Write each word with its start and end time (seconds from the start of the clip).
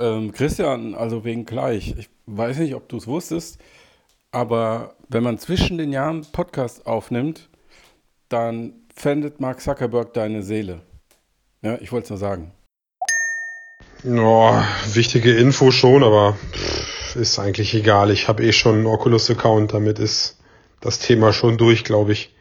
Ähm, 0.00 0.32
Christian, 0.32 0.94
also 0.94 1.24
wegen 1.24 1.44
gleich. 1.44 1.94
Ich 1.98 2.08
weiß 2.24 2.58
nicht, 2.58 2.74
ob 2.74 2.88
du 2.88 2.96
es 2.96 3.06
wusstest, 3.06 3.60
aber 4.32 4.94
wenn 5.08 5.22
man 5.22 5.38
zwischen 5.38 5.76
den 5.76 5.92
Jahren 5.92 6.24
Podcast 6.32 6.86
aufnimmt, 6.86 7.50
dann 8.30 8.72
pfändet 8.94 9.40
Mark 9.40 9.60
Zuckerberg 9.60 10.14
deine 10.14 10.42
Seele. 10.42 10.80
Ja, 11.60 11.76
ich 11.80 11.92
wollte 11.92 12.04
es 12.04 12.10
nur 12.10 12.18
sagen. 12.18 12.52
Oh, 14.06 14.54
wichtige 14.94 15.36
Info 15.36 15.70
schon, 15.70 16.02
aber 16.02 16.38
pff, 16.52 17.16
ist 17.16 17.38
eigentlich 17.38 17.74
egal. 17.74 18.10
Ich 18.10 18.28
habe 18.28 18.42
eh 18.42 18.52
schon 18.52 18.76
einen 18.76 18.86
Oculus-Account, 18.86 19.74
damit 19.74 19.98
ist 19.98 20.38
das 20.80 20.98
Thema 20.98 21.34
schon 21.34 21.58
durch, 21.58 21.84
glaube 21.84 22.12
ich. 22.12 22.34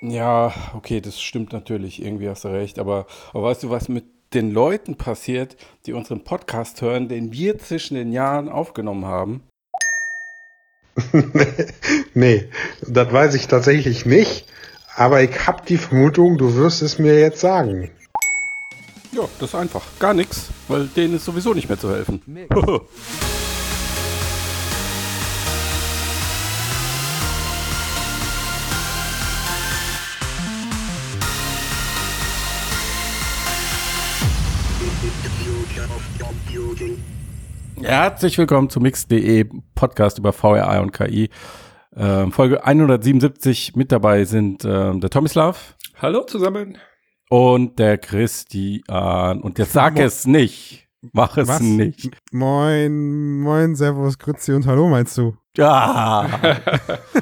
Ja, 0.00 0.52
okay, 0.74 1.00
das 1.00 1.20
stimmt 1.20 1.52
natürlich. 1.52 2.02
Irgendwie 2.02 2.28
hast 2.28 2.44
du 2.44 2.48
recht. 2.48 2.80
Aber, 2.80 3.06
aber 3.32 3.44
weißt 3.44 3.62
du, 3.62 3.70
was 3.70 3.88
mit 3.88 4.04
den 4.34 4.50
Leuten 4.50 4.96
passiert, 4.96 5.56
die 5.86 5.92
unseren 5.92 6.24
Podcast 6.24 6.82
hören, 6.82 7.08
den 7.08 7.32
wir 7.32 7.58
zwischen 7.58 7.94
den 7.94 8.12
Jahren 8.12 8.48
aufgenommen 8.48 9.06
haben? 9.06 9.42
nee, 12.14 12.48
das 12.86 13.12
weiß 13.12 13.34
ich 13.34 13.48
tatsächlich 13.48 14.06
nicht. 14.06 14.46
Aber 14.96 15.22
ich 15.22 15.46
habe 15.46 15.62
die 15.66 15.76
Vermutung, 15.78 16.38
du 16.38 16.54
wirst 16.54 16.82
es 16.82 16.98
mir 16.98 17.18
jetzt 17.18 17.40
sagen. 17.40 17.90
Ja, 19.12 19.22
das 19.38 19.50
ist 19.50 19.54
einfach. 19.54 19.82
Gar 19.98 20.14
nichts, 20.14 20.50
weil 20.68 20.86
denen 20.86 21.16
ist 21.16 21.24
sowieso 21.24 21.54
nicht 21.54 21.68
mehr 21.68 21.78
zu 21.78 21.90
helfen. 21.90 22.22
Herzlich 37.84 38.38
willkommen 38.38 38.70
zu 38.70 38.80
Mix.de 38.80 39.44
Podcast 39.74 40.18
über 40.18 40.32
VRI 40.32 40.78
und 40.80 40.92
KI. 40.92 41.28
Ähm, 41.94 42.32
Folge 42.32 42.64
177 42.64 43.76
mit 43.76 43.92
dabei 43.92 44.24
sind 44.24 44.64
ähm, 44.64 45.00
der 45.02 45.10
Tomislav. 45.10 45.76
Hallo 46.00 46.22
zusammen. 46.24 46.78
Und 47.28 47.78
der 47.78 47.98
Christian. 47.98 49.42
Und 49.42 49.58
jetzt 49.58 49.74
sag 49.74 49.96
Mo 49.96 50.00
es 50.00 50.26
nicht. 50.26 50.88
Mach 51.12 51.36
es 51.36 51.46
Was? 51.48 51.60
nicht. 51.60 52.10
Moin, 52.32 53.40
moin, 53.40 53.74
Servus, 53.76 54.18
Grüezi 54.18 54.54
und 54.54 54.66
Hallo 54.66 54.88
meinst 54.88 55.18
du? 55.18 55.36
Ja. 55.54 56.26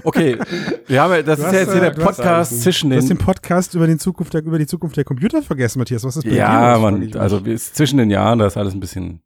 Okay, 0.04 0.38
wir 0.86 1.02
haben 1.02 1.12
ja, 1.12 1.22
das 1.22 1.40
Du 1.40 1.42
ist 1.42 1.46
hast, 1.48 1.54
ja 1.54 1.60
jetzt 1.60 1.72
hier 1.72 1.80
der 1.80 1.90
Podcast 1.90 2.62
zwischen 2.62 2.90
Du 2.90 2.96
hast 2.96 3.08
den. 3.08 3.18
den 3.18 3.24
Podcast 3.24 3.74
über, 3.74 3.88
den 3.88 3.98
Zukunft 3.98 4.32
der, 4.32 4.44
über 4.44 4.60
die 4.60 4.66
Zukunft 4.68 4.96
der 4.96 5.02
Computer 5.04 5.42
vergessen, 5.42 5.80
Matthias. 5.80 6.04
Was 6.04 6.16
ist 6.16 6.22
bei 6.24 6.30
dir 6.30 6.36
Ja, 6.36 6.74
los? 6.74 6.82
Frag 6.82 6.92
man, 6.92 7.16
also 7.16 7.38
ist 7.38 7.74
zwischen 7.74 7.98
den 7.98 8.10
Jahren, 8.10 8.38
da 8.38 8.46
ist 8.46 8.56
alles 8.56 8.74
ein 8.74 8.80
bisschen. 8.80 9.22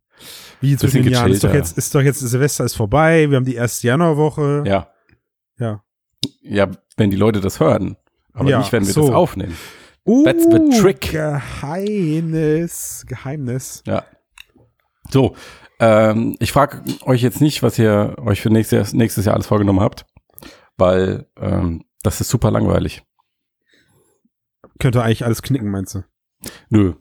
Wie 0.60 0.76
zwischen 0.76 1.02
den 1.02 1.12
Jahren? 1.12 1.32
Ist 1.32 1.44
doch, 1.44 1.52
jetzt, 1.52 1.76
ist 1.76 1.94
doch 1.94 2.00
jetzt 2.00 2.20
Silvester 2.20 2.64
ist 2.64 2.74
vorbei, 2.74 3.28
wir 3.30 3.36
haben 3.36 3.44
die 3.44 3.54
erste 3.54 3.86
Januarwoche. 3.86 4.64
Ja. 4.66 4.88
Ja. 5.58 5.82
Ja, 6.40 6.68
wenn 6.96 7.10
die 7.10 7.16
Leute 7.16 7.40
das 7.40 7.60
hören. 7.60 7.96
Aber 8.32 8.48
Ja, 8.50 8.58
nicht, 8.58 8.72
wenn 8.72 8.86
wir 8.86 8.92
so. 8.92 9.06
das 9.06 9.14
aufnehmen. 9.14 9.56
Uh, 10.04 10.24
That's 10.24 10.44
the 10.44 10.80
trick. 10.80 11.10
Geheimnis. 11.10 13.04
Geheimnis. 13.08 13.82
Ja. 13.86 14.04
So, 15.10 15.34
ähm, 15.80 16.36
ich 16.38 16.52
frage 16.52 16.82
euch 17.04 17.22
jetzt 17.22 17.41
nicht, 17.41 17.62
was 17.62 17.78
ihr 17.78 18.16
euch 18.24 18.41
für 18.41 18.50
nächstes, 18.50 18.92
nächstes 18.92 19.24
Jahr 19.24 19.34
alles 19.34 19.46
vorgenommen 19.46 19.80
habt, 19.80 20.06
weil 20.76 21.26
ähm, 21.36 21.84
das 22.02 22.20
ist 22.20 22.28
super 22.28 22.50
langweilig. 22.50 23.02
Könnte 24.78 25.02
eigentlich 25.02 25.24
alles 25.24 25.42
knicken, 25.42 25.70
meinst 25.70 25.94
du? 25.94 26.04
Nö. 26.68 26.94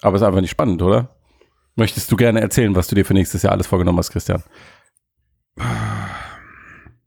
Aber 0.00 0.16
ist 0.16 0.22
einfach 0.22 0.40
nicht 0.40 0.50
spannend, 0.50 0.82
oder? 0.82 1.14
Möchtest 1.76 2.10
du 2.12 2.16
gerne 2.16 2.40
erzählen, 2.40 2.74
was 2.74 2.88
du 2.88 2.94
dir 2.94 3.04
für 3.04 3.14
nächstes 3.14 3.42
Jahr 3.42 3.52
alles 3.52 3.66
vorgenommen 3.66 3.98
hast, 3.98 4.10
Christian? 4.10 4.42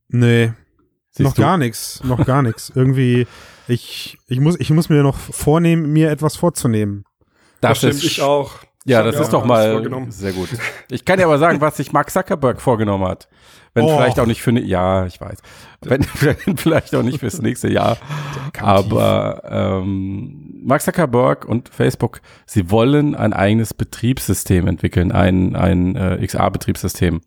Nee, 0.07 0.53
Siehst 1.17 1.29
noch 1.29 1.33
du? 1.33 1.41
gar 1.41 1.57
nichts. 1.57 2.03
Noch 2.03 2.25
gar 2.25 2.41
nichts. 2.41 2.71
Irgendwie, 2.75 3.25
ich, 3.67 4.17
ich, 4.27 4.39
muss, 4.39 4.59
ich 4.59 4.69
muss 4.69 4.89
mir 4.89 5.01
noch 5.01 5.17
vornehmen, 5.17 5.93
mir 5.93 6.11
etwas 6.11 6.35
vorzunehmen. 6.35 7.05
Das 7.61 7.77
stimmt, 7.77 7.95
ist, 7.95 8.03
ich 8.03 8.21
auch. 8.21 8.59
Ja, 8.85 9.01
das 9.01 9.19
ist 9.19 9.33
doch 9.33 9.45
mal 9.45 9.81
sehr 10.09 10.33
gut. 10.33 10.49
Ich 10.91 11.05
kann 11.05 11.17
dir 11.17 11.25
aber 11.25 11.39
sagen, 11.39 11.59
was 11.59 11.77
sich 11.77 11.91
Mark 11.91 12.11
Zuckerberg 12.11 12.61
vorgenommen 12.61 13.07
hat. 13.07 13.27
Wenn 13.75 13.85
Och. 13.85 13.97
vielleicht 13.97 14.19
auch 14.19 14.25
nicht 14.25 14.41
für 14.41 14.53
ne, 14.53 14.61
ja, 14.61 15.05
ich 15.05 15.19
weiß. 15.19 15.39
Wenn, 15.81 16.03
vielleicht 16.55 16.95
auch 16.95 17.03
nicht 17.03 17.19
fürs 17.19 17.41
nächste 17.41 17.69
Jahr. 17.71 17.97
Aber 18.57 19.43
ähm, 19.45 20.61
Mark 20.63 20.81
Zuckerberg 20.81 21.45
und 21.45 21.69
Facebook, 21.69 22.21
sie 22.45 22.71
wollen 22.71 23.15
ein 23.15 23.33
eigenes 23.33 23.73
Betriebssystem 23.73 24.67
entwickeln, 24.67 25.11
ein, 25.11 25.55
ein 25.55 25.95
äh, 25.95 26.25
XA-Betriebssystem. 26.25 27.21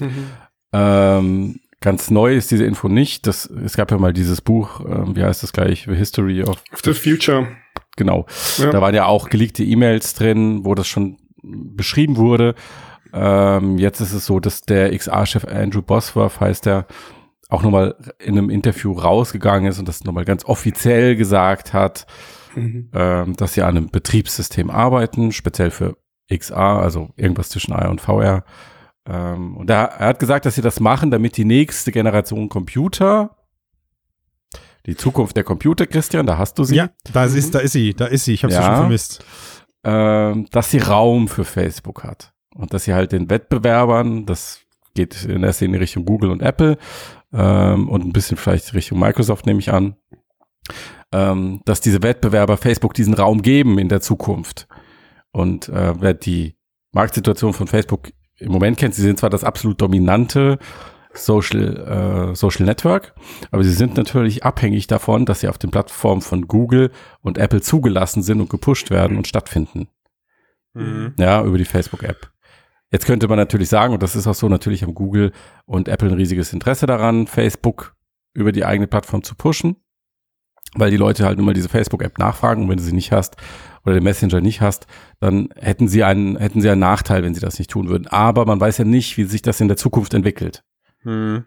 Mhm. 0.00 0.30
Ähm, 0.72 1.60
ganz 1.80 2.10
neu 2.10 2.36
ist 2.36 2.52
diese 2.52 2.64
Info 2.64 2.88
nicht. 2.88 3.26
Das, 3.26 3.46
es 3.46 3.76
gab 3.76 3.90
ja 3.90 3.98
mal 3.98 4.12
dieses 4.12 4.40
Buch, 4.40 4.80
ähm, 4.80 5.16
wie 5.16 5.24
heißt 5.24 5.42
das 5.42 5.52
gleich? 5.52 5.86
The 5.88 5.96
History 5.96 6.44
of 6.44 6.62
Of 6.72 6.80
the 6.84 6.94
Future. 6.94 7.48
Genau. 7.96 8.26
Ja. 8.58 8.70
Da 8.70 8.80
waren 8.80 8.94
ja 8.94 9.06
auch 9.06 9.30
geleakte 9.30 9.64
E-Mails 9.64 10.14
drin, 10.14 10.64
wo 10.64 10.76
das 10.76 10.86
schon 10.86 11.18
beschrieben 11.42 12.16
wurde. 12.16 12.54
Ähm, 13.12 13.78
jetzt 13.78 14.00
ist 14.00 14.12
es 14.12 14.26
so, 14.26 14.40
dass 14.40 14.62
der 14.62 14.96
XA-Chef 14.96 15.44
Andrew 15.46 15.82
Bosworth 15.82 16.40
heißt 16.40 16.66
er, 16.66 16.86
auch 17.48 17.62
nochmal 17.62 17.94
in 18.18 18.36
einem 18.36 18.50
Interview 18.50 18.92
rausgegangen 18.92 19.68
ist 19.70 19.78
und 19.78 19.86
das 19.88 20.04
nochmal 20.04 20.24
ganz 20.24 20.44
offiziell 20.44 21.14
gesagt 21.16 21.72
hat, 21.72 22.06
Mhm. 22.56 22.90
ähm, 22.94 23.36
dass 23.36 23.52
sie 23.54 23.62
an 23.62 23.76
einem 23.76 23.90
Betriebssystem 23.90 24.70
arbeiten, 24.70 25.30
speziell 25.32 25.70
für 25.70 25.96
XA, 26.32 26.80
also 26.80 27.10
irgendwas 27.16 27.50
zwischen 27.50 27.72
A 27.74 27.86
und 27.88 28.00
VR. 28.00 28.44
Ähm, 29.08 29.56
und 29.58 29.68
er, 29.70 29.84
er 29.98 30.08
hat 30.08 30.18
gesagt, 30.18 30.46
dass 30.46 30.54
sie 30.56 30.62
das 30.62 30.80
machen, 30.80 31.10
damit 31.10 31.36
die 31.36 31.44
nächste 31.44 31.92
Generation 31.92 32.48
Computer, 32.48 33.36
die 34.86 34.96
Zukunft 34.96 35.36
der 35.36 35.44
Computer, 35.44 35.86
Christian, 35.86 36.26
da 36.26 36.38
hast 36.38 36.58
du 36.58 36.64
sie, 36.64 36.76
Ja, 36.76 36.88
da 37.12 37.24
ist, 37.26 37.54
da 37.54 37.58
ist 37.58 37.72
sie, 37.72 37.92
da 37.94 38.06
ist 38.06 38.24
sie. 38.24 38.34
Ich 38.34 38.42
habe 38.42 38.52
sie 38.52 38.58
Ja. 38.58 38.66
schon 38.66 38.76
vermisst. 38.76 39.24
ähm, 39.84 40.46
dass 40.50 40.70
sie 40.70 40.78
Raum 40.78 41.28
für 41.28 41.44
Facebook 41.44 42.02
hat 42.02 42.32
und 42.56 42.72
dass 42.72 42.84
sie 42.84 42.94
halt 42.94 43.12
den 43.12 43.30
Wettbewerbern, 43.30 44.26
das 44.26 44.60
geht 44.94 45.24
in 45.24 45.42
erster 45.42 45.66
Linie 45.66 45.80
Richtung 45.80 46.04
Google 46.04 46.30
und 46.30 46.42
Apple 46.42 46.78
ähm, 47.32 47.88
und 47.88 48.04
ein 48.04 48.12
bisschen 48.12 48.36
vielleicht 48.36 48.74
Richtung 48.74 48.98
Microsoft 48.98 49.46
nehme 49.46 49.60
ich 49.60 49.72
an, 49.72 49.96
ähm, 51.12 51.60
dass 51.64 51.80
diese 51.80 52.02
Wettbewerber 52.02 52.56
Facebook 52.56 52.94
diesen 52.94 53.14
Raum 53.14 53.42
geben 53.42 53.78
in 53.78 53.88
der 53.88 54.00
Zukunft. 54.00 54.66
Und 55.32 55.68
äh, 55.68 55.94
wer 56.00 56.14
die 56.14 56.56
Marktsituation 56.92 57.52
von 57.52 57.66
Facebook 57.66 58.10
im 58.38 58.52
Moment 58.52 58.78
kennt, 58.78 58.94
sie 58.94 59.02
sind 59.02 59.18
zwar 59.18 59.30
das 59.30 59.44
absolut 59.44 59.80
dominante 59.80 60.58
Social, 61.12 62.32
äh, 62.32 62.34
Social 62.34 62.66
Network, 62.66 63.14
aber 63.50 63.64
sie 63.64 63.72
sind 63.72 63.96
natürlich 63.96 64.44
abhängig 64.44 64.86
davon, 64.86 65.24
dass 65.24 65.40
sie 65.40 65.48
auf 65.48 65.58
den 65.58 65.70
Plattformen 65.70 66.22
von 66.22 66.46
Google 66.46 66.90
und 67.22 67.38
Apple 67.38 67.62
zugelassen 67.62 68.22
sind 68.22 68.40
und 68.40 68.50
gepusht 68.50 68.90
werden 68.90 69.16
und 69.16 69.26
stattfinden. 69.26 69.88
Mhm. 70.74 71.14
Ja, 71.18 71.42
über 71.42 71.58
die 71.58 71.64
Facebook-App. 71.64 72.30
Jetzt 72.96 73.04
könnte 73.04 73.28
man 73.28 73.36
natürlich 73.36 73.68
sagen, 73.68 73.92
und 73.92 74.02
das 74.02 74.16
ist 74.16 74.26
auch 74.26 74.34
so, 74.34 74.48
natürlich 74.48 74.82
haben 74.82 74.94
Google 74.94 75.32
und 75.66 75.86
Apple 75.86 76.08
ein 76.08 76.14
riesiges 76.14 76.54
Interesse 76.54 76.86
daran, 76.86 77.26
Facebook 77.26 77.94
über 78.32 78.52
die 78.52 78.64
eigene 78.64 78.86
Plattform 78.86 79.22
zu 79.22 79.34
pushen, 79.34 79.76
weil 80.76 80.90
die 80.90 80.96
Leute 80.96 81.26
halt 81.26 81.36
nur 81.36 81.44
mal 81.44 81.52
diese 81.52 81.68
Facebook-App 81.68 82.18
nachfragen 82.18 82.62
und 82.62 82.70
wenn 82.70 82.78
du 82.78 82.82
sie 82.82 82.94
nicht 82.94 83.12
hast 83.12 83.36
oder 83.84 83.96
den 83.96 84.02
Messenger 84.02 84.40
nicht 84.40 84.62
hast, 84.62 84.86
dann 85.20 85.50
hätten 85.56 85.88
sie 85.88 86.04
einen, 86.04 86.38
hätten 86.38 86.62
sie 86.62 86.70
einen 86.70 86.80
Nachteil, 86.80 87.22
wenn 87.22 87.34
sie 87.34 87.42
das 87.42 87.58
nicht 87.58 87.70
tun 87.70 87.90
würden. 87.90 88.06
Aber 88.06 88.46
man 88.46 88.58
weiß 88.58 88.78
ja 88.78 88.86
nicht, 88.86 89.18
wie 89.18 89.24
sich 89.24 89.42
das 89.42 89.60
in 89.60 89.68
der 89.68 89.76
Zukunft 89.76 90.14
entwickelt. 90.14 90.64
Mhm. 91.04 91.44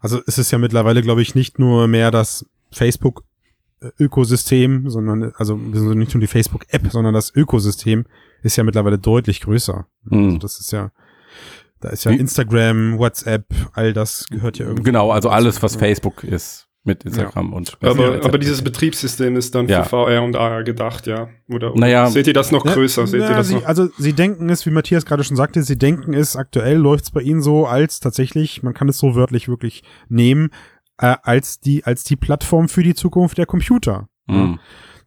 Also 0.00 0.22
es 0.26 0.38
ist 0.38 0.52
ja 0.52 0.58
mittlerweile, 0.58 1.02
glaube 1.02 1.20
ich, 1.20 1.34
nicht 1.34 1.58
nur 1.58 1.86
mehr 1.86 2.10
das 2.10 2.46
Facebook-Ökosystem, 2.70 4.88
sondern 4.88 5.34
also 5.36 5.54
nicht 5.54 6.14
nur 6.14 6.22
die 6.22 6.28
Facebook-App, 6.28 6.90
sondern 6.90 7.12
das 7.12 7.30
Ökosystem 7.36 8.06
ist 8.42 8.56
ja 8.56 8.64
mittlerweile 8.64 8.98
deutlich 8.98 9.40
größer. 9.40 9.86
Hm. 10.08 10.24
Also 10.26 10.38
das 10.38 10.60
ist 10.60 10.72
ja, 10.72 10.90
da 11.80 11.88
ist 11.90 12.04
ja 12.04 12.12
Wie- 12.12 12.16
Instagram, 12.18 12.98
WhatsApp, 12.98 13.46
all 13.72 13.92
das 13.92 14.26
gehört 14.28 14.58
ja 14.58 14.66
irgendwie. 14.66 14.84
Genau, 14.84 15.10
also 15.10 15.28
alles, 15.30 15.62
was 15.62 15.74
Ja. 15.74 15.80
Facebook 15.80 16.24
ist 16.24 16.68
mit 16.84 17.04
Instagram 17.04 17.52
und 17.52 17.80
Messenger 17.80 18.14
Aber, 18.16 18.24
aber 18.24 18.38
dieses 18.38 18.62
Betriebssystem 18.62 19.36
ist 19.36 19.54
dann 19.54 19.68
Ja. 19.68 19.84
für 19.84 19.90
VR 19.90 20.22
und 20.24 20.34
AR 20.34 20.64
gedacht, 20.64 21.06
ja. 21.06 21.28
Oder, 21.48 21.70
oder 21.70 21.80
Naja. 21.80 22.10
seht 22.10 22.26
ihr 22.26 22.32
das 22.32 22.50
noch 22.50 22.64
Ja, 22.66 22.72
größer? 22.74 23.06
Seht 23.06 23.20
na, 23.20 23.30
ihr 23.30 23.36
das 23.36 23.48
sie, 23.48 23.54
noch? 23.54 23.66
Also 23.66 23.88
sie 23.98 24.12
denken 24.14 24.48
es, 24.50 24.66
wie 24.66 24.70
Matthias 24.70 25.04
gerade 25.06 25.22
schon 25.22 25.36
sagte, 25.36 25.62
sie 25.62 25.78
denken 25.78 26.12
es, 26.12 26.34
aktuell 26.34 26.76
läuft 26.78 27.04
es 27.04 27.10
bei 27.12 27.20
ihnen 27.20 27.40
so 27.40 27.66
als 27.66 28.00
tatsächlich, 28.00 28.64
man 28.64 28.74
kann 28.74 28.88
es 28.88 28.98
so 28.98 29.14
wörtlich 29.14 29.46
wirklich 29.48 29.84
nehmen, 30.08 30.50
äh, 30.98 31.14
als 31.22 31.60
die, 31.60 31.84
als 31.84 32.02
die 32.02 32.16
Plattform 32.16 32.68
für 32.68 32.82
die 32.82 32.94
Zukunft 32.94 33.38
der 33.38 33.46
Computer. 33.46 34.08
Mhm. 34.26 34.58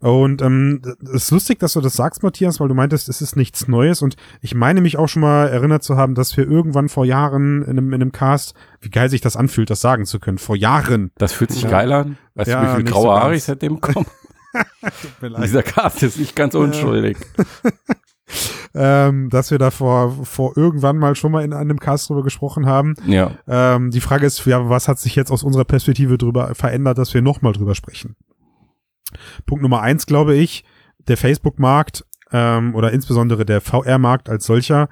Und 0.05 0.43
ähm, 0.43 0.83
es 1.15 1.23
ist 1.23 1.31
lustig, 1.31 1.57
dass 1.57 1.73
du 1.73 1.81
das 1.81 1.93
sagst, 1.93 2.21
Matthias, 2.21 2.59
weil 2.59 2.67
du 2.67 2.75
meintest, 2.75 3.09
es 3.09 3.23
ist 3.23 3.35
nichts 3.35 3.67
Neues. 3.67 4.03
Und 4.03 4.15
ich 4.39 4.53
meine 4.53 4.81
mich 4.81 4.97
auch 4.97 5.07
schon 5.07 5.23
mal 5.23 5.47
erinnert 5.47 5.81
zu 5.83 5.97
haben, 5.97 6.13
dass 6.13 6.37
wir 6.37 6.47
irgendwann 6.47 6.89
vor 6.89 7.05
Jahren 7.05 7.63
in 7.63 7.71
einem, 7.71 7.87
in 7.87 8.01
einem 8.03 8.11
Cast, 8.11 8.53
wie 8.81 8.91
geil 8.91 9.09
sich 9.09 9.21
das 9.21 9.35
anfühlt, 9.35 9.71
das 9.71 9.81
sagen 9.81 10.05
zu 10.05 10.19
können, 10.19 10.37
vor 10.37 10.55
Jahren. 10.55 11.09
Das 11.17 11.33
fühlt 11.33 11.51
sich 11.51 11.63
Ja. 11.63 11.69
geil 11.71 11.91
an. 11.91 12.17
Weißt 12.35 12.51
Ja, 12.51 12.61
du, 12.61 12.67
wie 12.67 12.71
viele 12.73 12.83
nicht 12.83 12.93
graue 12.93 13.01
so 13.03 13.11
Haare 13.13 13.35
ich 13.35 13.43
seitdem 13.45 13.79
bekommen? 13.81 14.05
Tut 14.53 15.21
mir 15.23 15.27
leid. 15.29 15.43
Dieser 15.43 15.63
Cast 15.63 16.03
ist 16.03 16.19
nicht 16.19 16.35
ganz 16.35 16.53
unschuldig. 16.53 17.17
ähm, 18.75 19.31
dass 19.31 19.49
wir 19.49 19.57
da 19.57 19.71
vor, 19.71 20.11
vor 20.23 20.55
irgendwann 20.55 20.97
mal 20.99 21.15
schon 21.15 21.31
mal 21.31 21.43
in 21.43 21.51
einem 21.51 21.79
Cast 21.79 22.09
drüber 22.09 22.21
gesprochen 22.21 22.67
haben. 22.67 22.93
Ja. 23.07 23.31
Ähm, 23.47 23.89
die 23.89 24.01
Frage 24.01 24.27
ist, 24.27 24.45
ja, 24.45 24.69
was 24.69 24.87
hat 24.87 24.99
sich 24.99 25.15
jetzt 25.15 25.31
aus 25.31 25.41
unserer 25.41 25.65
Perspektive 25.65 26.19
drüber 26.19 26.53
verändert, 26.53 26.99
dass 26.99 27.11
wir 27.15 27.23
nochmal 27.23 27.53
drüber 27.53 27.73
sprechen? 27.73 28.15
Punkt 29.45 29.61
Nummer 29.61 29.81
eins, 29.81 30.05
glaube 30.05 30.35
ich, 30.35 30.63
der 31.07 31.17
Facebook-Markt 31.17 32.05
ähm, 32.31 32.75
oder 32.75 32.91
insbesondere 32.91 33.45
der 33.45 33.61
VR-Markt 33.61 34.29
als 34.29 34.45
solcher 34.45 34.89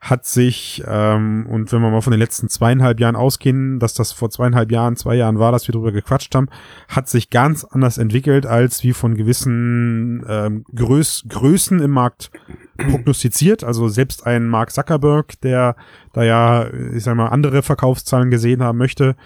hat 0.00 0.24
sich, 0.24 0.82
ähm, 0.86 1.46
und 1.46 1.70
wenn 1.72 1.82
wir 1.82 1.90
mal 1.90 2.00
von 2.00 2.12
den 2.12 2.20
letzten 2.20 2.48
zweieinhalb 2.48 3.00
Jahren 3.00 3.16
ausgehen, 3.16 3.78
dass 3.78 3.92
das 3.92 4.12
vor 4.12 4.30
zweieinhalb 4.30 4.72
Jahren, 4.72 4.96
zwei 4.96 5.14
Jahren 5.14 5.38
war, 5.38 5.52
dass 5.52 5.68
wir 5.68 5.74
darüber 5.74 5.92
gequatscht 5.92 6.34
haben, 6.34 6.48
hat 6.88 7.10
sich 7.10 7.28
ganz 7.28 7.64
anders 7.64 7.98
entwickelt, 7.98 8.46
als 8.46 8.82
wie 8.82 8.94
von 8.94 9.14
gewissen 9.14 10.24
ähm, 10.26 10.64
Größ 10.74 11.26
Größen 11.28 11.80
im 11.80 11.90
Markt 11.90 12.30
prognostiziert. 12.78 13.62
Also 13.62 13.88
selbst 13.88 14.26
ein 14.26 14.48
Mark 14.48 14.72
Zuckerberg, 14.72 15.38
der 15.42 15.76
da 16.14 16.22
ja, 16.22 16.72
ich 16.94 17.04
sag 17.04 17.14
mal, 17.14 17.28
andere 17.28 17.62
Verkaufszahlen 17.62 18.30
gesehen 18.30 18.62
haben 18.62 18.78
möchte, 18.78 19.16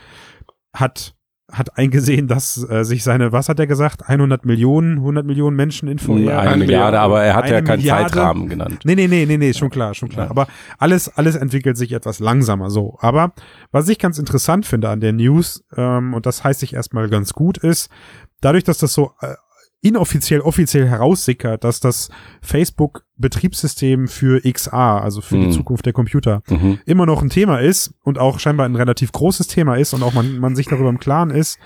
hat 0.72 1.13
hat 1.52 1.76
eingesehen, 1.76 2.26
dass 2.26 2.66
äh, 2.70 2.84
sich 2.84 3.04
seine, 3.04 3.32
was 3.32 3.48
hat 3.48 3.58
er 3.60 3.66
gesagt, 3.66 4.08
100 4.08 4.46
Millionen, 4.46 4.98
100 4.98 5.26
Millionen 5.26 5.56
Menschen 5.56 5.88
in 5.88 5.98
VR. 5.98 6.14
Eine, 6.14 6.38
eine 6.40 6.56
Milliarde, 6.64 7.00
aber 7.00 7.22
er 7.22 7.34
hat 7.34 7.50
ja 7.50 7.60
keinen 7.60 7.80
Milliarde. 7.80 8.04
Zeitrahmen 8.04 8.48
genannt. 8.48 8.80
Nee, 8.84 8.94
nee, 8.94 9.06
nee, 9.06 9.26
nee, 9.26 9.36
nee, 9.36 9.52
schon 9.52 9.68
klar, 9.68 9.94
schon 9.94 10.08
klar. 10.08 10.26
Ja. 10.26 10.30
Aber 10.30 10.46
alles, 10.78 11.08
alles 11.08 11.36
entwickelt 11.36 11.76
sich 11.76 11.92
etwas 11.92 12.18
langsamer 12.18 12.70
so. 12.70 12.96
Aber 13.00 13.34
was 13.72 13.88
ich 13.88 13.98
ganz 13.98 14.18
interessant 14.18 14.64
finde 14.64 14.88
an 14.88 15.00
der 15.00 15.12
News, 15.12 15.64
ähm, 15.76 16.14
und 16.14 16.24
das 16.24 16.44
heißt 16.44 16.60
sich 16.60 16.72
erstmal 16.72 17.10
ganz 17.10 17.34
gut, 17.34 17.58
ist, 17.58 17.90
dadurch, 18.40 18.64
dass 18.64 18.78
das 18.78 18.94
so 18.94 19.12
äh, 19.20 19.34
inoffiziell, 19.82 20.40
offiziell 20.40 20.88
heraussickert, 20.88 21.62
dass 21.62 21.78
das 21.78 22.08
Facebook-Betriebssystem 23.24 24.08
für 24.08 24.40
XR, 24.42 25.02
also 25.02 25.20
für 25.20 25.36
die 25.38 25.46
Mhm. 25.46 25.52
Zukunft 25.52 25.86
der 25.86 25.92
Computer, 25.92 26.42
Mhm. 26.50 26.78
immer 26.86 27.06
noch 27.06 27.22
ein 27.22 27.30
Thema 27.30 27.58
ist 27.58 27.94
und 28.02 28.18
auch 28.18 28.38
scheinbar 28.38 28.66
ein 28.66 28.76
relativ 28.76 29.12
großes 29.12 29.46
Thema 29.46 29.76
ist 29.76 29.94
und 29.94 30.02
auch 30.02 30.12
man, 30.14 30.38
man 30.38 30.56
sich 30.56 30.66
darüber 30.66 30.88
im 30.88 30.98
Klaren 30.98 31.30
ist, 31.30 31.58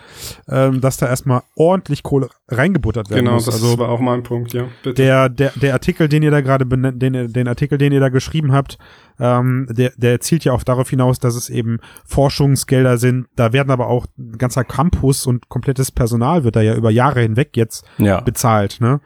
ähm, 0.49 0.81
dass 0.81 0.97
da 0.99 1.07
erstmal 1.07 1.43
ordentlich 1.57 2.03
Kohle 2.03 2.29
reingebuttert 2.49 3.11
werden 3.11 3.25
Genau, 3.25 3.35
muss. 3.35 3.47
das 3.47 3.55
also 3.57 3.79
war 3.79 3.89
auch 3.89 4.01
mein 4.01 4.23
Punkt, 4.23 4.53
ja. 4.53 4.65
Bitte. 4.83 4.95
der, 4.95 5.29
der, 5.29 5.53
der 5.57 5.73
Artikel, 5.75 6.09
den 6.09 6.23
ihr 6.23 6.31
da 6.31 6.41
gerade 6.41 6.65
benennt, 6.67 7.01
den, 7.03 7.33
den 7.33 7.49
Artikel, 7.49 7.79
den 7.79 7.93
ihr 7.93 8.01
da 8.01 8.09
geschrieben 8.09 8.53
habt, 8.53 8.79
ähm, 9.21 9.67
der, 9.71 9.93
der 9.97 10.21
zielt 10.21 10.45
ja 10.45 10.53
auch 10.53 10.63
darauf 10.63 10.89
hinaus, 10.91 11.19
dass 11.19 11.35
es 11.35 11.51
eben 11.51 11.79
Forschungsgelder 12.07 12.99
sind. 12.99 13.27
Da 13.37 13.53
werden 13.53 13.71
aber 13.71 13.89
auch 13.89 14.07
ein 14.19 14.39
ganzer 14.39 14.65
Campus 14.65 15.27
und 15.27 15.49
komplettes 15.49 15.91
Personal 15.91 16.45
wird 16.45 16.57
da 16.57 16.61
ja 16.61 16.75
über 16.75 16.91
Jahre 16.91 17.21
hinweg 17.21 17.57
jetzt 17.57 17.85
Ja. 17.99 18.21
bezahlt. 18.21 18.79
Ne? 18.81 19.01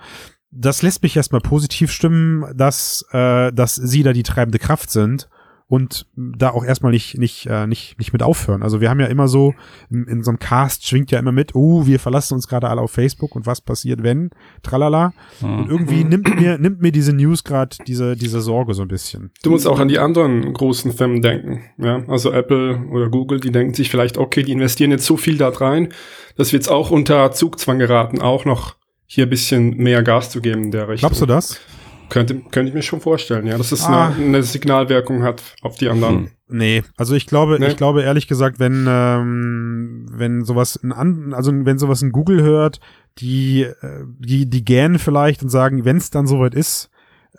Das 0.55 0.83
lässt 0.83 1.03
mich 1.03 1.17
erstmal 1.17 1.41
positiv 1.41 1.91
stimmen, 1.91 2.45
dass, 2.55 3.05
äh, 3.13 3.53
dass 3.53 3.75
sie 3.75 4.03
da 4.03 4.13
die 4.13 4.23
treibende 4.23 4.59
Kraft 4.59 4.91
sind 4.91 5.29
und 5.67 6.05
da 6.15 6.51
auch 6.51 6.63
erstmal 6.63 6.93
nicht, 6.93 7.17
nicht, 7.17 7.47
äh, 7.47 7.67
nicht, 7.67 7.99
nicht 7.99 8.13
mit 8.13 8.23
aufhören. 8.23 8.63
Also 8.63 8.83
wir 8.83 8.91
haben 8.91 9.01
ja 9.01 9.07
immer 9.07 9.27
so, 9.29 9.55
in, 9.89 10.05
in 10.05 10.23
so 10.23 10.31
einem 10.31 10.39
Cast 10.39 10.87
schwingt 10.87 11.11
ja 11.11 11.19
immer 11.19 11.33
mit, 11.33 11.55
oh, 11.55 11.87
wir 11.87 11.99
verlassen 11.99 12.35
uns 12.35 12.47
gerade 12.47 12.69
alle 12.69 12.83
auf 12.83 12.91
Facebook 12.91 13.35
und 13.35 13.47
was 13.47 13.63
passiert, 13.63 14.03
wenn, 14.03 14.29
tralala. 14.63 15.15
Und 15.41 15.65
Mhm. 15.65 15.71
irgendwie 15.71 16.05
nimmt 16.05 16.39
mir, 16.39 16.59
nimmt 16.59 16.83
mir 16.83 16.93
diese 16.93 17.15
News 17.15 17.43
gerade 17.45 17.75
diese, 17.87 18.15
diese 18.17 18.43
Sorge 18.43 18.75
so 18.75 18.83
ein 18.83 18.89
bisschen. 18.89 19.31
Du 19.43 19.49
musst 19.51 19.67
auch 19.67 19.81
an 19.81 19.89
die 19.89 19.99
anderen 19.99 20.53
großen 20.53 20.93
Firmen 20.93 21.23
denken. 21.23 21.63
Ja, 21.79 22.05
also 22.09 22.31
Apple 22.31 22.85
oder 22.91 23.09
Google, 23.09 23.41
die 23.41 23.51
denken 23.51 23.73
sich 23.73 23.89
vielleicht, 23.91 24.19
okay, 24.19 24.43
die 24.43 24.53
investieren 24.53 24.91
jetzt 24.91 25.07
so 25.07 25.17
viel 25.17 25.39
da 25.39 25.49
rein, 25.49 25.89
dass 26.37 26.53
wir 26.53 26.59
jetzt 26.59 26.69
auch 26.71 26.91
unter 26.91 27.33
Zugzwang 27.33 27.79
geraten, 27.79 28.21
auch 28.21 28.45
noch 28.45 28.77
hier 29.15 29.27
ein 29.27 29.31
bisschen 29.31 29.77
mehr 29.77 30.03
Gas 30.03 30.31
zu 30.31 30.41
geben 30.41 30.65
in 30.65 30.71
der 30.71 30.89
Richtung. 30.89 31.09
Glaubst 31.11 31.21
du 31.21 31.27
das? 31.27 31.61
Könnte, 32.09 32.37
könnte 32.51 32.69
ich 32.69 32.75
mir 32.75 32.83
schon 32.83 33.01
vorstellen, 33.01 33.47
ja, 33.47 33.59
dass 33.59 33.73
es 33.73 33.85
Ah. 33.85 34.09
eine, 34.09 34.25
eine 34.25 34.43
Signalwirkung 34.43 35.23
hat 35.23 35.43
auf 35.61 35.77
die 35.77 35.89
anderen. 35.91 36.17
Hm. 36.17 36.31
Nee, 36.49 36.83
also 36.97 37.15
ich 37.15 37.27
glaube, 37.27 37.59
Nee. 37.59 37.69
ich 37.69 37.77
glaube 37.77 38.03
ehrlich 38.03 38.27
gesagt, 38.27 38.59
wenn 38.59 38.87
ähm, 38.89 40.07
wenn 40.11 40.45
sowas 40.45 40.79
ein 40.83 40.93
an, 40.93 41.33
also 41.35 41.53
wenn 41.53 41.79
sowas 41.79 42.01
in 42.03 42.11
Google 42.13 42.43
hört, 42.43 42.81
die 43.19 43.63
äh, 43.63 44.05
die 44.19 44.49
die 44.49 44.65
gähnen 44.65 44.99
vielleicht 44.99 45.43
und 45.43 45.49
sagen, 45.51 45.85
wenn 45.85 45.97
es 45.99 46.11
dann 46.11 46.27
soweit 46.27 46.55
ist, 46.55 46.91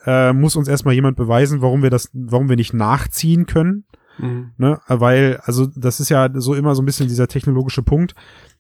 äh, 0.05 0.31
muss 0.33 0.55
uns 0.55 0.67
erstmal 0.67 0.93
jemand 0.93 1.17
beweisen, 1.17 1.61
warum 1.61 1.81
wir 1.83 1.89
das, 1.89 2.09
warum 2.13 2.49
wir 2.49 2.55
nicht 2.55 2.73
nachziehen 2.73 3.45
können. 3.47 3.85
Mhm. 4.19 4.51
Ne? 4.57 4.79
Weil, 4.87 5.39
also 5.43 5.67
das 5.75 5.99
ist 5.99 6.09
ja 6.09 6.29
so 6.35 6.53
immer 6.53 6.75
so 6.75 6.81
ein 6.83 6.85
bisschen 6.85 7.07
dieser 7.07 7.27
technologische 7.27 7.81
Punkt, 7.83 8.13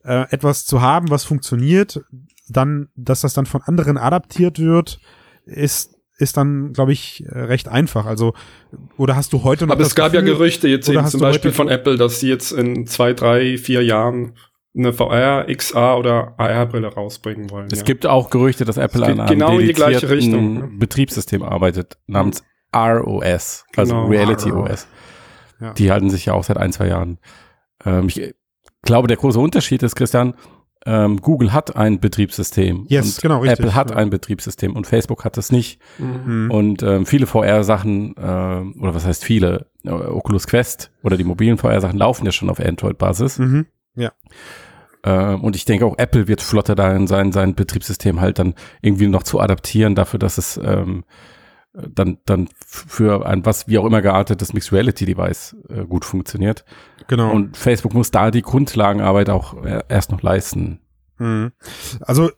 äh, 0.03 0.25
etwas 0.31 0.65
zu 0.65 0.81
haben, 0.81 1.09
was 1.11 1.23
funktioniert, 1.25 2.01
dann, 2.53 2.89
dass 2.95 3.21
das 3.21 3.33
dann 3.33 3.45
von 3.45 3.61
anderen 3.63 3.97
adaptiert 3.97 4.59
wird, 4.59 4.99
ist 5.45 5.93
ist 6.19 6.37
dann, 6.37 6.73
glaube 6.73 6.93
ich, 6.93 7.25
äh, 7.25 7.39
recht 7.39 7.67
einfach. 7.67 8.05
Also, 8.05 8.33
oder 8.97 9.15
hast 9.15 9.33
du 9.33 9.43
heute 9.43 9.65
noch 9.65 9.73
Aber 9.73 9.81
es 9.81 9.89
das 9.89 9.95
gab 9.95 10.13
ja 10.13 10.21
Gefühl- 10.21 10.37
Gerüchte 10.37 10.67
jetzt 10.67 10.87
eben 10.87 11.05
zum 11.07 11.19
Beispiel 11.19 11.51
von 11.51 11.67
Apple, 11.67 11.97
dass 11.97 12.19
sie 12.19 12.29
jetzt 12.29 12.51
in 12.51 12.85
zwei, 12.85 13.13
drei, 13.13 13.57
vier 13.57 13.83
Jahren 13.83 14.33
eine 14.75 14.93
VR, 14.93 15.45
XR 15.53 15.97
oder 15.97 16.33
AR-Brille 16.37 16.87
rausbringen 16.87 17.49
wollen. 17.49 17.67
Es 17.71 17.79
ja. 17.79 17.83
gibt 17.85 18.05
auch 18.05 18.29
Gerüchte, 18.29 18.63
dass 18.65 18.77
Apple 18.77 19.05
an 19.05 19.19
einem 19.19 19.27
genau 19.27 19.59
in 19.59 19.67
die 19.67 19.73
gleiche 19.73 20.07
dedizierten 20.07 20.57
Richtung? 20.57 20.79
Betriebssystem 20.79 21.43
arbeitet, 21.43 21.97
namens 22.07 22.43
ROS, 22.75 23.65
also 23.75 23.93
Genau, 23.93 24.07
Reality 24.07 24.49
ROS. 24.49 24.69
OS. 24.71 24.87
Ja. 25.61 25.73
Die 25.73 25.91
halten 25.91 26.09
sich 26.09 26.25
ja 26.25 26.33
auch 26.33 26.43
seit 26.43 26.57
ein, 26.57 26.73
zwei 26.73 26.87
Jahren. 26.87 27.19
Ähm, 27.85 28.07
ich 28.07 28.33
glaube, 28.81 29.07
der 29.07 29.17
große 29.17 29.39
Unterschied 29.39 29.83
ist, 29.83 29.95
Christian, 29.95 30.33
ähm, 30.85 31.21
Google 31.21 31.53
hat 31.53 31.75
ein 31.75 31.99
Betriebssystem. 31.99 32.85
Yes, 32.89 33.21
genau, 33.21 33.39
richtig, 33.39 33.59
Apple 33.59 33.75
hat 33.75 33.91
ja. 33.91 33.97
ein 33.97 34.09
Betriebssystem 34.09 34.75
und 34.75 34.87
Facebook 34.87 35.23
hat 35.25 35.37
es 35.37 35.51
nicht. 35.51 35.79
Mhm. 35.97 36.51
Und 36.51 36.83
ähm, 36.83 37.05
viele 37.05 37.25
VR-Sachen, 37.25 38.15
ähm, 38.21 38.75
oder 38.81 38.93
was 38.93 39.05
heißt 39.05 39.23
viele, 39.23 39.67
äh, 39.83 39.89
Oculus 39.91 40.47
Quest 40.47 40.91
oder 41.03 41.17
die 41.17 41.23
mobilen 41.23 41.57
VR-Sachen 41.57 41.97
laufen 41.97 42.25
ja 42.25 42.31
schon 42.31 42.49
auf 42.49 42.59
Android-Basis. 42.59 43.39
Mhm. 43.39 43.65
Ähm, 45.03 45.41
und 45.41 45.55
ich 45.55 45.65
denke 45.65 45.85
auch 45.85 45.97
Apple 45.97 46.27
wird 46.27 46.41
flotter 46.41 46.75
darin 46.75 47.07
sein, 47.07 47.31
sein 47.31 47.55
Betriebssystem 47.55 48.21
halt 48.21 48.39
dann 48.39 48.53
irgendwie 48.81 49.07
noch 49.07 49.23
zu 49.23 49.39
adaptieren 49.39 49.95
dafür, 49.95 50.19
dass 50.19 50.37
es 50.37 50.59
ähm, 50.63 51.03
dann, 51.73 52.19
dann 52.25 52.49
für 52.65 53.25
ein 53.25 53.45
was 53.45 53.67
wie 53.67 53.77
auch 53.77 53.85
immer 53.85 54.01
geartetes 54.01 54.53
Mixed 54.53 54.71
Reality 54.71 55.05
Device 55.05 55.55
äh, 55.69 55.85
gut 55.85 56.05
funktioniert. 56.05 56.65
Genau. 57.07 57.31
Und 57.31 57.57
Facebook 57.57 57.93
muss 57.93 58.11
da 58.11 58.31
die 58.31 58.41
Grundlagenarbeit 58.41 59.29
auch 59.29 59.63
äh, 59.63 59.83
erst 59.89 60.11
noch 60.11 60.21
leisten. 60.21 60.79
Mhm. 61.17 61.51
Also 62.01 62.31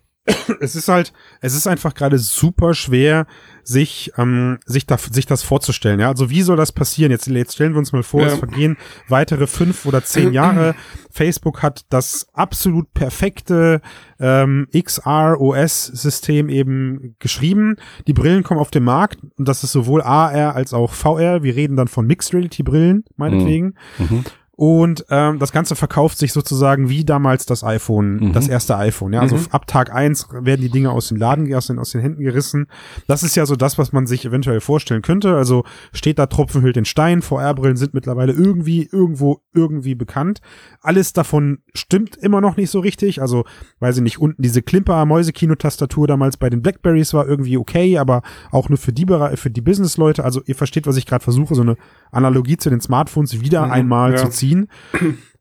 es 0.60 0.76
ist 0.76 0.88
halt, 0.88 1.14
es 1.42 1.54
ist 1.56 1.68
einfach 1.68 1.94
gerade 1.94 2.18
super 2.18 2.74
schwer, 2.74 3.28
sich, 3.64 4.12
ähm, 4.18 4.60
sich, 4.66 4.86
da, 4.86 4.98
sich 4.98 5.26
das 5.26 5.44
vorzustellen. 5.44 6.00
Ja, 6.00 6.10
also 6.10 6.30
wie 6.30 6.42
soll 6.44 6.56
das 6.58 6.72
passieren? 6.72 7.12
Jetzt, 7.12 7.28
jetzt 7.28 7.54
stellen 7.54 7.74
wir 7.74 7.80
uns 7.80 7.92
mal 7.92 8.04
vor, 8.04 8.22
Ja. 8.22 8.28
es 8.28 8.36
vergehen 8.40 8.78
weitere 9.08 9.48
fünf 9.48 9.86
oder 9.86 10.04
zehn 10.04 10.34
Jahre. 10.34 10.76
Facebook 11.12 11.62
hat 11.64 11.86
das 11.90 12.28
absolut 12.34 12.94
perfekte 12.94 13.82
ähm, 14.20 14.68
XR-OS-System 14.74 16.50
eben 16.50 17.16
geschrieben. 17.20 17.78
Die 18.08 18.14
Brillen 18.14 18.44
kommen 18.44 18.60
auf 18.60 18.72
den 18.72 18.84
Markt 18.84 19.20
und 19.38 19.48
das 19.48 19.64
ist 19.64 19.72
sowohl 19.72 20.02
AR 20.02 20.56
als 20.56 20.74
auch 20.74 20.94
VR. 20.94 21.44
Wir 21.44 21.56
reden 21.56 21.76
dann 21.76 21.88
von 21.88 22.06
Mixed 22.08 22.34
Reality 22.34 22.64
Brillen, 22.64 23.04
meinetwegen. 23.16 23.76
Mhm. 23.98 24.24
Und 24.58 25.06
ähm, 25.10 25.38
das 25.40 25.52
Ganze 25.52 25.76
verkauft 25.76 26.18
sich 26.18 26.32
sozusagen 26.32 26.88
wie 26.90 27.04
damals 27.04 27.46
das 27.46 27.64
iPhone, 27.64 28.16
Mhm. 28.18 28.34
das 28.34 28.48
erste 28.48 28.78
iPhone. 28.78 29.12
Ja, 29.14 29.20
also 29.20 29.36
Mhm. 29.36 29.48
ab 29.52 29.68
Tag 29.68 29.94
eins 29.94 30.28
werden 30.32 30.62
die 30.62 30.70
Dinge 30.70 30.92
aus 30.92 31.10
den 31.10 31.18
Laden, 31.18 31.54
aus 31.54 31.68
den, 31.68 31.78
aus 31.78 31.92
den 31.92 32.00
Händen 32.02 32.24
gerissen. 32.24 32.68
Das 33.08 33.22
ist 33.24 33.36
ja 33.36 33.46
so 33.46 33.56
das, 33.58 33.78
was 33.78 33.92
man 33.92 34.08
sich 34.08 34.24
eventuell 34.26 34.62
vorstellen 34.62 35.02
könnte. 35.02 35.36
Also 35.36 35.66
steht 35.94 36.20
da 36.20 36.28
Tropfen 36.28 36.62
hüllt 36.62 36.78
den 36.78 36.86
Stein. 36.86 37.22
VR-Brillen 37.22 37.76
sind 37.76 37.94
mittlerweile 37.94 38.32
irgendwie, 38.32 38.88
irgendwo, 38.92 39.42
irgendwie 39.54 39.94
bekannt. 39.96 40.40
Alles 40.82 41.12
davon 41.12 41.60
stimmt 41.74 42.16
immer 42.16 42.40
noch 42.40 42.56
nicht 42.56 42.70
so 42.70 42.80
richtig. 42.80 43.22
Also, 43.22 43.44
weiß 43.80 43.98
ich 43.98 44.04
nicht, 44.04 44.20
unten 44.20 44.42
diese 44.42 44.62
Klimper-Mäusekino-Tastatur 44.62 46.08
damals 46.08 46.38
bei 46.38 46.50
den 46.50 46.62
Blackberries 46.62 47.14
war 47.14 47.28
irgendwie 47.28 47.58
okay, 47.58 47.98
aber 47.98 48.22
auch 48.52 48.70
nur 48.70 48.78
für 48.78 48.94
die, 48.94 49.06
für 49.36 49.50
die 49.50 49.62
Business-Leute. 49.62 50.24
Also, 50.24 50.42
ihr 50.46 50.56
versteht, 50.56 50.88
was 50.88 50.98
ich 50.98 51.06
gerade 51.06 51.24
versuche, 51.24 51.56
so 51.56 51.62
eine 51.62 51.76
Analogie 52.12 52.58
zu 52.58 52.70
den 52.70 52.82
Smartphones 52.82 53.42
wieder 53.42 53.66
Mhm, 53.66 53.72
einmal 53.72 54.12
ja. 54.12 54.18
zu 54.18 54.30
ziehen. 54.30 54.45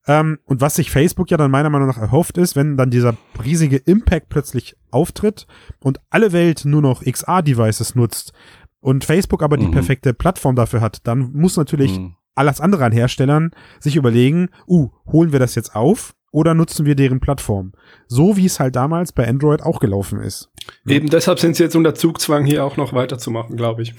Ähm, 0.07 0.39
und 0.45 0.61
was 0.61 0.75
sich 0.77 0.91
Facebook 0.91 1.31
ja 1.31 1.39
dann 1.39 1.51
meiner 1.51 1.71
Meinung 1.71 1.89
nach 1.89 1.97
erhofft 1.97 2.37
ist, 2.37 2.57
wenn 2.57 2.77
dann 2.77 2.91
dieser 2.91 3.17
riesige 3.43 3.79
Impact 3.79 4.29
plötzlich 4.29 4.77
auftritt 4.91 5.47
und 5.81 5.99
alle 6.11 6.33
Welt 6.33 6.67
nur 6.67 6.83
noch 6.83 7.03
XR-Devices 7.03 7.95
nutzt 7.95 8.35
und 8.81 9.07
Facebook 9.07 9.43
aber 9.43 9.57
die 9.57 9.67
Mhm. 9.67 9.71
perfekte 9.71 10.13
Plattform 10.13 10.57
dafür 10.57 10.83
hat, 10.83 11.07
dann 11.07 11.33
muss 11.33 11.57
natürlich 11.57 11.99
Mhm. 11.99 12.17
alles 12.35 12.61
andere 12.61 12.85
an 12.85 12.93
Herstellern 12.93 13.53
sich 13.81 13.97
überlegen, 13.97 14.51
uh, 14.69 14.91
holen 15.07 15.33
wir 15.33 15.39
das 15.39 15.55
jetzt 15.55 15.75
auf 15.75 16.15
oder 16.33 16.53
nutzen 16.53 16.85
wir 16.85 16.97
deren 16.97 17.21
Plattform? 17.21 17.73
So 18.07 18.37
wie 18.37 18.45
es 18.45 18.61
halt 18.61 18.77
damals 18.77 19.13
bei 19.13 19.27
Android 19.27 19.63
auch 19.63 19.81
gelaufen 19.81 20.21
ist. 20.21 20.51
Eben 20.87 21.09
deshalb 21.09 21.39
sind 21.41 21.57
sie 21.57 21.63
jetzt 21.63 21.77
unter 21.77 21.95
Zugzwang, 21.95 22.45
hier 22.45 22.63
auch 22.67 22.77
noch 22.77 22.93
weiterzumachen, 22.93 23.57
glaube 23.57 23.81
ich. 23.81 23.95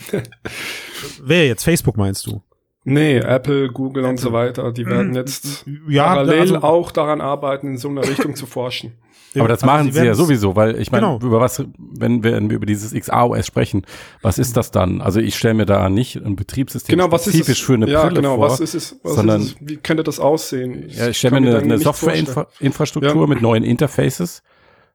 Wer 1.24 1.47
jetzt? 1.47 1.63
Facebook 1.63 1.97
meinst 1.97 2.27
du? 2.27 2.43
Nee, 2.88 3.18
Apple, 3.18 3.70
Google 3.72 4.06
und 4.06 4.20
so 4.20 4.32
weiter, 4.32 4.72
die 4.72 4.86
werden 4.86 5.10
Mhm. 5.10 5.15
jetzt 5.15 5.65
Ja, 5.89 6.06
parallel 6.06 6.39
also- 6.39 6.56
auch 6.62 6.92
daran 6.92 7.20
arbeiten, 7.20 7.68
in 7.68 7.77
so 7.77 7.89
einer 7.89 8.08
Richtung 8.08 8.36
zu 8.36 8.46
forschen. 8.46 8.94
Aber 9.38 9.50
das 9.50 9.63
Also 9.63 9.65
machen 9.65 9.92
sie 9.92 9.98
ja 9.98 10.06
werden's- 10.06 10.18
sowieso, 10.18 10.56
weil 10.56 10.80
ich 10.80 10.92
meine, 10.94 11.08
Genau. 11.08 11.20
über 11.22 11.42
was, 11.42 11.62
wenn 11.77 12.24
wir, 12.24 12.34
wenn 12.34 12.50
wir 12.50 12.56
über 12.58 12.65
dieses 12.68 12.94
XAOS 12.94 13.46
sprechen, 13.46 13.82
was 14.22 14.38
ist 14.38 14.56
das 14.56 14.72
dann? 14.72 15.01
Also 15.01 15.20
ich 15.20 15.36
stelle 15.36 15.56
mir 15.56 15.65
da 15.65 15.89
nicht 15.89 16.15
ein 16.24 16.36
Betriebssystem 16.38 16.96
Genau, 16.98 17.12
was 17.12 17.27
ist 17.27 17.34
spezifisch 17.34 17.60
es? 17.60 17.65
für 17.65 17.74
eine 17.74 17.89
ja, 17.89 18.04
Brille 18.04 18.22
genau, 18.22 18.36
vor. 18.38 18.46
was 18.46 18.60
ist 18.62 18.75
es? 18.75 18.98
Was 19.04 19.15
sondern- 19.15 19.42
ist 19.42 19.48
es? 19.62 19.68
Wie 19.68 19.75
könnte 19.77 20.04
das 20.04 20.20
aussehen? 20.22 20.86
ja, 20.89 21.10
ich 21.10 21.18
stelle 21.18 21.42
mir 21.42 21.50
eine, 21.58 21.58
eine. 21.63 21.77
Softwareinfrastruktur 21.80 23.22
Ja. 23.22 23.27
mit 23.27 23.42
neuen 23.42 23.63
Interfaces 23.63 24.42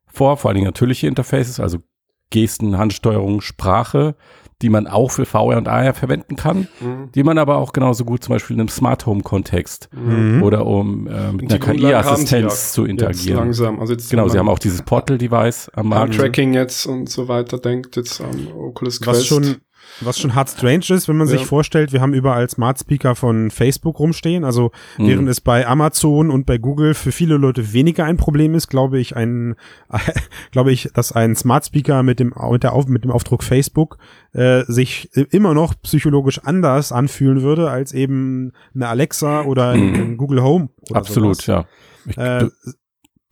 vor, 0.06 0.37
vor 0.37 0.49
allen 0.50 0.56
Dingen 0.56 0.66
natürliche 0.66 1.06
Interfaces, 1.06 1.61
also 1.61 1.78
Gesten, 2.30 2.78
Handsteuerung, 2.78 3.40
Sprache, 3.40 4.14
die 4.62 4.68
man 4.68 4.86
auch 4.86 5.10
für 5.10 5.24
VR 5.26 5.56
und 5.58 5.68
AR 5.68 5.94
verwenden 5.94 6.36
kann, 6.36 6.68
Mhm. 6.80 7.10
die 7.14 7.22
man 7.22 7.38
aber 7.38 7.56
auch 7.56 7.72
genauso 7.72 8.04
gut 8.04 8.22
zum 8.24 8.34
Beispiel 8.34 8.54
in 8.56 8.60
einem 8.60 8.68
Smart 8.68 9.06
Home 9.06 9.22
Kontext 9.22 9.88
Mhm. 9.94 10.42
oder 10.42 10.66
um 10.66 11.06
äh, 11.06 11.32
mit 11.32 11.50
einer 11.52 11.58
KI-Assistenz 11.58 12.72
zu 12.72 12.82
Jetzt 12.82 12.90
interagieren. 12.90 13.38
langsam. 13.38 13.80
Also 13.80 13.92
jetzt 13.94 14.10
Genau, 14.10 14.28
sie 14.28 14.38
haben 14.38 14.48
auch 14.48 14.58
dieses 14.58 14.82
Portal-Device 14.82 15.70
am 15.74 15.88
Markt. 15.88 16.14
Tracking 16.16 16.54
jetzt 16.54 16.86
und 16.86 17.08
so 17.08 17.28
weiter 17.28 17.58
denkt 17.58 17.96
jetzt 17.96 18.20
an 18.20 18.48
Oculus 18.56 19.00
Quest. 19.00 19.20
Was 19.20 19.26
schon, 19.26 19.56
was 20.00 20.18
schon 20.18 20.35
hart 20.35 20.49
strange 20.49 20.85
ist, 20.90 21.09
wenn 21.09 21.16
man 21.16 21.26
Ja. 21.28 21.37
sich 21.38 21.47
vorstellt, 21.47 21.92
wir 21.92 22.00
haben 22.00 22.14
überall 22.14 22.49
Smart 22.49 22.78
Speaker 22.78 23.14
von 23.14 23.50
Facebook 23.50 23.99
rumstehen. 23.99 24.44
Also 24.44 24.70
Mhm. 24.99 25.06
während 25.09 25.28
es 25.28 25.40
bei 25.40 25.66
Amazon 25.66 26.30
und 26.30 26.47
bei 26.47 26.59
Google 26.59 26.94
für 26.94 27.12
viele 27.12 27.37
Leute 27.37 27.73
weniger 27.73 28.04
ein 28.04 28.16
Problem 28.16 28.54
ist, 28.54 28.68
glaube 28.68 28.99
ich, 28.99 29.16
ein, 29.16 29.56
glaube 30.52 30.73
ich, 30.73 30.88
dass 30.94 31.12
ein 31.12 31.37
Smart 31.37 31.66
Speaker 31.66 32.02
mit 32.02 32.20
dem, 32.20 32.32
mit 32.50 32.62
der 32.62 32.73
Auf, 32.73 32.87
mit 32.87 33.04
dem 33.04 33.11
Aufdruck 33.11 33.42
Facebook 33.42 33.99
äh, 34.32 34.62
sich 34.66 35.11
immer 35.30 35.54
noch 35.54 35.75
psychologisch 35.82 36.38
anders 36.44 36.92
anfühlen 36.92 37.42
würde 37.42 37.70
als 37.70 37.92
eben 37.92 38.52
eine 38.75 38.88
Alexa 38.88 39.42
oder 39.42 39.70
ein, 39.70 39.94
ein 39.94 40.16
Google 40.16 40.42
Home. 40.42 40.68
Oder 40.90 41.00
Absolut, 41.00 41.42
sowas. 41.42 41.47
ja. 41.47 41.64
Ich, 42.06 42.16
Äh, 42.16 42.49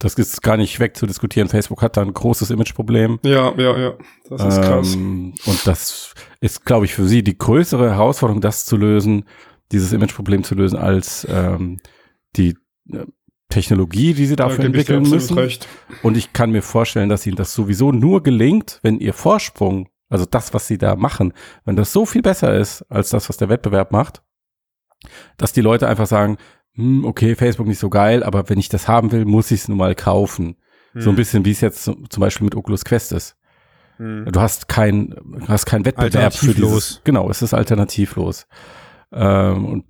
das 0.00 0.14
ist 0.14 0.42
gar 0.42 0.56
nicht 0.56 0.78
wegzudiskutieren. 0.78 1.48
Facebook 1.48 1.82
hat 1.82 1.96
da 1.96 2.02
ein 2.02 2.14
großes 2.14 2.50
Imageproblem. 2.50 3.18
Ja, 3.24 3.52
ja, 3.56 3.76
ja. 3.76 3.92
Das 4.28 4.44
ist 4.44 4.62
krass. 4.62 4.94
Ähm, 4.94 5.34
und 5.44 5.66
das 5.66 6.14
ist, 6.40 6.64
glaube 6.64 6.84
ich, 6.86 6.94
für 6.94 7.06
sie 7.06 7.22
die 7.22 7.36
größere 7.36 7.90
Herausforderung, 7.90 8.40
das 8.40 8.64
zu 8.64 8.76
lösen, 8.76 9.24
dieses 9.72 9.92
Imageproblem 9.92 10.44
zu 10.44 10.54
lösen, 10.54 10.78
als 10.78 11.26
ähm, 11.30 11.78
die 12.36 12.56
äh, 12.92 13.04
Technologie, 13.48 14.14
die 14.14 14.26
sie 14.26 14.36
Da 14.36 14.44
dafür 14.44 14.64
entwickeln 14.64 15.08
müssen. 15.08 15.38
recht. 15.38 15.66
Und 16.02 16.16
ich 16.16 16.32
kann 16.32 16.50
mir 16.50 16.62
vorstellen, 16.62 17.08
dass 17.08 17.26
ihnen 17.26 17.36
das 17.36 17.54
sowieso 17.54 17.92
nur 17.92 18.22
gelingt, 18.22 18.78
wenn 18.82 18.98
ihr 18.98 19.14
Vorsprung, 19.14 19.88
also 20.08 20.26
das, 20.26 20.54
was 20.54 20.66
sie 20.66 20.78
da 20.78 20.96
machen, 20.96 21.32
wenn 21.64 21.76
das 21.76 21.92
so 21.92 22.06
viel 22.06 22.22
besser 22.22 22.56
ist 22.56 22.82
als 22.90 23.10
das, 23.10 23.28
was 23.28 23.36
der 23.36 23.48
Wettbewerb 23.48 23.90
macht, 23.90 24.22
dass 25.36 25.52
die 25.52 25.60
Leute 25.60 25.88
einfach 25.88 26.06
sagen, 26.06 26.36
hm, 26.74 27.04
okay, 27.04 27.34
Facebook 27.34 27.66
nicht 27.66 27.78
so 27.78 27.90
geil, 27.90 28.22
aber 28.22 28.48
wenn 28.48 28.58
ich 28.58 28.68
das 28.68 28.86
haben 28.86 29.12
will, 29.12 29.24
muss 29.24 29.50
ich 29.50 29.62
es 29.62 29.68
nun 29.68 29.78
mal 29.78 29.94
kaufen. 29.94 30.56
So 30.94 31.10
ein 31.10 31.16
bisschen 31.16 31.44
wie 31.44 31.52
es 31.52 31.60
jetzt 31.60 31.84
zum 31.84 32.20
Beispiel 32.20 32.46
mit 32.46 32.56
Oculus 32.56 32.84
Quest 32.84 33.12
ist. 33.12 33.36
Hm. 33.98 34.26
Du 34.30 34.40
hast 34.40 34.68
kein, 34.68 35.14
hast 35.46 35.66
kein 35.66 35.84
Wettbewerb 35.84 36.34
für 36.34 36.54
dieses. 36.54 37.02
Genau, 37.04 37.30
es 37.30 37.42
ist 37.42 37.54
alternativlos. 37.54 38.46
Ähm, 39.12 39.66
und 39.66 39.84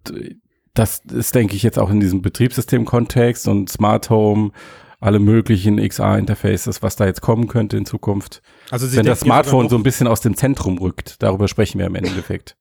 das 0.74 1.02
ist, 1.12 1.34
denke 1.34 1.56
ich, 1.56 1.62
jetzt 1.62 1.78
auch 1.78 1.90
in 1.90 2.00
diesem 2.00 2.22
Betriebssystem-Kontext 2.22 3.48
und 3.48 3.68
Smart 3.70 4.10
Home, 4.10 4.52
alle 5.00 5.20
möglichen 5.20 5.76
XR-Interfaces, 5.76 6.82
was 6.82 6.96
da 6.96 7.06
jetzt 7.06 7.20
kommen 7.20 7.46
könnte 7.48 7.76
in 7.76 7.86
Zukunft. 7.86 8.42
Also 8.70 8.86
sie 8.86 8.96
Wenn 8.96 9.06
das 9.06 9.20
Smartphone 9.20 9.68
so 9.68 9.76
ein 9.76 9.82
bisschen 9.82 10.08
aus 10.08 10.20
dem 10.20 10.36
Zentrum 10.36 10.78
rückt, 10.78 11.22
darüber 11.22 11.46
sprechen 11.46 11.78
wir 11.78 11.86
im 11.86 11.94
Endeffekt. 11.94 12.56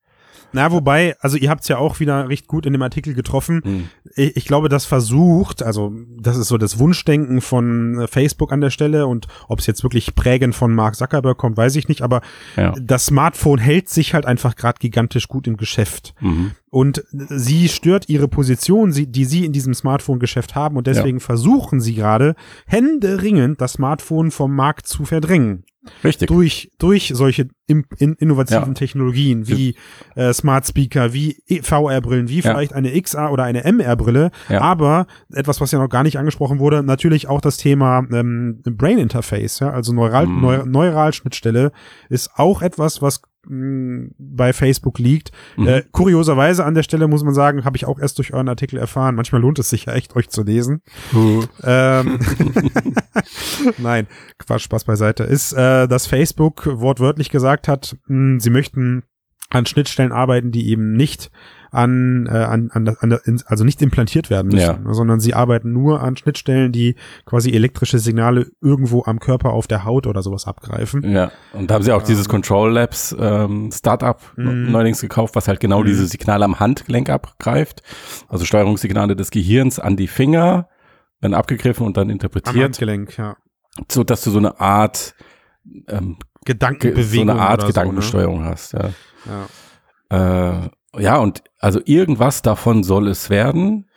Na, 0.52 0.72
wobei, 0.72 1.14
also 1.20 1.36
ihr 1.36 1.50
habt's 1.50 1.68
ja 1.68 1.78
auch 1.78 2.00
wieder 2.00 2.28
recht 2.28 2.46
gut 2.46 2.64
in 2.66 2.72
dem 2.72 2.82
Artikel 2.82 3.14
getroffen. 3.14 3.60
Hm. 3.62 3.88
Ich, 4.16 4.36
ich 4.36 4.44
glaube, 4.46 4.68
das 4.68 4.86
versucht, 4.86 5.62
also 5.62 5.92
das 6.18 6.36
ist 6.36 6.48
so 6.48 6.56
das 6.58 6.78
Wunschdenken 6.78 7.40
von 7.40 8.00
äh, 8.00 8.06
Facebook 8.06 8.52
an 8.52 8.60
der 8.60 8.70
Stelle 8.70 9.06
und 9.06 9.26
ob 9.48 9.58
es 9.58 9.66
jetzt 9.66 9.82
wirklich 9.82 10.14
prägend 10.14 10.54
von 10.54 10.74
Mark 10.74 10.96
Zuckerberg 10.96 11.36
kommt, 11.36 11.56
weiß 11.56 11.76
ich 11.76 11.88
nicht, 11.88 12.02
aber 12.02 12.22
Ja. 12.56 12.72
das 12.80 13.06
Smartphone 13.06 13.58
hält 13.58 13.88
sich 13.88 14.14
halt 14.14 14.26
einfach 14.26 14.56
gerade 14.56 14.78
gigantisch 14.78 15.28
gut 15.28 15.46
im 15.46 15.56
Geschäft. 15.56 16.14
Mhm. 16.20 16.52
Und 16.70 17.02
sie 17.10 17.68
stört 17.68 18.08
ihre 18.08 18.28
Position, 18.28 18.92
die 18.92 19.24
sie 19.24 19.44
in 19.44 19.52
diesem 19.52 19.72
Smartphone-Geschäft 19.74 20.54
haben 20.54 20.76
und 20.76 20.86
deswegen 20.86 21.20
versuchen 21.20 21.80
sie 21.80 21.94
gerade 21.94 22.34
händeringend 22.66 23.60
das 23.60 23.72
Smartphone 23.74 24.30
vom 24.30 24.54
Markt 24.54 24.86
zu 24.86 25.04
verdrängen 25.04 25.64
Richtig. 26.04 26.28
durch, 26.28 26.70
durch 26.78 27.12
solche 27.14 27.48
im, 27.66 27.84
in, 27.98 28.14
innovativen 28.14 28.68
Ja. 28.68 28.74
Technologien 28.74 29.48
wie 29.48 29.74
äh, 30.14 30.32
Smart 30.32 30.66
Speaker, 30.66 31.12
wie 31.12 31.42
E- 31.46 31.62
VR-Brillen, 31.62 32.28
wie 32.28 32.36
Ja. 32.40 32.42
vielleicht 32.52 32.72
eine 32.74 33.00
XR 33.00 33.30
oder 33.32 33.44
eine 33.44 33.64
MR-Brille. 33.64 34.30
Ja. 34.48 34.60
Aber 34.60 35.06
etwas, 35.32 35.60
was 35.60 35.70
ja 35.72 35.78
noch 35.78 35.88
gar 35.88 36.02
nicht 36.02 36.18
angesprochen 36.18 36.58
wurde, 36.58 36.82
natürlich 36.82 37.28
auch 37.28 37.40
das 37.40 37.56
Thema 37.56 38.04
ähm, 38.12 38.60
Brain 38.64 38.98
Interface, 38.98 39.60
ja, 39.60 39.70
also 39.70 39.92
Neural, 39.92 40.26
Mhm. 40.26 40.40
Neu 40.40 40.62
Neuralschnittstelle 40.66 41.72
ist 42.08 42.30
auch 42.36 42.62
etwas, 42.62 43.00
was 43.02 43.22
mh, 43.46 44.10
bei 44.18 44.52
Facebook 44.52 44.98
liegt. 44.98 45.32
Mhm. 45.56 45.66
Äh, 45.66 45.82
kurioserweise 45.90 46.64
an 46.64 46.74
der 46.74 46.82
Stelle 46.82 47.08
muss 47.08 47.24
man 47.24 47.34
sagen, 47.34 47.64
habe 47.64 47.76
ich 47.76 47.86
auch 47.86 47.98
erst 47.98 48.18
durch 48.18 48.32
euren 48.32 48.48
Artikel 48.48 48.78
erfahren. 48.78 49.14
Manchmal 49.14 49.40
lohnt 49.40 49.58
es 49.58 49.70
sich 49.70 49.86
ja 49.86 49.94
echt, 49.94 50.16
euch 50.16 50.28
zu 50.28 50.42
lesen. 50.42 50.82
Ähm, 51.62 52.18
Nein, 53.78 54.06
Quatsch, 54.38 54.62
Spaß 54.62 54.84
beiseite. 54.84 55.24
Ist, 55.24 55.52
äh, 55.52 55.88
dass 55.88 56.06
Facebook 56.06 56.66
wortwörtlich 56.66 57.30
gesagt 57.30 57.68
hat, 57.68 57.96
mh, 58.06 58.40
sie 58.40 58.50
möchten 58.50 59.02
an 59.50 59.64
Schnittstellen 59.66 60.12
arbeiten, 60.12 60.50
die 60.52 60.68
eben 60.68 60.92
nicht 60.92 61.30
an, 61.70 62.26
äh, 62.30 62.36
an, 62.36 62.70
an, 62.72 62.88
an 63.00 63.18
also 63.46 63.64
nicht 63.64 63.80
implantiert 63.82 64.30
werden 64.30 64.50
müssen, 64.52 64.92
sondern 64.94 65.20
sie 65.20 65.34
arbeiten 65.34 65.70
nur 65.72 66.02
an 66.02 66.16
Schnittstellen, 66.16 66.72
die 66.72 66.96
quasi 67.26 67.52
elektrische 67.52 67.98
Signale 67.98 68.46
irgendwo 68.62 69.04
am 69.04 69.20
Körper 69.20 69.50
auf 69.52 69.66
der 69.66 69.84
Haut 69.84 70.06
oder 70.06 70.22
sowas 70.22 70.46
abgreifen. 70.46 71.02
Ja, 71.10 71.30
und 71.52 71.70
da 71.70 71.74
haben 71.74 71.82
sie 71.82 71.92
auch 71.92 72.02
dieses 72.02 72.28
Control 72.28 72.72
Labs 72.72 73.14
ähm, 73.18 73.70
Startup 73.72 74.18
Mhm. 74.36 74.70
neuerdings 74.70 75.00
gekauft, 75.00 75.34
was 75.36 75.46
halt 75.48 75.60
genau 75.60 75.80
Mhm. 75.82 75.86
diese 75.86 76.06
Signale 76.06 76.44
am 76.44 76.58
Handgelenk 76.58 77.10
abgreift. 77.10 77.82
Also 78.28 78.44
Steuerungssignale 78.46 79.14
des 79.16 79.30
Gehirns 79.30 79.78
an 79.78 79.96
die 79.96 80.08
Finger, 80.08 80.68
werden 81.20 81.34
abgegriffen 81.34 81.84
und 81.86 81.96
dann 81.96 82.04
Am 82.08 82.10
interpretiert, 82.10 82.64
Handgelenk, 82.64 83.18
ja. 83.18 83.36
so 83.90 84.04
dass 84.04 84.22
du 84.22 84.30
so 84.30 84.38
eine 84.38 84.58
Art 84.60 85.14
ähm, 85.66 85.84
ge- 85.86 85.98
so 85.98 86.16
Gedankenbewegung. 86.44 87.28
eine 87.30 87.40
Art 87.40 87.66
Gedankensteuerung 87.66 88.44
hast. 88.44 88.72
Ja. 88.72 88.80
So, 88.80 88.86
ne? 88.86 88.92
ja. 88.92 88.94
Äh, 90.10 90.68
ja, 91.02 91.16
und 91.18 91.42
also 91.58 91.80
irgendwas 91.84 92.42
davon 92.42 92.82
soll 92.82 93.08
es 93.08 93.30
werden, 93.30 93.88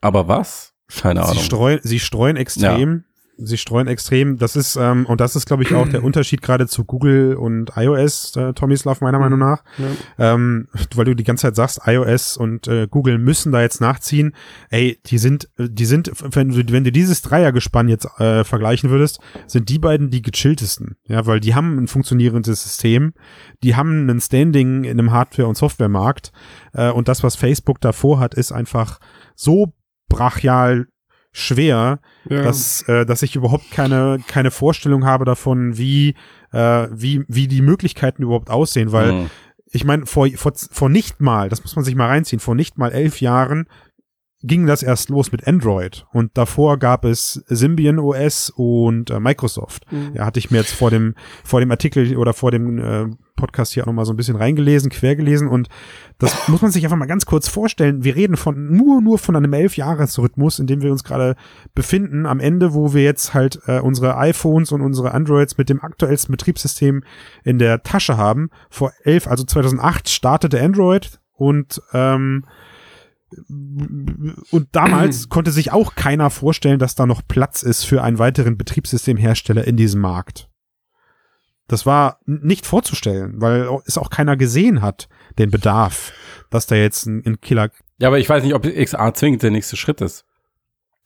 aber 0.00 0.28
was? 0.28 0.74
Keine 1.00 1.22
Sie 1.24 1.30
Ahnung. 1.30 1.42
streuen, 1.42 1.80
sie 1.82 2.00
streuen 2.00 2.36
extrem. 2.36 3.04
Sie 3.40 3.56
streuen 3.56 3.86
extrem. 3.86 4.36
Das 4.36 4.56
ist, 4.56 4.76
ähm, 4.76 5.06
und 5.06 5.20
das 5.20 5.36
ist, 5.36 5.46
glaube 5.46 5.62
ich, 5.62 5.74
auch 5.74 5.88
der 5.88 6.02
Unterschied 6.04 6.42
gerade 6.42 6.66
zu 6.66 6.84
Google 6.84 7.36
und 7.36 7.72
iOS, 7.76 8.34
äh, 8.36 8.52
Tomislav, 8.52 9.00
meiner 9.00 9.18
Meinung 9.18 9.38
nach. 9.38 9.62
Ja. 9.78 10.34
Ähm, 10.34 10.68
weil 10.94 11.04
du 11.04 11.14
die 11.14 11.24
ganze 11.24 11.42
Zeit 11.42 11.56
sagst, 11.56 11.82
iOS 11.86 12.36
und 12.36 12.66
äh, 12.66 12.88
Google 12.90 13.18
müssen 13.18 13.52
da 13.52 13.60
jetzt 13.60 13.80
nachziehen. 13.80 14.34
Ey, 14.70 15.00
die 15.06 15.18
sind, 15.18 15.48
die 15.56 15.86
sind, 15.86 16.10
wenn 16.20 16.48
du, 16.50 16.72
wenn 16.72 16.84
du 16.84 16.92
dieses 16.92 17.22
Dreiergespann 17.22 17.88
jetzt 17.88 18.06
äh, 18.18 18.42
vergleichen 18.44 18.90
würdest, 18.90 19.20
sind 19.46 19.68
die 19.68 19.78
beiden 19.78 20.10
die 20.10 20.22
gechilltesten. 20.22 20.96
Ja, 21.06 21.26
weil 21.26 21.40
die 21.40 21.54
haben 21.54 21.78
ein 21.78 21.86
funktionierendes 21.86 22.62
System, 22.62 23.14
die 23.62 23.76
haben 23.76 24.08
ein 24.10 24.20
Standing 24.20 24.84
in 24.84 24.98
einem 24.98 25.12
Hardware- 25.12 25.46
und 25.46 25.56
Softwaremarkt. 25.56 26.32
Äh, 26.72 26.90
und 26.90 27.08
das, 27.08 27.22
was 27.22 27.36
Facebook 27.36 27.80
davor 27.80 28.18
hat, 28.18 28.34
ist 28.34 28.52
einfach 28.52 28.98
so 29.34 29.72
brachial 30.08 30.88
schwer, 31.32 32.00
Ja. 32.28 32.42
dass, 32.42 32.82
äh, 32.88 33.04
dass 33.06 33.22
ich 33.22 33.36
überhaupt 33.36 33.70
keine, 33.70 34.18
keine 34.26 34.50
Vorstellung 34.50 35.04
habe 35.04 35.24
davon, 35.24 35.76
wie, 35.78 36.14
äh, 36.52 36.88
wie, 36.90 37.24
wie 37.28 37.48
die 37.48 37.62
Möglichkeiten 37.62 38.22
überhaupt 38.22 38.50
aussehen, 38.50 38.92
weil 38.92 39.12
Mhm. 39.12 39.30
ich 39.70 39.84
meine, 39.84 40.06
vor, 40.06 40.26
vor, 40.36 40.52
vor 40.54 40.88
nicht 40.88 41.20
mal, 41.20 41.48
das 41.48 41.62
muss 41.62 41.76
man 41.76 41.84
sich 41.84 41.94
mal 41.94 42.06
reinziehen, 42.08 42.40
vor 42.40 42.54
nicht 42.54 42.78
mal 42.78 42.92
elf 42.92 43.20
Jahren 43.20 43.66
ging 44.42 44.66
das 44.66 44.84
erst 44.84 45.08
los 45.08 45.32
mit 45.32 45.46
Android 45.48 46.06
und 46.12 46.36
davor 46.38 46.78
gab 46.78 47.04
es 47.04 47.42
Symbian 47.48 47.98
OS 47.98 48.50
und 48.54 49.10
äh, 49.10 49.18
Microsoft. 49.18 49.90
Mhm. 49.90 50.12
Ja, 50.14 50.26
hatte 50.26 50.38
ich 50.38 50.50
mir 50.50 50.58
jetzt 50.58 50.72
vor 50.72 50.90
dem 50.90 51.14
vor 51.42 51.58
dem 51.60 51.70
Artikel 51.72 52.16
oder 52.16 52.32
vor 52.32 52.52
dem 52.52 52.78
äh, 52.78 53.06
Podcast 53.34 53.72
hier 53.72 53.82
auch 53.82 53.88
noch 53.88 53.94
mal 53.94 54.04
so 54.04 54.12
ein 54.12 54.16
bisschen 54.16 54.36
reingelesen, 54.36 54.90
quer 54.90 55.16
gelesen 55.16 55.48
und 55.48 55.68
das 56.18 56.48
muss 56.48 56.62
man 56.62 56.70
sich 56.70 56.84
einfach 56.84 56.96
mal 56.96 57.06
ganz 57.06 57.26
kurz 57.26 57.48
vorstellen. 57.48 58.04
Wir 58.04 58.14
reden 58.14 58.36
von 58.36 58.76
nur 58.76 59.00
nur 59.00 59.18
von 59.18 59.34
einem 59.34 59.52
elf 59.52 59.76
Jahresrhythmus, 59.76 60.60
in 60.60 60.68
dem 60.68 60.82
wir 60.82 60.92
uns 60.92 61.02
gerade 61.02 61.34
befinden. 61.74 62.24
Am 62.24 62.38
Ende, 62.38 62.74
wo 62.74 62.94
wir 62.94 63.02
jetzt 63.02 63.34
halt 63.34 63.60
äh, 63.66 63.80
unsere 63.80 64.16
iPhones 64.18 64.70
und 64.70 64.82
unsere 64.82 65.14
Androids 65.14 65.58
mit 65.58 65.68
dem 65.68 65.82
aktuellsten 65.82 66.30
Betriebssystem 66.30 67.02
in 67.42 67.58
der 67.58 67.82
Tasche 67.82 68.16
haben. 68.16 68.50
Vor 68.70 68.92
elf, 69.02 69.26
also 69.26 69.42
2008 69.42 70.08
startete 70.08 70.60
Android 70.60 71.18
und 71.34 71.82
ähm, 71.92 72.44
und 73.48 74.68
damals 74.72 75.28
konnte 75.28 75.50
sich 75.50 75.72
auch 75.72 75.94
keiner 75.94 76.30
vorstellen, 76.30 76.78
dass 76.78 76.94
da 76.94 77.06
noch 77.06 77.22
Platz 77.26 77.62
ist 77.62 77.84
für 77.84 78.02
einen 78.02 78.18
weiteren 78.18 78.56
Betriebssystemhersteller 78.56 79.64
in 79.66 79.76
diesem 79.76 80.00
Markt. 80.00 80.48
das 81.68 81.84
war 81.84 82.20
nicht 82.24 82.64
vorzustellen, 82.66 83.34
weil 83.40 83.68
es 83.84 83.98
auch 83.98 84.08
keiner 84.10 84.36
gesehen 84.36 84.80
hat, 84.80 85.08
den 85.38 85.50
Bedarf, 85.50 86.12
dass 86.50 86.66
da 86.66 86.74
jetzt 86.76 87.06
ein, 87.06 87.22
ein 87.26 87.40
Killer. 87.40 87.70
Ja, 87.98 88.08
aber 88.08 88.18
ich 88.18 88.28
weiß 88.28 88.42
nicht, 88.42 88.54
ob 88.54 88.62
XR 88.62 89.12
zwingend 89.14 89.42
der 89.42 89.50
nächste 89.50 89.76
Schritt 89.76 90.00
ist. 90.00 90.24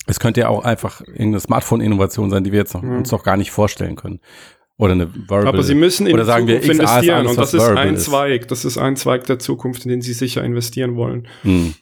Es 0.06 0.20
könnte 0.20 0.40
ja 0.40 0.48
auch 0.48 0.64
einfach 0.64 1.00
irgendeine 1.00 1.40
Smartphone-Innovation 1.40 2.30
sein, 2.30 2.44
die 2.44 2.52
wir 2.52 2.60
jetzt 2.60 2.74
noch, 2.74 2.82
Mhm. 2.82 2.98
uns 2.98 3.10
noch 3.10 3.24
gar 3.24 3.36
nicht 3.36 3.50
vorstellen 3.50 3.96
können. 3.96 4.20
Oder 4.76 4.92
eine 4.92 5.12
Variable. 5.28 5.48
Aber 5.48 5.62
sie 5.62 5.74
müssen 5.74 6.06
in 6.06 6.14
Oder 6.14 6.24
sagen 6.24 6.46
wir, 6.46 6.60
Zukunft 6.60 6.80
XR 6.80 6.84
ist 6.84 6.90
investieren 6.92 7.16
alles, 7.18 7.30
und 7.30 7.36
das 7.38 7.54
ist 7.54 7.62
ein 7.62 7.94
ist. 7.94 8.04
Zweig. 8.04 8.48
Das 8.48 8.64
ist 8.64 8.78
ein 8.78 8.96
Zweig 8.96 9.24
der 9.26 9.38
Zukunft, 9.38 9.84
in 9.84 9.90
den 9.90 10.00
sie 10.02 10.12
sicher 10.12 10.42
investieren 10.42 10.96
wollen. 10.96 11.28
Hm, 11.42 11.74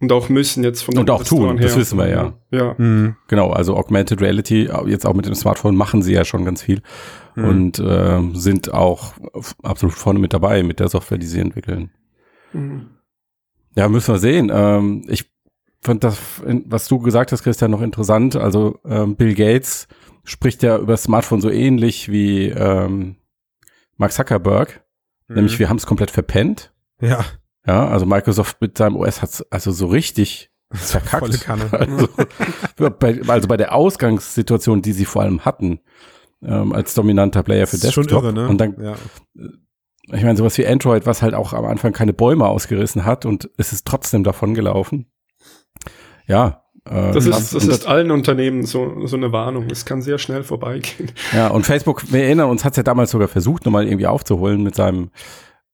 Und 0.00 0.12
auch 0.12 0.28
müssen 0.28 0.62
jetzt 0.62 0.82
von 0.82 0.96
Und 0.96 1.10
auch 1.10 1.24
tun, 1.24 1.38
Investoren 1.38 1.56
das 1.56 1.72
her. 1.72 1.80
wissen 1.80 1.98
wir 1.98 2.08
ja. 2.08 2.32
Ja. 2.50 2.78
Hm, 2.78 3.16
genau, 3.26 3.50
also 3.50 3.76
Augmented 3.76 4.20
Reality, 4.20 4.70
jetzt 4.86 5.04
auch 5.04 5.14
mit 5.14 5.26
dem 5.26 5.34
Smartphone 5.34 5.74
machen 5.74 6.02
sie 6.02 6.12
ja 6.12 6.24
schon 6.24 6.44
ganz 6.44 6.62
viel 6.62 6.82
hm. 7.34 7.44
und 7.44 7.82
ähm, 7.84 8.36
sind 8.36 8.72
auch 8.72 9.14
absolut 9.62 9.96
vorne 9.96 10.20
mit 10.20 10.32
dabei 10.32 10.62
mit 10.62 10.78
der 10.78 10.88
Software, 10.88 11.18
die 11.18 11.26
sie 11.26 11.40
entwickeln. 11.40 11.90
Mhm. 12.52 12.90
Ja, 13.74 13.88
müssen 13.88 14.14
wir 14.14 14.18
sehen. 14.18 14.50
Ähm, 14.52 15.04
ich 15.08 15.30
fand 15.80 16.04
das, 16.04 16.18
was 16.66 16.88
du 16.88 16.98
gesagt 16.98 17.32
hast, 17.32 17.42
Christian, 17.42 17.70
noch 17.70 17.82
interessant. 17.82 18.36
Also 18.36 18.78
ähm, 18.84 19.16
Bill 19.16 19.34
Gates 19.34 19.88
spricht 20.24 20.62
ja 20.62 20.76
über 20.78 20.92
das 20.92 21.04
Smartphone 21.04 21.40
so 21.40 21.50
ähnlich 21.50 22.10
wie 22.10 22.48
ähm, 22.48 23.16
Mark 23.96 24.12
Zuckerberg, 24.12 24.84
nämlich 25.28 25.58
wir 25.58 25.68
haben 25.68 25.76
es 25.76 25.86
komplett 25.86 26.10
verpennt. 26.10 26.72
ja, 27.00 27.24
Ja, 27.68 27.86
also 27.88 28.06
Microsoft 28.06 28.60
mit 28.60 28.78
seinem 28.78 28.96
OS 28.96 29.20
hat 29.22 29.46
also 29.50 29.70
so 29.72 29.86
richtig 29.86 30.50
verkackt. 30.72 31.20
volle 31.24 31.38
Kanne. 31.38 31.70
Also 32.78 32.90
bei, 32.98 33.20
also 33.28 33.48
bei 33.48 33.56
der 33.56 33.74
Ausgangssituation, 33.74 34.82
die 34.82 34.92
sie 34.92 35.04
vor 35.04 35.22
allem 35.22 35.44
hatten, 35.44 35.80
ähm, 36.42 36.72
als 36.72 36.94
dominanter 36.94 37.42
Player 37.42 37.66
für 37.66 37.76
Das 37.76 37.84
ist 37.84 37.92
schon 37.94 38.04
Desktop. 38.04 38.22
irre, 38.24 38.32
ne? 38.32 38.48
Und 38.48 38.58
dann, 38.60 38.76
ja. 38.80 38.94
ich 40.12 40.22
meine, 40.22 40.36
sowas 40.36 40.56
wie 40.58 40.66
Android, 40.66 41.04
was 41.06 41.20
halt 41.22 41.34
auch 41.34 41.52
am 41.52 41.64
Anfang 41.66 41.92
keine 41.92 42.12
Bäume 42.12 42.46
ausgerissen 42.46 43.04
hat 43.04 43.26
und 43.26 43.50
es 43.56 43.72
ist 43.72 43.86
trotzdem 43.86 44.22
davon 44.24 44.54
gelaufen. 44.54 45.06
Ja. 46.26 46.62
Äh, 46.88 47.12
Das, 47.12 47.26
ist, 47.26 47.54
das 47.54 47.66
ist 47.66 47.86
allen 47.86 48.10
Unternehmen 48.12 48.64
so, 48.64 49.06
so 49.06 49.16
eine 49.16 49.32
Warnung. 49.32 49.66
Es 49.70 49.84
kann 49.84 50.00
sehr 50.00 50.18
schnell 50.18 50.44
vorbeigehen. 50.44 51.10
Ja, 51.34 51.48
und 51.48 51.66
Facebook, 51.66 52.12
wir 52.12 52.22
erinnern 52.22 52.48
uns, 52.50 52.64
hat 52.64 52.72
es 52.72 52.76
ja 52.78 52.82
damals 52.84 53.10
sogar 53.10 53.28
versucht, 53.28 53.64
nochmal 53.66 53.86
irgendwie 53.86 54.06
aufzuholen 54.06 54.62
mit 54.62 54.74
seinem 54.76 55.10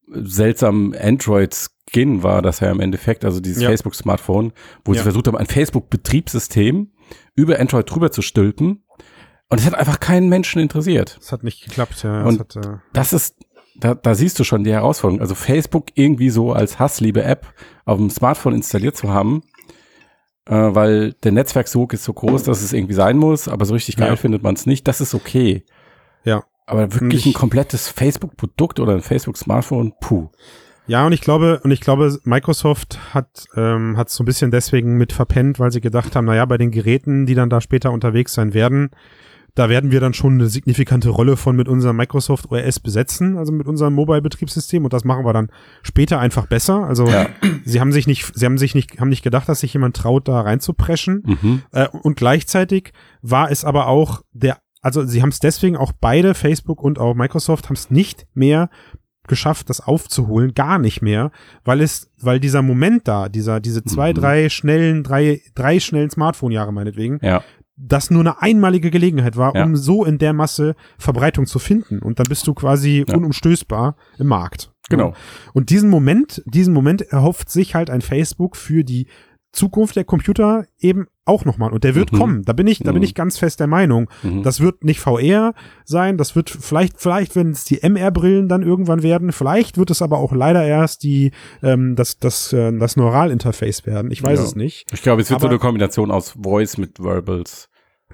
seltsamen 0.08 0.94
Android-Skin 0.96 2.23
war 2.23 2.42
das 2.42 2.61
ja 2.61 2.70
im 2.70 2.80
Endeffekt, 2.80 3.25
also 3.25 3.40
dieses 3.40 3.62
Ja. 3.62 3.68
Facebook-Smartphone, 3.70 4.52
wo 4.84 4.92
sie 4.92 4.99
Ja. 4.99 5.02
versucht 5.04 5.26
haben, 5.26 5.37
ein 5.37 5.46
Facebook-Betriebssystem 5.46 6.90
über 7.34 7.58
Android 7.58 7.90
drüber 7.90 8.11
zu 8.11 8.23
stülpen. 8.23 8.84
Und 9.50 9.61
es 9.61 9.66
hat 9.66 9.75
einfach 9.75 10.00
keinen 10.00 10.28
Menschen 10.28 10.61
interessiert. 10.61 11.16
Das 11.20 11.32
hat 11.32 11.44
nicht 11.44 11.64
geklappt, 11.64 12.02
ja. 12.02 12.25
Und- 12.25 12.40
das 12.54 12.56
hat, 12.64 12.66
äh, 12.66 12.78
Das 12.92 13.12
ist, 13.12 13.37
da, 13.76 13.94
da 13.94 14.14
siehst 14.14 14.38
du 14.38 14.44
schon 14.44 14.64
die 14.64 14.73
Herausforderung. 14.73 15.20
Also 15.20 15.34
Facebook 15.34 15.88
irgendwie 15.94 16.30
so 16.30 16.52
als 16.52 16.78
Hassliebe-App 16.78 17.46
auf 17.84 17.99
dem 17.99 18.11
Smartphone 18.11 18.54
installiert 18.54 18.96
zu 18.96 19.11
haben, 19.11 19.42
äh, 20.46 20.54
weil 20.54 21.12
der 21.23 21.32
Netzwerksog 21.32 21.92
ist 21.92 22.04
so 22.04 22.12
groß, 22.12 22.42
dass 22.44 22.62
es 22.62 22.73
irgendwie 22.73 22.94
sein 22.94 23.16
muss, 23.18 23.49
aber 23.49 23.64
so 23.64 23.75
richtig 23.75 23.96
geil 23.96 24.11
Ja. 24.11 24.16
findet 24.16 24.42
man 24.42 24.54
es 24.54 24.66
nicht. 24.66 24.88
Das 24.88 25.00
ist 25.00 25.14
okay. 25.14 25.64
Ja. 26.25 26.44
Aber 26.66 26.92
wirklich 26.94 27.26
ein 27.26 27.33
komplettes 27.35 27.88
Facebook-Produkt 27.88 28.80
oder 28.80 28.94
ein 28.94 29.02
Facebook-Smartphone, 29.02 29.92
puh. 30.00 30.28
Ja, 30.87 31.06
und 31.06 31.12
ich 31.12 31.21
glaube, 31.23 31.61
und 31.64 31.71
ich 31.71 31.80
glaube, 31.80 32.18
Microsoft 32.25 32.99
hat 33.14 33.47
ähm, 33.56 33.97
hat 33.97 34.11
so 34.11 34.23
ein 34.23 34.26
bisschen 34.26 34.50
deswegen 34.50 34.97
mit 34.97 35.12
verpennt, 35.12 35.59
weil 35.59 35.73
sie 35.73 35.80
gedacht 35.80 36.14
haben, 36.14 36.26
naja, 36.26 36.44
bei 36.44 36.59
den 36.59 36.71
Geräten, 36.71 37.25
die 37.26 37.35
dann 37.35 37.49
da 37.49 37.61
später 37.62 37.90
unterwegs 37.90 38.35
sein 38.35 38.52
werden, 38.52 38.90
da 39.54 39.68
werden 39.68 39.92
wir 39.92 40.00
dann 40.00 40.14
schon 40.14 40.35
eine 40.35 40.49
signifikante 40.49 41.09
Rolle 41.11 41.37
von 41.37 41.54
mit 41.56 41.68
unserem 41.68 41.97
Microsoft 41.97 42.50
OS 42.50 42.80
besetzen, 42.80 43.38
also 43.38 43.52
mit 43.52 43.66
unserem 43.66 43.94
Mobile-Betriebssystem 43.94 44.85
und 44.85 44.92
das 44.92 45.04
machen 45.04 45.25
wir 45.25 45.33
dann 45.33 45.49
später 45.83 46.18
einfach 46.18 46.47
besser. 46.47 46.85
Also 46.85 47.06
Ja. 47.06 47.28
sie 47.64 47.80
haben 47.80 47.92
sich 47.92 48.06
nicht, 48.06 48.30
sie 48.35 48.44
haben 48.44 48.59
sich 48.59 48.75
nicht, 48.75 49.00
haben 49.00 49.09
nicht 49.11 49.23
gedacht, 49.23 49.49
dass 49.49 49.61
sich 49.61 49.73
jemand 49.73 49.97
traut, 49.97 50.28
da 50.28 50.40
reinzupreschen. 50.40 51.23
Mhm. 51.25 51.62
Äh, 51.73 51.88
und 51.88 52.16
gleichzeitig 52.16 52.92
war 53.23 53.50
es 53.50 53.64
aber 53.64 53.87
auch 53.87 54.23
der, 54.33 54.59
also 54.84 55.04
sie 55.04 55.22
haben 55.22 55.30
es 55.30 55.40
deswegen 55.40 55.76
auch 55.76 55.92
beide, 55.92 56.34
Facebook 56.34 56.82
und 56.82 56.98
auch 56.98 57.14
Microsoft, 57.14 57.66
haben 57.66 57.74
es 57.74 57.90
nicht 57.90 58.26
mehr 58.34 58.68
geschafft, 59.26 59.70
das 59.70 59.80
aufzuholen, 59.80 60.52
gar 60.54 60.78
nicht 60.78 61.00
mehr, 61.00 61.30
weil 61.64 61.80
es, 61.80 62.10
weil 62.20 62.38
dieser 62.40 62.60
Moment 62.62 63.08
da, 63.08 63.28
dieser, 63.30 63.58
diese 63.60 63.82
zwei, 63.82 64.11
Mhm. 64.11 64.16
drei 64.16 64.48
schnellen, 64.50 65.02
drei, 65.02 65.40
drei 65.54 65.80
schnellen 65.80 66.11
Smartphone-Jahre 66.11 66.72
meinetwegen, 66.72 67.18
Ja. 67.22 67.42
das 67.76 68.11
nur 68.11 68.20
eine 68.20 68.42
einmalige 68.42 68.90
Gelegenheit 68.90 69.37
war, 69.38 69.56
Ja. 69.56 69.64
um 69.64 69.76
so 69.76 70.04
in 70.04 70.18
der 70.18 70.35
Masse 70.35 70.76
Verbreitung 70.98 71.46
zu 71.46 71.59
finden. 71.59 72.00
Und 72.00 72.18
dann 72.18 72.26
bist 72.28 72.46
du 72.46 72.52
quasi 72.54 73.04
Ja. 73.09 73.16
unumstößbar 73.16 73.96
im 74.18 74.26
Markt. 74.26 74.70
Genau. 74.90 75.14
Und 75.54 75.70
diesen 75.70 75.88
Moment, 75.88 76.42
diesen 76.44 76.74
Moment 76.74 77.00
erhofft 77.00 77.48
sich 77.50 77.74
halt 77.74 77.88
ein 77.88 78.02
Facebook 78.02 78.56
für 78.56 78.85
die 78.85 79.06
Zukunft 79.54 79.96
der 79.96 80.04
Computer 80.04 80.66
eben 80.78 81.06
auch 81.24 81.44
nochmal. 81.46 81.72
Und 81.72 81.84
der 81.84 81.94
wird 81.94 82.12
Mhm. 82.12 82.16
kommen. 82.18 82.42
Da 82.44 82.52
bin 82.52 82.66
ich, 82.66 82.80
da 82.80 82.92
bin 82.92 83.00
Mhm. 83.00 83.04
ich 83.04 83.14
ganz 83.14 83.38
fest 83.38 83.58
der 83.60 83.66
Meinung. 83.66 84.10
Mhm. 84.22 84.42
Das 84.42 84.60
wird 84.60 84.84
nicht 84.84 85.00
VR 85.00 85.54
sein. 85.86 86.18
Das 86.18 86.36
wird 86.36 86.50
vielleicht, 86.50 87.00
vielleicht, 87.00 87.34
wenn 87.36 87.50
es 87.52 87.64
die 87.64 87.82
MR-Brillen 87.82 88.48
dann 88.48 88.62
irgendwann 88.62 89.02
werden. 89.02 89.32
Vielleicht 89.32 89.78
wird 89.78 89.90
es 89.90 90.02
aber 90.02 90.18
auch 90.18 90.32
leider 90.32 90.62
erst 90.64 91.02
die, 91.02 91.30
ähm, 91.62 91.94
das, 91.96 92.18
das, 92.18 92.52
äh, 92.52 92.76
das 92.78 92.96
Neural-Interface 92.96 93.86
werden. 93.86 94.10
Ich 94.10 94.22
weiß 94.22 94.38
Ja. 94.40 94.44
es 94.44 94.54
nicht. 94.56 94.86
ich 94.92 95.02
glaube, 95.02 95.22
es 95.22 95.30
wird 95.30 95.40
so 95.40 95.46
Aber- 95.46 95.52
eine 95.52 95.58
Kombination 95.60 96.10
aus 96.10 96.36
Voice 96.42 96.76
mit 96.76 97.02
Verbals. 97.02 97.68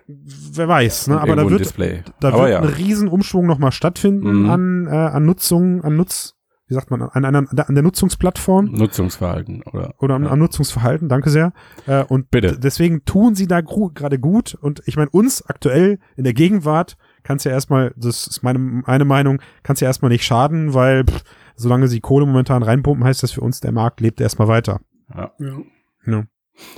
Wer 0.06 0.66
weiß, 0.68 1.08
ne? 1.08 1.16
und 1.16 1.22
Aber 1.22 1.36
da 1.36 1.48
wird, 1.48 1.60
Display. 1.60 2.02
da 2.20 2.28
Aber 2.28 2.38
wird 2.42 2.50
ja. 2.50 2.58
ein 2.60 2.64
Riesenumschwung 2.68 3.46
nochmal 3.46 3.70
stattfinden 3.72 4.42
Mhm. 4.44 4.50
an, 4.50 4.86
äh, 4.86 4.90
an 4.90 5.24
Nutzung, 5.24 5.82
an 5.82 5.96
Nutz, 5.96 6.34
wie 6.70 6.74
sagt 6.74 6.90
man, 6.90 7.02
an, 7.02 7.24
an, 7.24 7.34
an 7.34 7.74
der 7.74 7.82
Nutzungsplattform. 7.82 8.66
Nutzungsverhalten 8.66 9.64
oder 9.64 9.94
oder 9.98 10.14
am, 10.14 10.22
ja. 10.24 10.30
am 10.30 10.38
Nutzungsverhalten, 10.38 11.08
danke 11.08 11.28
sehr. 11.28 11.52
Äh, 11.86 12.04
und 12.04 12.30
Bitte. 12.30 12.58
deswegen 12.58 13.04
tun 13.04 13.34
sie 13.34 13.48
da 13.48 13.60
gerade 13.60 14.20
gut. 14.20 14.54
Und 14.54 14.80
ich 14.86 14.96
meine, 14.96 15.10
uns 15.10 15.44
aktuell 15.44 15.98
in 16.16 16.22
der 16.22 16.32
Gegenwart 16.32 16.96
kann 17.24 17.38
es 17.38 17.44
ja 17.44 17.50
erstmal, 17.50 17.92
das 17.96 18.28
ist 18.28 18.42
meine, 18.44 18.60
meine 18.60 19.04
Meinung, 19.04 19.42
kann 19.64 19.74
es 19.74 19.80
ja 19.80 19.88
erstmal 19.88 20.10
nicht 20.10 20.24
schaden, 20.24 20.72
weil 20.72 21.04
pff, 21.04 21.24
solange 21.56 21.88
sie 21.88 22.00
Kohle 22.00 22.24
momentan 22.24 22.62
reinpumpen, 22.62 23.04
heißt 23.04 23.24
das 23.24 23.32
für 23.32 23.40
uns, 23.40 23.58
der 23.60 23.72
Markt 23.72 24.00
lebt 24.00 24.20
erstmal 24.20 24.48
weiter. 24.48 24.80
ja. 25.14 25.32
Ja. 25.38 25.58
Ja. 26.06 26.24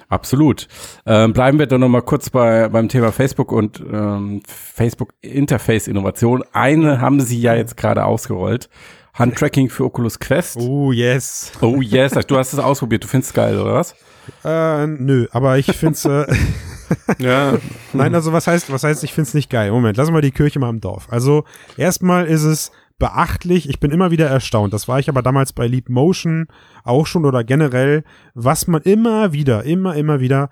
Absolut. 0.09 0.69
Ähm, 1.07 1.33
bleiben 1.33 1.59
wir 1.59 1.67
doch 1.67 1.79
noch 1.79 1.89
mal 1.89 2.03
kurz 2.03 2.31
bei, 2.31 2.69
beim 2.69 2.89
Thema 2.89 3.13
Facebook 3.13 3.53
und 3.53 3.81
ähm, 3.81 4.43
Facebook 4.47 5.15
Interface 5.21 5.89
Innovation. 5.89 6.45
Eine 6.53 7.01
haben 7.01 7.21
sie 7.21 7.41
ja 7.41 7.55
jetzt 7.55 7.77
gerade 7.77 8.05
ausgerollt. 8.05 8.69
Handtracking 9.14 9.68
für 9.68 9.85
Oculus 9.85 10.18
Quest. 10.18 10.57
Oh, 10.59 10.87
Oh, 10.87 10.92
yes. 10.92 11.53
yes, 11.83 12.12
du 12.27 12.37
hast 12.38 12.53
es 12.53 12.59
ausprobiert. 12.59 13.05
Du 13.05 13.09
findest 13.09 13.31
es 13.31 13.35
geil, 13.35 13.59
oder 13.59 13.75
was? 13.75 13.94
Äh, 14.44 14.87
nö, 14.87 15.27
aber 15.33 15.59
ich 15.59 15.66
find's, 15.66 16.05
äh, 16.05 16.25
ja. 17.18 17.59
Nein, 17.92 18.14
also 18.14 18.33
was 18.33 18.46
heißt, 18.46 18.72
was 18.72 18.85
heißt, 18.85 19.05
ich 19.05 19.12
find's 19.12 19.35
nicht 19.35 19.51
geil? 19.51 19.70
Moment, 19.70 19.96
lassen 19.96 20.14
wir 20.14 20.22
die 20.22 20.31
Kirche 20.31 20.59
mal 20.59 20.70
im 20.70 20.81
Dorf. 20.81 21.09
Also 21.11 21.44
erstmal 21.77 22.27
ist 22.27 22.44
es 22.44 22.70
beachtlich, 22.98 23.68
ich 23.68 23.81
bin 23.81 23.90
immer 23.90 24.12
wieder 24.12 24.29
erstaunt, 24.29 24.72
das 24.72 24.87
war 24.87 25.01
ich 25.01 25.09
aber 25.09 25.22
damals 25.22 25.53
bei 25.53 25.66
Leap 25.66 25.88
Motion 25.88 26.46
auch 26.85 27.07
schon 27.07 27.25
oder 27.25 27.42
generell, 27.42 28.05
was 28.35 28.68
man 28.68 28.81
immer 28.83 29.33
wieder, 29.33 29.64
immer, 29.64 29.96
immer 29.96 30.20
wieder 30.20 30.51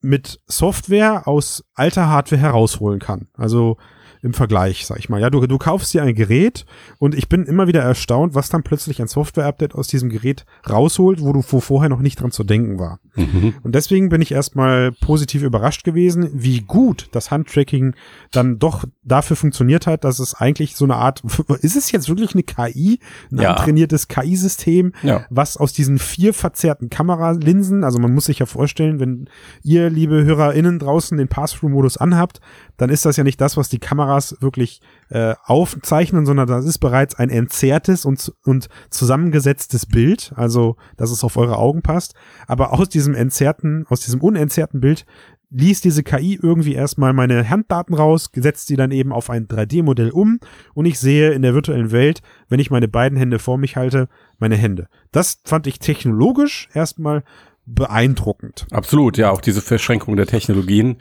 mit 0.00 0.40
Software 0.46 1.28
aus 1.28 1.62
alter 1.74 2.08
Hardware 2.08 2.40
herausholen 2.40 3.00
kann. 3.00 3.28
Also 3.36 3.76
im 4.22 4.34
Vergleich, 4.34 4.86
sag 4.86 4.98
ich 4.98 5.08
mal. 5.08 5.20
Ja, 5.20 5.30
du, 5.30 5.46
du 5.46 5.58
kaufst 5.58 5.92
dir 5.94 6.02
ein 6.02 6.14
Gerät 6.14 6.66
und 6.98 7.14
ich 7.14 7.28
bin 7.28 7.44
immer 7.44 7.66
wieder 7.66 7.80
erstaunt, 7.82 8.34
was 8.34 8.48
dann 8.50 8.62
plötzlich 8.62 9.00
ein 9.00 9.08
Software-Update 9.08 9.74
aus 9.74 9.88
diesem 9.88 10.10
Gerät 10.10 10.44
rausholt, 10.68 11.20
wo 11.22 11.32
du 11.32 11.42
wo 11.48 11.60
vorher 11.60 11.88
noch 11.88 12.00
nicht 12.00 12.20
dran 12.20 12.30
zu 12.30 12.44
denken 12.44 12.78
war. 12.78 13.00
Mhm. 13.16 13.54
Und 13.62 13.74
deswegen 13.74 14.08
bin 14.10 14.20
ich 14.22 14.32
erstmal 14.32 14.92
positiv 14.92 15.42
überrascht 15.42 15.84
gewesen, 15.84 16.28
wie 16.34 16.60
gut 16.60 17.08
das 17.12 17.30
Handtracking 17.30 17.94
dann 18.32 18.58
doch 18.58 18.84
dafür 19.02 19.36
funktioniert 19.36 19.86
hat, 19.86 20.04
dass 20.04 20.18
es 20.18 20.34
eigentlich 20.34 20.76
so 20.76 20.84
eine 20.84 20.96
Art, 20.96 21.22
ist 21.62 21.76
es 21.76 21.90
jetzt 21.92 22.08
wirklich 22.08 22.34
eine 22.34 22.42
KI, 22.42 23.00
ein 23.32 23.38
Ja. 23.40 23.54
trainiertes 23.54 24.08
KI-System, 24.08 24.92
Ja. 25.02 25.24
was 25.30 25.56
aus 25.56 25.72
diesen 25.72 25.98
vier 25.98 26.34
verzerrten 26.34 26.90
Kameralinsen, 26.90 27.84
also 27.84 27.98
man 27.98 28.12
muss 28.14 28.26
sich 28.26 28.38
ja 28.38 28.46
vorstellen, 28.46 29.00
wenn 29.00 29.28
ihr, 29.62 29.90
liebe 29.90 30.24
HörerInnen 30.24 30.78
draußen, 30.78 31.16
den 31.18 31.28
Pass-Through-Modus 31.28 31.96
anhabt, 31.96 32.40
dann 32.76 32.90
ist 32.90 33.04
das 33.04 33.16
ja 33.16 33.24
nicht 33.24 33.40
das, 33.40 33.56
was 33.56 33.68
die 33.68 33.78
Kameras 34.10 34.36
wirklich 34.40 34.80
äh, 35.08 35.34
aufzeichnen, 35.44 36.26
sondern 36.26 36.46
das 36.46 36.64
ist 36.64 36.78
bereits 36.78 37.14
ein 37.14 37.30
entzerrtes 37.30 38.04
und, 38.04 38.32
und 38.44 38.68
zusammengesetztes 38.90 39.86
Bild, 39.86 40.32
also 40.36 40.76
dass 40.96 41.10
es 41.10 41.24
auf 41.24 41.36
eure 41.36 41.56
Augen 41.56 41.82
passt. 41.82 42.14
Aber 42.46 42.72
aus 42.72 42.88
diesem 42.88 43.14
entzerrten, 43.14 43.86
aus 43.88 44.00
diesem 44.00 44.20
unentzerrten 44.20 44.80
Bild 44.80 45.06
liest 45.52 45.84
diese 45.84 46.04
KI 46.04 46.38
irgendwie 46.40 46.74
erstmal 46.74 47.12
meine 47.12 47.48
Handdaten 47.48 47.94
raus, 47.94 48.30
setzt 48.34 48.68
sie 48.68 48.76
dann 48.76 48.92
eben 48.92 49.12
auf 49.12 49.30
ein 49.30 49.48
3D-Modell 49.48 50.10
um 50.10 50.38
und 50.74 50.86
ich 50.86 51.00
sehe 51.00 51.32
in 51.32 51.42
der 51.42 51.54
virtuellen 51.54 51.90
Welt, 51.90 52.22
wenn 52.48 52.60
ich 52.60 52.70
meine 52.70 52.86
beiden 52.86 53.18
Hände 53.18 53.40
vor 53.40 53.58
mich 53.58 53.76
halte, 53.76 54.08
meine 54.38 54.56
Hände. 54.56 54.86
Das 55.10 55.40
fand 55.44 55.66
ich 55.66 55.80
technologisch 55.80 56.68
erstmal 56.72 57.24
beeindruckend. 57.66 58.66
Absolut, 58.70 59.18
ja, 59.18 59.30
auch 59.30 59.40
diese 59.40 59.60
Verschränkung 59.60 60.16
der 60.16 60.26
Technologien, 60.26 60.98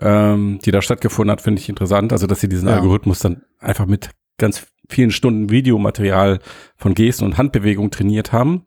ähm, 0.00 0.58
die 0.64 0.70
da 0.70 0.82
stattgefunden 0.82 1.30
hat, 1.32 1.40
finde 1.40 1.60
ich 1.60 1.68
interessant. 1.68 2.12
Also, 2.12 2.26
dass 2.26 2.40
sie 2.40 2.48
diesen 2.48 2.68
Ja. 2.68 2.76
Algorithmus 2.76 3.18
dann 3.20 3.42
einfach 3.58 3.86
mit 3.86 4.10
ganz 4.38 4.66
vielen 4.88 5.10
Stunden 5.10 5.50
Videomaterial 5.50 6.38
von 6.76 6.94
Gesten 6.94 7.24
und 7.24 7.38
Handbewegung 7.38 7.90
trainiert 7.90 8.32
haben 8.32 8.66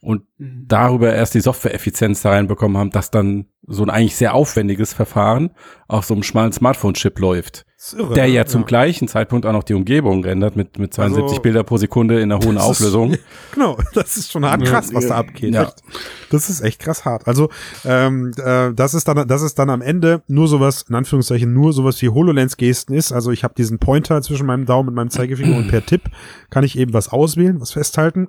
und 0.00 0.22
Mhm. 0.38 0.64
darüber 0.68 1.14
erst 1.14 1.34
die 1.34 1.40
Software-Effizienz 1.40 2.22
da 2.22 2.30
reinbekommen 2.30 2.76
haben, 2.76 2.90
dass 2.90 3.10
dann 3.10 3.46
so 3.66 3.82
ein 3.82 3.90
eigentlich 3.90 4.16
sehr 4.16 4.34
aufwendiges 4.34 4.92
Verfahren 4.92 5.50
auf 5.88 6.04
so 6.04 6.14
einem 6.14 6.22
schmalen 6.24 6.52
Smartphone-Chip 6.52 7.18
läuft, 7.18 7.64
irre, 7.94 8.14
der 8.14 8.26
ne? 8.26 8.32
ja 8.32 8.46
zum 8.46 8.64
gleichen 8.66 9.08
Zeitpunkt 9.08 9.46
auch 9.46 9.52
noch 9.52 9.62
die 9.64 9.74
Umgebung 9.74 10.22
rendert 10.24 10.56
mit, 10.56 10.78
mit 10.78 10.92
72 10.94 11.30
Also- 11.30 11.42
Bilder 11.42 11.62
pro 11.64 11.76
Sekunde 11.76 12.20
in 12.20 12.30
einer 12.32 12.44
hohen 12.44 12.54
Das 12.56 12.64
ist- 12.64 12.70
Auflösung. 12.70 13.16
Genau, 13.52 13.78
das 13.94 14.16
ist 14.16 14.32
schon 14.32 14.44
hart 14.44 14.64
krass, 14.64 14.92
was 14.92 15.06
da 15.08 15.16
abgeht. 15.16 15.54
Ja. 15.54 15.62
Echt. 15.64 15.82
Das 16.30 16.50
ist 16.50 16.60
echt 16.60 16.80
krass 16.80 17.04
hart. 17.04 17.26
Also 17.26 17.48
ähm, 17.84 18.32
äh, 18.36 18.72
das 18.74 18.92
ist 18.94 19.08
dann, 19.08 19.26
das 19.28 19.42
ist 19.42 19.58
dann 19.58 19.70
am 19.70 19.80
Ende 19.80 20.22
nur 20.28 20.46
sowas, 20.48 20.84
in 20.88 20.94
Anführungszeichen 20.94 21.52
nur 21.52 21.72
sowas 21.72 22.00
wie 22.02 22.08
Hololens-Gesten 22.10 22.94
ist. 22.94 23.12
Also 23.12 23.30
ich 23.30 23.44
habe 23.44 23.54
diesen 23.54 23.78
Pointer 23.78 24.20
zwischen 24.22 24.46
meinem 24.46 24.66
Daumen 24.66 24.88
und 24.90 24.94
meinem 24.94 25.10
Zeigefinger 25.10 25.56
und 25.56 25.68
per 25.68 25.84
Tipp 25.86 26.02
kann 26.50 26.64
ich 26.64 26.78
eben 26.78 26.92
was 26.92 27.08
auswählen, 27.08 27.60
was 27.60 27.72
festhalten. 27.72 28.28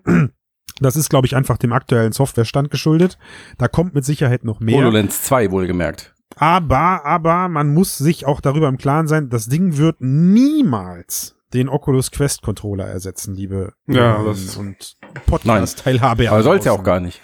Das 0.79 0.95
ist, 0.95 1.09
glaube 1.09 1.25
ich, 1.25 1.35
einfach 1.35 1.57
dem 1.57 1.73
aktuellen 1.73 2.11
Softwarestand 2.11 2.69
geschuldet. 2.69 3.17
Da 3.57 3.67
kommt 3.67 3.95
mit 3.95 4.05
Sicherheit 4.05 4.43
noch 4.45 4.59
mehr. 4.59 4.77
HoloLens 4.77 5.23
2 5.23 5.49
wohlgemerkt. 5.51 6.13
Aber, 6.39 7.05
aber 7.05 7.49
man 7.49 7.73
muss 7.73 7.97
sich 7.97 8.25
auch 8.25 8.41
darüber 8.41 8.67
im 8.67 8.77
Klaren 8.77 9.07
sein, 9.07 9.29
das 9.29 9.47
Ding 9.47 9.77
wird 9.77 9.97
niemals 9.99 11.35
den 11.53 11.69
Oculus 11.69 12.11
Quest 12.11 12.41
Controller 12.41 12.85
ersetzen, 12.85 13.33
liebe 13.33 13.73
Ja, 13.87 14.21
das- 14.23 14.57
und 14.57 14.97
Podcast-Teilhabe. 15.25 16.29
Aber 16.29 16.43
soll's 16.43 16.65
ja 16.65 16.71
draußen. 16.71 16.81
auch 16.81 16.85
gar 16.85 16.99
nicht. 16.99 17.21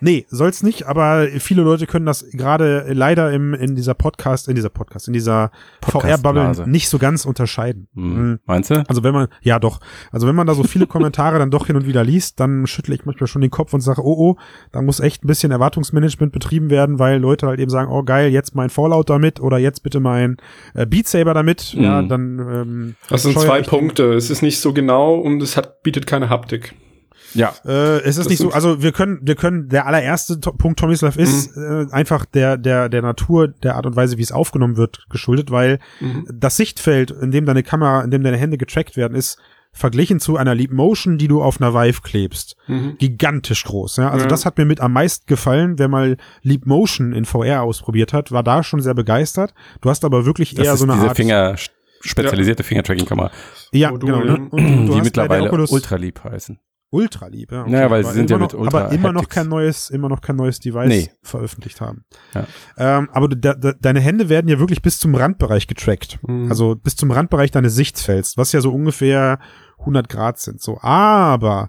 Nee, 0.00 0.26
soll's 0.28 0.62
nicht, 0.62 0.86
aber 0.86 1.26
viele 1.38 1.62
Leute 1.62 1.86
können 1.86 2.06
das 2.06 2.26
gerade 2.32 2.86
leider 2.92 3.32
im, 3.32 3.54
in 3.54 3.74
dieser 3.76 3.94
Podcast, 3.94 4.48
in 4.48 4.54
dieser 4.54 4.68
Podcast, 4.68 5.06
in 5.08 5.12
dieser 5.14 5.50
VR-Bubble 5.82 6.68
nicht 6.68 6.88
so 6.88 6.98
ganz 6.98 7.24
unterscheiden. 7.24 7.88
Hm. 7.94 8.16
Mhm. 8.30 8.38
Meinst 8.46 8.70
du? 8.70 8.84
Also 8.88 9.02
wenn 9.02 9.14
man, 9.14 9.28
ja 9.42 9.58
doch, 9.58 9.80
also 10.12 10.26
wenn 10.26 10.34
man 10.34 10.46
da 10.46 10.54
so 10.54 10.62
viele 10.64 10.86
Kommentare 10.96 11.38
dann 11.38 11.50
doch 11.50 11.66
hin 11.66 11.76
und 11.76 11.86
wieder 11.86 12.04
liest, 12.04 12.40
dann 12.40 12.66
schüttle 12.66 12.94
ich 12.94 13.04
manchmal 13.04 13.26
schon 13.26 13.42
den 13.42 13.50
Kopf 13.50 13.72
und 13.72 13.80
sage, 13.80 14.02
oh 14.04 14.16
oh, 14.18 14.36
da 14.72 14.82
muss 14.82 15.00
echt 15.00 15.24
ein 15.24 15.26
bisschen 15.26 15.50
Erwartungsmanagement 15.52 16.32
betrieben 16.32 16.70
werden, 16.70 16.98
weil 16.98 17.18
Leute 17.18 17.46
halt 17.46 17.60
eben 17.60 17.70
sagen, 17.70 17.90
oh 17.90 18.02
geil, 18.02 18.30
jetzt 18.30 18.54
mein 18.54 18.70
Fallout 18.70 19.10
damit 19.10 19.40
oder 19.40 19.58
jetzt 19.58 19.82
bitte 19.82 20.00
mein 20.00 20.36
äh, 20.74 20.86
Beat 20.86 21.06
Saber 21.08 21.34
damit. 21.34 21.72
Ja, 21.74 22.02
Mhm. 22.02 22.08
dann 22.08 22.38
ähm, 22.38 22.94
Das 23.08 23.22
sind 23.22 23.38
zwei 23.38 23.62
Punkte. 23.62 24.14
Es 24.14 24.30
ist 24.30 24.42
nicht 24.42 24.60
so 24.60 24.72
genau 24.72 25.14
und 25.14 25.42
es 25.42 25.56
hat, 25.56 25.82
bietet 25.82 26.06
keine 26.06 26.28
Haptik. 26.30 26.74
Ja. 27.36 27.54
Äh, 27.64 27.98
es 28.00 28.16
ist 28.16 28.18
Das 28.20 28.28
nicht 28.28 28.38
so, 28.40 28.50
also 28.50 28.82
wir 28.82 28.92
können, 28.92 29.20
wir 29.22 29.34
können, 29.36 29.68
der 29.68 29.86
allererste 29.86 30.40
to 30.40 30.52
Punkt 30.52 30.78
Tomislav 30.78 31.16
ist 31.16 31.56
Mhm. 31.56 31.88
äh, 31.90 31.92
einfach 31.92 32.24
der, 32.24 32.56
der, 32.56 32.88
der 32.88 33.02
Natur, 33.02 33.48
der 33.48 33.76
Art 33.76 33.86
und 33.86 33.94
Weise, 33.96 34.18
wie 34.18 34.22
es 34.22 34.32
aufgenommen 34.32 34.76
wird, 34.76 35.06
geschuldet, 35.10 35.50
weil 35.50 35.78
Mhm. 36.00 36.26
das 36.32 36.56
Sichtfeld, 36.56 37.10
in 37.10 37.30
dem 37.30 37.44
deine 37.46 37.62
Kamera, 37.62 38.02
in 38.02 38.10
dem 38.10 38.22
deine 38.22 38.36
Hände 38.36 38.58
getrackt 38.58 38.96
werden, 38.96 39.14
ist 39.14 39.38
verglichen 39.72 40.20
zu 40.20 40.38
einer 40.38 40.54
Leap 40.54 40.72
Motion, 40.72 41.18
die 41.18 41.28
du 41.28 41.42
auf 41.42 41.60
einer 41.60 41.74
Vive 41.74 42.00
klebst, 42.00 42.56
Mhm. 42.66 42.96
gigantisch 42.98 43.64
groß. 43.64 43.98
Ja? 43.98 44.10
Also 44.10 44.24
Ja. 44.24 44.28
das 44.30 44.46
hat 44.46 44.56
mir 44.56 44.64
mit 44.64 44.80
am 44.80 44.94
meisten 44.94 45.26
gefallen, 45.26 45.78
wer 45.78 45.88
mal 45.88 46.16
Leap 46.42 46.64
Motion 46.64 47.12
in 47.12 47.26
VR 47.26 47.62
ausprobiert 47.62 48.14
hat, 48.14 48.32
war 48.32 48.42
da 48.42 48.62
schon 48.62 48.80
sehr 48.80 48.94
begeistert. 48.94 49.52
Du 49.82 49.90
hast 49.90 50.04
aber 50.06 50.24
wirklich 50.24 50.54
Das 50.54 50.66
eher 50.66 50.72
ist 50.72 50.78
so 50.80 50.86
eine 50.86 50.94
diese 50.94 51.08
Art 51.08 51.16
Finger, 51.16 51.56
spezialisierte 52.00 52.62
Fingertracking-Kamera, 52.62 53.30
ja, 53.72 53.90
Modul, 53.90 54.12
genau. 54.12 54.24
ja. 54.24 54.32
Ne? 54.38 54.48
Und, 54.50 54.52
und 54.52 54.86
du 54.86 54.94
die 54.94 55.02
mittlerweile 55.02 55.46
Oculus 55.48 55.70
ultra 55.70 55.96
lieb 55.96 56.22
heißen. 56.24 56.58
Ultra 56.96 57.28
lieb. 57.28 57.52
Ja, 57.52 57.66
Ja, 57.66 57.90
weil 57.90 58.02
sie 58.02 58.08
Aber 58.08 58.14
sind 58.16 58.30
ja 58.30 58.36
immer 58.36 58.44
mit 58.46 58.52
noch, 58.54 58.60
Ultra 58.60 58.78
aber 58.80 58.92
immer 58.92 59.12
noch 59.12 59.28
kein 59.28 59.48
neues, 59.48 59.90
immer 59.90 60.08
noch 60.08 60.20
kein 60.20 60.36
neues 60.36 60.58
Device 60.58 60.88
Nee. 60.88 61.10
veröffentlicht 61.22 61.80
haben. 61.80 62.04
Ja. 62.34 62.46
Ähm, 62.78 63.08
aber 63.12 63.28
de, 63.28 63.54
de, 63.58 63.74
deine 63.80 64.00
Hände 64.00 64.28
werden 64.28 64.48
ja 64.48 64.58
wirklich 64.58 64.82
bis 64.82 64.98
zum 64.98 65.14
Randbereich 65.14 65.66
getrackt. 65.66 66.18
Mhm. 66.26 66.48
Also 66.50 66.74
bis 66.74 66.96
zum 66.96 67.10
Randbereich 67.10 67.50
deines 67.50 67.74
Sichtfelds, 67.74 68.36
was 68.36 68.52
ja 68.52 68.60
so 68.60 68.72
ungefähr 68.72 69.38
100 69.78 70.08
Grad 70.08 70.38
sind. 70.40 70.60
So, 70.62 70.80
aber 70.80 71.68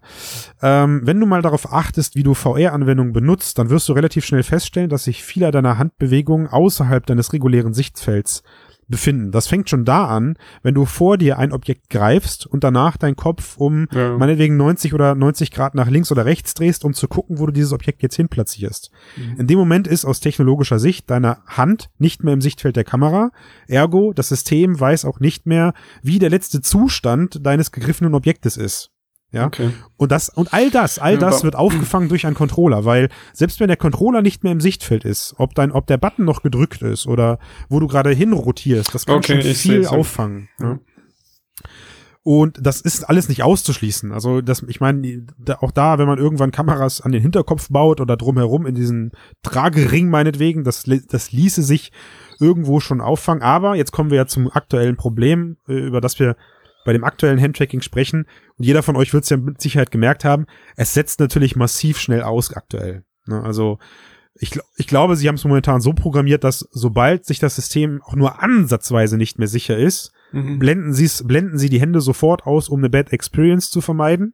ähm, 0.61 1.01
wenn 1.03 1.19
du 1.19 1.25
mal 1.25 1.41
darauf 1.41 1.71
achtest, 1.73 2.15
wie 2.15 2.23
du 2.23 2.33
VR-Anwendungen 2.33 3.11
benutzt, 3.13 3.59
dann 3.59 3.69
wirst 3.69 3.89
du 3.89 3.93
relativ 3.93 4.25
schnell 4.25 4.43
feststellen, 4.43 4.89
dass 4.89 5.03
sich 5.03 5.23
viele 5.23 5.51
deiner 5.51 5.77
Handbewegungen 5.77 6.47
außerhalb 6.47 7.05
deines 7.05 7.33
regulären 7.33 7.73
Sichtfelds 7.73 8.43
befinden. 8.87 9.31
Das 9.31 9.47
fängt 9.47 9.69
schon 9.69 9.85
da 9.85 10.05
an, 10.05 10.37
wenn 10.63 10.73
du 10.73 10.85
vor 10.85 11.17
dir 11.17 11.37
ein 11.37 11.51
Objekt 11.51 11.89
greifst 11.89 12.45
und 12.45 12.63
danach 12.63 12.97
deinen 12.97 13.15
Kopf 13.15 13.57
um 13.57 13.87
Ja. 13.91 14.17
meinetwegen 14.17 14.57
90 14.57 14.93
oder 14.93 15.15
90 15.15 15.51
Grad 15.51 15.75
nach 15.75 15.89
links 15.89 16.11
oder 16.11 16.25
rechts 16.25 16.53
drehst, 16.53 16.85
um 16.85 16.93
zu 16.93 17.07
gucken, 17.07 17.39
wo 17.39 17.45
du 17.45 17.51
dieses 17.51 17.73
Objekt 17.73 18.01
jetzt 18.03 18.15
hin 18.15 18.29
platzierst. 18.29 18.91
Mhm. 19.17 19.39
In 19.41 19.47
dem 19.47 19.57
Moment 19.59 19.87
ist 19.87 20.05
aus 20.05 20.19
technologischer 20.19 20.79
Sicht 20.79 21.09
deine 21.09 21.37
Hand 21.47 21.89
nicht 21.97 22.23
mehr 22.23 22.33
im 22.33 22.41
Sichtfeld 22.41 22.75
der 22.75 22.83
Kamera. 22.83 23.31
Ergo, 23.67 24.13
das 24.13 24.29
System 24.29 24.79
weiß 24.79 25.05
auch 25.05 25.19
nicht 25.19 25.45
mehr, 25.45 25.73
wie 26.01 26.19
der 26.19 26.29
letzte 26.29 26.61
Zustand 26.61 27.45
deines 27.45 27.71
gegriffenen 27.71 28.13
Objektes 28.13 28.57
ist. 28.57 28.91
Ja. 29.31 29.45
Okay. 29.47 29.71
Und 29.97 30.11
das, 30.11 30.29
und 30.29 30.53
all 30.53 30.69
das, 30.69 30.99
all 30.99 31.17
das 31.17 31.43
wird 31.43 31.55
aufgefangen 31.55 32.07
durch 32.07 32.25
einen 32.25 32.35
Controller, 32.35 32.85
weil 32.85 33.09
selbst 33.33 33.59
wenn 33.59 33.67
der 33.67 33.75
Controller 33.75 34.21
nicht 34.21 34.43
mehr 34.43 34.53
im 34.53 34.61
Sichtfeld 34.61 35.03
ist, 35.03 35.35
ob 35.37 35.53
dein, 35.53 35.71
ob 35.71 35.85
der 35.87 35.97
Button 35.97 36.23
noch 36.23 36.43
gedrückt 36.43 36.81
ist 36.81 37.07
oder 37.07 37.39
wo 37.67 37.79
du 37.79 37.87
gerade 37.87 38.11
hinrotierst, 38.11 38.93
das 38.93 39.05
kann 39.05 39.17
Okay, 39.17 39.41
schon 39.41 39.53
viel 39.53 39.87
auffangen. 39.87 40.49
Ja. 40.59 40.75
Mhm. 40.75 40.79
Und 42.23 42.57
das 42.59 42.81
ist 42.81 43.07
alles 43.07 43.29
nicht 43.29 43.43
auszuschließen. 43.43 44.11
Also 44.11 44.41
das, 44.41 44.61
ich 44.63 44.81
meine, 44.81 45.25
auch 45.61 45.71
da, 45.71 45.97
wenn 45.97 46.07
man 46.07 46.17
irgendwann 46.17 46.51
Kameras 46.51 46.99
an 46.99 47.13
den 47.13 47.21
Hinterkopf 47.21 47.69
baut 47.69 48.01
oder 48.01 48.17
drumherum 48.17 48.65
in 48.65 48.75
diesen 48.75 49.13
Tragering 49.43 50.09
meinetwegen, 50.09 50.65
das, 50.65 50.83
das 51.07 51.31
ließe 51.31 51.63
sich 51.63 51.93
irgendwo 52.37 52.81
schon 52.81 52.99
auffangen. 52.99 53.41
Aber 53.41 53.75
jetzt 53.75 53.93
kommen 53.93 54.09
wir 54.09 54.17
ja 54.17 54.25
zum 54.25 54.51
aktuellen 54.51 54.97
Problem, 54.97 55.55
äh, 55.69 55.73
über 55.73 56.01
das 56.01 56.19
wir 56.19 56.35
bei 56.87 56.93
dem 56.93 57.03
aktuellen 57.03 57.39
Handtracking 57.39 57.81
sprechen. 57.81 58.25
Und 58.57 58.65
jeder 58.65 58.81
von 58.81 58.95
euch 58.95 59.13
wird 59.13 59.25
es 59.25 59.29
ja 59.29 59.35
mit 59.37 59.61
Sicherheit 59.61 59.91
gemerkt 59.91 60.23
haben. 60.23 60.45
Es 60.77 60.93
setzt 60.93 61.19
natürlich 61.19 61.57
massiv 61.57 61.99
schnell 61.99 62.23
aus 62.23 62.53
aktuell. 62.53 63.03
Ne? 63.27 63.43
Also 63.43 63.77
ich, 64.39 64.57
ich 64.77 64.87
glaube, 64.87 65.17
sie 65.17 65.27
haben 65.27 65.35
es 65.35 65.43
momentan 65.43 65.81
so 65.81 65.91
programmiert, 65.91 66.43
dass 66.45 66.67
sobald 66.71 67.25
sich 67.25 67.39
das 67.39 67.55
System 67.55 68.01
auch 68.03 68.15
nur 68.15 68.41
ansatzweise 68.41 69.17
nicht 69.17 69.37
mehr 69.37 69.47
sicher 69.49 69.77
ist, 69.77 70.13
Mhm. 70.33 70.59
blenden 70.59 70.93
sie 70.93 71.09
blenden 71.23 71.57
sie 71.57 71.69
die 71.69 71.79
Hände 71.79 72.01
sofort 72.01 72.45
aus, 72.45 72.67
um 72.67 72.79
eine 72.79 72.89
Bad 72.89 73.13
Experience 73.13 73.69
zu 73.71 73.79
vermeiden. 73.79 74.33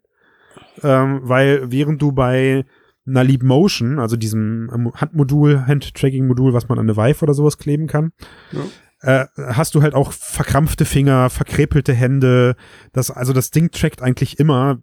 Ähm, 0.81 1.19
weil 1.21 1.71
während 1.71 2.01
du 2.01 2.11
bei 2.11 2.65
einer 3.05 3.23
Leap 3.23 3.43
Motion, 3.43 3.99
also 3.99 4.15
diesem 4.15 4.71
ähm, 4.73 4.91
Handmodul, 4.95 5.67
Hand-Tracking-Modul, 5.67 6.53
was 6.53 6.67
man 6.67 6.79
an 6.79 6.85
eine 6.89 6.97
Vive 6.97 7.21
oder 7.23 7.33
sowas 7.35 7.57
kleben 7.59 7.85
kann, 7.85 8.11
äh, 9.03 9.25
hast 9.37 9.75
du 9.75 9.81
halt 9.81 9.93
auch 9.93 10.11
verkrampfte 10.11 10.85
Finger, 10.85 11.29
verkrepelte 11.29 11.93
Hände. 11.93 12.55
Das, 12.93 13.11
also 13.11 13.33
das 13.33 13.51
Ding 13.51 13.69
trackt 13.69 14.01
eigentlich 14.01 14.39
immer 14.39 14.79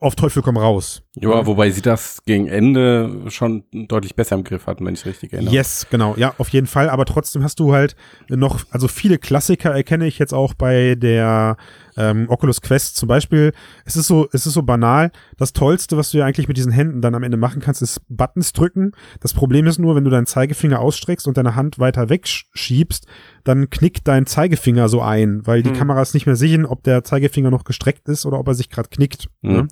auf 0.00 0.16
Teufel 0.16 0.42
komm 0.42 0.58
raus. 0.58 1.02
Ja, 1.14 1.46
wobei 1.46 1.70
sie 1.70 1.80
das 1.80 2.22
gegen 2.26 2.46
Ende 2.46 3.24
schon 3.28 3.64
deutlich 3.72 4.14
besser 4.14 4.36
im 4.36 4.44
Griff 4.44 4.66
hatten, 4.66 4.84
wenn 4.84 4.92
ich 4.92 5.00
es 5.00 5.06
richtig 5.06 5.32
erinnere. 5.32 5.54
Yes, 5.54 5.86
genau, 5.90 6.14
ja, 6.18 6.34
auf 6.36 6.50
jeden 6.50 6.66
Fall. 6.66 6.90
Aber 6.90 7.06
trotzdem 7.06 7.42
hast 7.42 7.58
du 7.58 7.72
halt 7.72 7.96
noch, 8.28 8.64
also 8.70 8.86
viele 8.86 9.16
Klassiker 9.16 9.70
erkenne 9.70 10.06
ich 10.06 10.18
jetzt 10.18 10.34
auch 10.34 10.52
bei 10.52 10.94
der 10.94 11.56
ähm, 11.96 12.26
Oculus 12.28 12.60
Quest 12.60 12.96
zum 12.96 13.08
Beispiel. 13.08 13.52
Es 13.84 13.96
ist 13.96 14.06
so, 14.06 14.28
es 14.32 14.46
ist 14.46 14.54
so 14.54 14.62
banal. 14.62 15.12
Das 15.36 15.52
Tollste, 15.52 15.96
was 15.96 16.10
du 16.10 16.18
ja 16.18 16.24
eigentlich 16.26 16.48
mit 16.48 16.56
diesen 16.56 16.72
Händen 16.72 17.00
dann 17.00 17.14
am 17.14 17.22
Ende 17.22 17.36
machen 17.36 17.60
kannst, 17.62 17.82
ist 17.82 18.00
Buttons 18.08 18.52
drücken. 18.52 18.92
Das 19.20 19.32
Problem 19.34 19.66
ist 19.66 19.78
nur, 19.78 19.94
wenn 19.94 20.04
du 20.04 20.10
deinen 20.10 20.26
Zeigefinger 20.26 20.80
ausstreckst 20.80 21.26
und 21.28 21.36
deine 21.36 21.54
Hand 21.54 21.78
weiter 21.78 22.08
wegschiebst, 22.08 23.06
dann 23.44 23.70
knickt 23.70 24.08
dein 24.08 24.26
Zeigefinger 24.26 24.88
so 24.88 25.00
ein, 25.02 25.46
weil 25.46 25.62
die 25.62 25.70
Hm. 25.70 25.76
Kameras 25.76 26.14
nicht 26.14 26.26
mehr 26.26 26.36
sehen, 26.36 26.66
ob 26.66 26.82
der 26.82 27.04
Zeigefinger 27.04 27.50
noch 27.50 27.64
gestreckt 27.64 28.08
ist 28.08 28.26
oder 28.26 28.38
ob 28.38 28.48
er 28.48 28.54
sich 28.54 28.70
gerade 28.70 28.88
knickt. 28.88 29.28
Mhm. 29.42 29.52
Ne? 29.52 29.68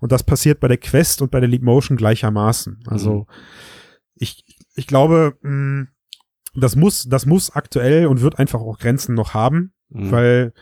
Und 0.00 0.12
das 0.12 0.22
passiert 0.22 0.60
bei 0.60 0.68
der 0.68 0.78
Quest 0.78 1.22
und 1.22 1.30
bei 1.30 1.40
der 1.40 1.48
Leap 1.48 1.62
Motion 1.62 1.96
gleichermaßen. 1.96 2.82
Also 2.86 3.26
ich, 4.14 4.44
ich 4.74 4.86
glaube, 4.86 5.34
mh, 5.42 5.86
das 6.54 6.74
muss, 6.76 7.04
das 7.08 7.26
muss 7.26 7.50
aktuell 7.54 8.06
und 8.06 8.22
wird 8.22 8.38
einfach 8.38 8.60
auch 8.60 8.78
Grenzen 8.78 9.14
noch 9.14 9.34
haben, 9.34 9.72
Mhm. 9.92 10.10
weil 10.12 10.52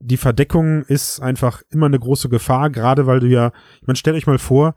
die 0.00 0.16
Verdeckung 0.16 0.82
ist 0.82 1.20
einfach 1.20 1.62
immer 1.70 1.86
eine 1.86 1.98
große 1.98 2.28
Gefahr, 2.28 2.70
gerade 2.70 3.06
weil 3.06 3.20
du 3.20 3.26
ja, 3.26 3.52
ich 3.80 3.86
meine, 3.86 3.96
stellt 3.96 4.16
euch 4.16 4.26
mal 4.26 4.38
vor, 4.38 4.74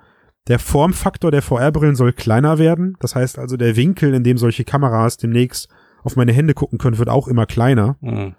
der 0.48 0.60
Formfaktor 0.60 1.32
der 1.32 1.42
VR-Brillen 1.42 1.96
soll 1.96 2.14
kleiner 2.14 2.58
werden. 2.58 2.98
Das 3.00 3.16
heißt 3.16 3.38
also, 3.38 3.58
der 3.58 3.76
Winkel, 3.76 4.14
in 4.14 4.24
dem 4.24 4.38
solche 4.38 4.64
Kameras 4.64 5.18
demnächst 5.18 5.70
auf 6.04 6.16
meine 6.16 6.34
Hände 6.34 6.56
gucken 6.56 6.80
können, 6.80 6.98
wird 6.98 7.10
auch 7.10 7.28
immer 7.28 7.46
kleiner. 7.46 7.98
Mhm. 8.02 8.36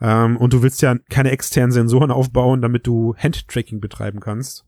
Ähm, 0.00 0.36
und 0.36 0.52
du 0.52 0.62
willst 0.62 0.82
ja 0.82 0.96
keine 1.08 1.30
externen 1.30 1.72
Sensoren 1.72 2.10
aufbauen, 2.10 2.60
damit 2.60 2.86
du 2.86 3.14
Handtracking 3.16 3.80
betreiben 3.80 4.20
kannst. 4.20 4.66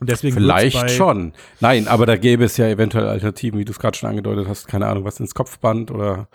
Und 0.00 0.08
deswegen 0.08 0.36
Vielleicht 0.36 0.90
schon. 0.90 1.34
Nein, 1.60 1.88
aber 1.88 2.06
da 2.06 2.16
gäbe 2.16 2.44
es 2.44 2.56
ja 2.56 2.66
eventuell 2.66 3.06
Alternativen, 3.06 3.58
wie 3.58 3.64
du 3.64 3.72
es 3.72 3.78
gerade 3.78 3.96
schon 3.96 4.08
angedeutet 4.08 4.48
hast. 4.48 4.66
Keine 4.66 4.86
Ahnung, 4.86 5.04
was 5.04 5.20
ins 5.20 5.34
Kopfband 5.34 5.90
oder 5.90 6.28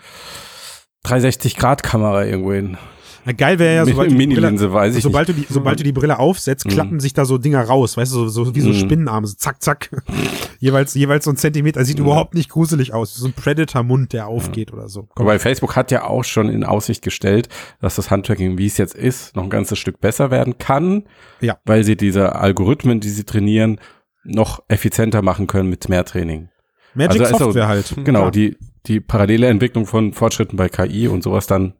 360-Grad-Kamera 1.04 2.24
irgendwo 2.24 2.52
hin. 2.52 2.78
Na, 3.24 3.32
geil 3.32 3.58
wäre 3.58 3.76
ja, 3.76 3.84
sobald, 3.84 4.10
du 4.10 4.16
die 4.16 4.26
Brille, 4.26 4.72
weiß 4.72 4.96
ich 4.96 5.02
sobald, 5.02 5.28
du 5.28 5.34
die, 5.34 5.46
sobald 5.48 5.78
du 5.78 5.84
die 5.84 5.92
Brille 5.92 6.18
aufsetzt, 6.18 6.66
klappen 6.66 7.00
sich 7.00 7.12
da 7.12 7.24
so 7.24 7.38
Dinger 7.38 7.62
raus, 7.62 7.96
weißt 7.96 8.12
du, 8.14 8.28
so, 8.28 8.44
so 8.44 8.54
wie 8.54 8.60
so 8.60 8.70
Mhm. 8.70 8.74
Spinnenarme, 8.74 9.26
so 9.26 9.34
zack, 9.36 9.62
zack. 9.62 9.90
jeweils, 10.58 10.94
jeweils 10.94 11.24
so 11.24 11.30
ein 11.30 11.36
Zentimeter. 11.36 11.84
Sieht 11.84 11.98
überhaupt 11.98 12.34
nicht 12.34 12.48
gruselig 12.50 12.94
aus. 12.94 13.14
So 13.14 13.26
ein 13.26 13.32
Predator-Mund, 13.32 14.12
der 14.12 14.26
aufgeht 14.26 14.72
oder 14.72 14.88
so. 14.88 15.08
Wobei 15.16 15.38
Facebook 15.38 15.76
hat 15.76 15.90
ja 15.90 16.04
auch 16.04 16.24
schon 16.24 16.48
in 16.48 16.64
Aussicht 16.64 17.02
gestellt, 17.02 17.48
dass 17.80 17.96
das 17.96 18.10
Handtracking, 18.10 18.58
wie 18.58 18.66
es 18.66 18.78
jetzt 18.78 18.94
ist, 18.94 19.36
noch 19.36 19.44
ein 19.44 19.50
ganzes 19.50 19.78
Stück 19.78 20.00
besser 20.00 20.30
werden 20.30 20.58
kann. 20.58 21.04
Ja. 21.40 21.58
Weil 21.64 21.84
sie 21.84 21.96
diese 21.96 22.36
Algorithmen, 22.36 23.00
die 23.00 23.10
sie 23.10 23.24
trainieren, 23.24 23.80
noch 24.24 24.62
effizienter 24.68 25.22
machen 25.22 25.46
können 25.46 25.68
mit 25.70 25.88
mehr 25.88 26.04
Training. 26.04 26.48
Magic 26.94 27.20
Also, 27.22 27.34
also, 27.34 27.44
Software 27.46 27.68
halt. 27.68 27.94
Genau, 28.04 28.20
Klar. 28.20 28.30
die, 28.30 28.56
die 28.86 29.00
parallele 29.00 29.46
Entwicklung 29.48 29.86
von 29.86 30.12
Fortschritten 30.12 30.56
bei 30.56 30.68
KI 30.68 31.08
und 31.08 31.22
sowas 31.22 31.46
dann, 31.46 31.74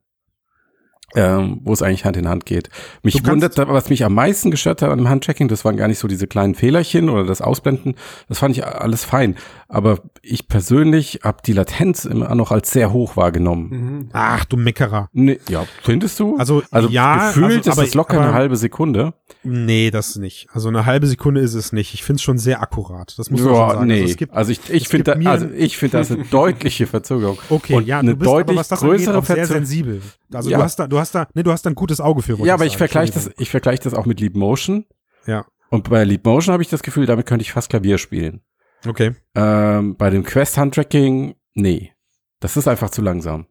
ähm, 1.16 1.60
wo 1.64 1.72
es 1.72 1.82
eigentlich 1.82 2.04
Hand 2.04 2.16
in 2.16 2.28
Hand 2.28 2.46
geht. 2.46 2.68
Mich 3.02 3.26
wundert, 3.26 3.56
was 3.56 3.90
mich 3.90 4.04
am 4.04 4.14
meisten 4.14 4.50
gestört 4.50 4.82
hat 4.82 4.90
an 4.90 4.98
dem 4.98 5.08
Handtracking, 5.08 5.48
das 5.48 5.64
waren 5.64 5.76
gar 5.76 5.88
nicht 5.88 5.98
so 5.98 6.08
diese 6.08 6.26
kleinen 6.26 6.54
Fehlerchen 6.54 7.08
oder 7.08 7.24
das 7.24 7.40
Ausblenden, 7.40 7.94
das 8.28 8.38
fand 8.38 8.56
ich 8.56 8.64
alles 8.64 9.04
fein. 9.04 9.36
Aber 9.72 10.00
ich 10.20 10.48
persönlich 10.48 11.20
habe 11.22 11.38
die 11.46 11.52
Latenz 11.52 12.04
immer 12.04 12.34
noch 12.34 12.50
als 12.50 12.72
sehr 12.72 12.92
hoch 12.92 13.16
wahrgenommen. 13.16 13.68
Mhm. 13.70 14.08
Ach, 14.12 14.44
du 14.44 14.56
Meckerer. 14.56 15.08
Nee, 15.12 15.38
ja, 15.48 15.64
findest 15.82 16.18
du? 16.18 16.36
Also, 16.38 16.64
also 16.72 16.88
ja, 16.88 17.28
gefühlt 17.28 17.44
also, 17.46 17.58
ist 17.60 17.68
aber 17.68 17.82
das 17.84 17.94
locker 17.94 18.14
ich- 18.14 18.18
eine 18.18 18.28
aber- 18.30 18.36
halbe 18.36 18.56
Sekunde. 18.56 19.14
Nee, 19.44 19.92
das 19.92 20.16
nicht. 20.16 20.48
Also 20.52 20.68
eine 20.68 20.86
halbe 20.86 21.06
Sekunde 21.06 21.40
ist 21.40 21.54
es 21.54 21.72
nicht. 21.72 21.94
Ich 21.94 22.02
finde 22.02 22.16
es 22.16 22.22
schon 22.22 22.36
sehr 22.36 22.60
akkurat. 22.62 23.14
Das 23.16 23.30
muss 23.30 23.40
man 23.42 23.48
schon 23.48 23.56
Ja, 23.60 23.70
sagen. 23.74 23.86
nee. 23.86 24.00
Also 24.00 24.10
es 24.10 24.16
gibt, 24.16 24.34
also 24.34 24.50
ich, 24.52 24.70
ich 24.70 24.82
es 24.82 24.88
finde, 24.90 25.16
da, 25.16 25.30
also 25.30 25.46
ich 25.56 25.78
finde 25.78 25.98
das 25.98 26.10
eine 26.10 26.24
deutliche 26.30 26.88
Verzögerung. 26.88 27.38
okay, 27.48 27.74
und 27.76 27.86
ja, 27.86 28.00
eine 28.00 28.10
du 28.10 28.16
bist 28.16 28.28
deutlich 28.28 28.48
aber, 28.54 28.60
was 28.60 28.68
das 28.68 28.82
angeht, 28.82 28.96
größere 28.98 29.18
auch 29.18 29.24
sehr 29.24 29.36
Verzögerung. 29.36 29.64
sensibel. 29.66 30.02
Also 30.34 30.50
Ja. 30.50 30.58
du 30.58 30.64
hast 30.64 30.80
da, 30.80 30.86
du 30.88 30.98
hast 30.98 31.14
da, 31.14 31.28
nee, 31.34 31.44
du 31.44 31.52
hast 31.52 31.64
da 31.64 31.70
ein 31.70 31.76
gutes 31.76 32.00
Auge 32.00 32.22
für. 32.22 32.36
Ja, 32.44 32.54
aber 32.54 32.66
ich 32.66 32.76
vergleiche 32.76 33.12
das, 33.12 33.30
ich 33.38 33.50
vergleiche 33.50 33.84
das 33.84 33.94
auch 33.94 34.04
mit 34.04 34.18
Leap 34.18 34.34
Motion. 34.34 34.84
Ja, 35.28 35.44
Und 35.70 35.88
bei 35.88 36.02
Leap 36.02 36.24
Motion 36.26 36.52
habe 36.52 36.62
ich 36.64 36.68
das 36.68 36.82
Gefühl, 36.82 37.06
damit 37.06 37.26
könnte 37.26 37.42
ich 37.42 37.52
fast 37.52 37.70
Klavier 37.70 37.96
spielen. 37.98 38.40
Okay. 38.86 39.14
Ähm, 39.34 39.96
bei 39.96 40.10
dem 40.10 40.22
Quest 40.24 40.56
Handtracking, 40.58 41.34
nee. 41.54 41.92
Das 42.40 42.56
ist 42.56 42.68
einfach 42.68 42.90
zu 42.90 43.02
langsam. 43.02 43.46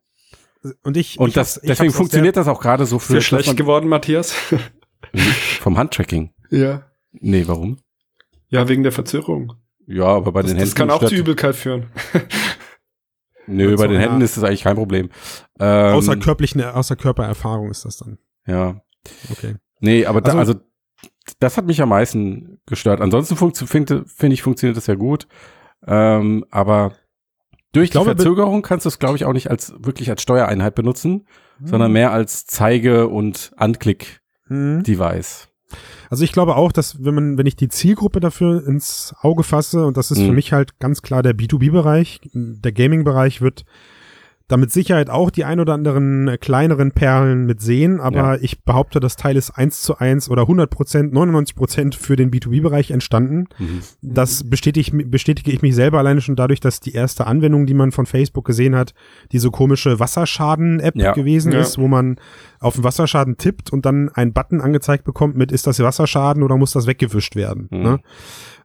Und 0.83 0.97
ich, 0.97 1.19
Und 1.19 1.29
ich 1.29 1.33
das, 1.35 1.59
deswegen 1.63 1.93
funktioniert 1.93 2.35
das 2.35 2.47
auch 2.47 2.59
gerade 2.61 2.85
so 2.85 2.99
für 2.99 3.15
dass 3.15 3.23
schlecht 3.25 3.55
geworden, 3.55 3.87
Matthias? 3.87 4.33
vom 5.61 5.77
Handtracking. 5.77 6.33
ja. 6.49 6.85
Nee, 7.11 7.47
warum? 7.47 7.77
Ja, 8.49 8.67
wegen 8.69 8.83
der 8.83 8.91
Verzögerung. 8.91 9.53
Ja, 9.87 10.05
aber 10.05 10.31
bei 10.31 10.41
Das, 10.43 10.51
den 10.51 10.57
Händen. 10.57 10.69
das 10.69 10.75
kann 10.75 10.91
auch 10.91 11.03
zu 11.03 11.15
Übelkeit 11.15 11.55
führen. 11.55 11.87
Nö, 13.47 13.71
So, 13.71 13.77
bei 13.77 13.87
den 13.87 13.99
ja. 13.99 14.07
Händen 14.07 14.21
ist 14.21 14.37
das 14.37 14.43
eigentlich 14.43 14.63
kein 14.63 14.75
Problem. 14.75 15.09
Ähm, 15.59 15.95
außer 15.95 16.17
körperlichen, 16.17 16.61
außer 16.63 16.95
Körpererfahrung 16.95 17.71
ist 17.71 17.85
das 17.85 17.97
dann. 17.97 18.19
Ja. 18.45 18.81
Okay. 19.31 19.55
Nee, 19.79 20.05
aber 20.05 20.21
da, 20.21 20.33
Also- 20.37 20.53
also 20.53 20.68
das 21.39 21.57
hat 21.57 21.65
mich 21.65 21.81
am 21.81 21.89
meisten 21.89 22.59
gestört. 22.65 23.01
Ansonsten 23.01 23.35
finde 23.35 24.05
find 24.05 24.33
ich, 24.33 24.41
funktioniert 24.41 24.77
das 24.77 24.87
ja 24.87 24.95
gut. 24.95 25.27
Ähm, 25.85 26.45
aber 26.49 26.93
durch 27.71 27.85
Ich 27.85 27.91
glaube, 27.91 28.15
die 28.15 28.21
Verzögerung 28.21 28.61
kannst 28.61 28.85
du 28.85 28.89
es, 28.89 28.99
glaube 28.99 29.15
ich, 29.15 29.25
auch 29.25 29.33
nicht 29.33 29.49
als 29.49 29.73
wirklich 29.79 30.09
als 30.09 30.21
Steuereinheit 30.21 30.75
benutzen, 30.75 31.27
sondern 31.63 31.91
mehr 31.91 32.11
als 32.11 32.45
Zeige- 32.45 33.07
und 33.09 33.51
Anklick-Device. 34.49 35.47
Mhm. 35.47 35.77
Also 36.09 36.23
ich 36.23 36.31
glaube 36.31 36.55
auch, 36.55 36.71
dass 36.71 37.03
wenn 37.03 37.13
man, 37.13 37.37
wenn 37.37 37.45
ich 37.45 37.55
die 37.55 37.67
Zielgruppe 37.67 38.19
dafür 38.19 38.65
ins 38.65 39.13
Auge 39.21 39.43
fasse, 39.43 39.85
und 39.85 39.97
das 39.97 40.09
ist 40.09 40.19
für 40.19 40.29
Mhm. 40.29 40.35
mich 40.35 40.51
halt 40.53 40.79
ganz 40.79 41.01
klar 41.03 41.21
der 41.21 41.35
B2B-Bereich, 41.35 42.21
der 42.33 42.71
Gaming-Bereich 42.71 43.41
wird 43.41 43.65
da 44.49 44.57
mit 44.57 44.71
Sicherheit 44.71 45.09
auch 45.09 45.29
die 45.29 45.45
ein 45.45 45.59
oder 45.61 45.73
anderen 45.75 46.27
äh, 46.27 46.37
kleineren 46.37 46.91
Perlen 46.91 47.45
mit 47.45 47.61
sehen, 47.61 48.01
aber 48.01 48.41
ich 48.43 48.63
behaupte, 48.63 48.99
das 48.99 49.15
Teil 49.15 49.37
ist 49.37 49.51
eins 49.51 49.81
zu 49.81 49.97
eins 49.99 50.29
oder 50.29 50.41
100 50.41 50.69
Prozent, 50.69 51.13
99 51.13 51.55
Prozent 51.55 51.95
für 51.95 52.15
den 52.17 52.31
B2B-Bereich 52.31 52.91
entstanden. 52.91 53.45
Mhm. 53.59 53.81
Das 54.01 54.49
bestätige, 54.49 54.97
ich- 54.97 55.09
bestätige 55.11 55.51
ich 55.51 55.61
mich 55.61 55.75
selber 55.75 55.99
alleine 55.99 56.19
schon 56.19 56.35
dadurch, 56.35 56.59
dass 56.59 56.79
die 56.81 56.93
erste 56.93 57.27
Anwendung, 57.27 57.67
die 57.67 57.73
man 57.75 57.91
von 57.91 58.05
Facebook 58.07 58.43
gesehen 58.45 58.75
hat, 58.75 58.93
diese 59.31 59.51
komische 59.51 59.99
Wasserschaden-App 59.99 60.95
Ja. 60.95 61.13
gewesen 61.13 61.51
Ja. 61.51 61.59
ist, 61.59 61.77
wo 61.77 61.87
man 61.87 62.17
auf 62.59 62.73
den 62.75 62.83
Wasserschaden 62.83 63.37
tippt 63.37 63.71
und 63.71 63.85
dann 63.85 64.09
einen 64.09 64.33
Button 64.33 64.61
angezeigt 64.61 65.03
bekommt 65.03 65.37
mit, 65.37 65.51
ist 65.51 65.67
das 65.67 65.79
Wasserschaden 65.79 66.41
oder 66.43 66.57
muss 66.57 66.71
das 66.73 66.87
weggewischt 66.87 67.35
werden? 67.35 67.67
Mhm. 67.71 67.81
Ne? 67.83 67.99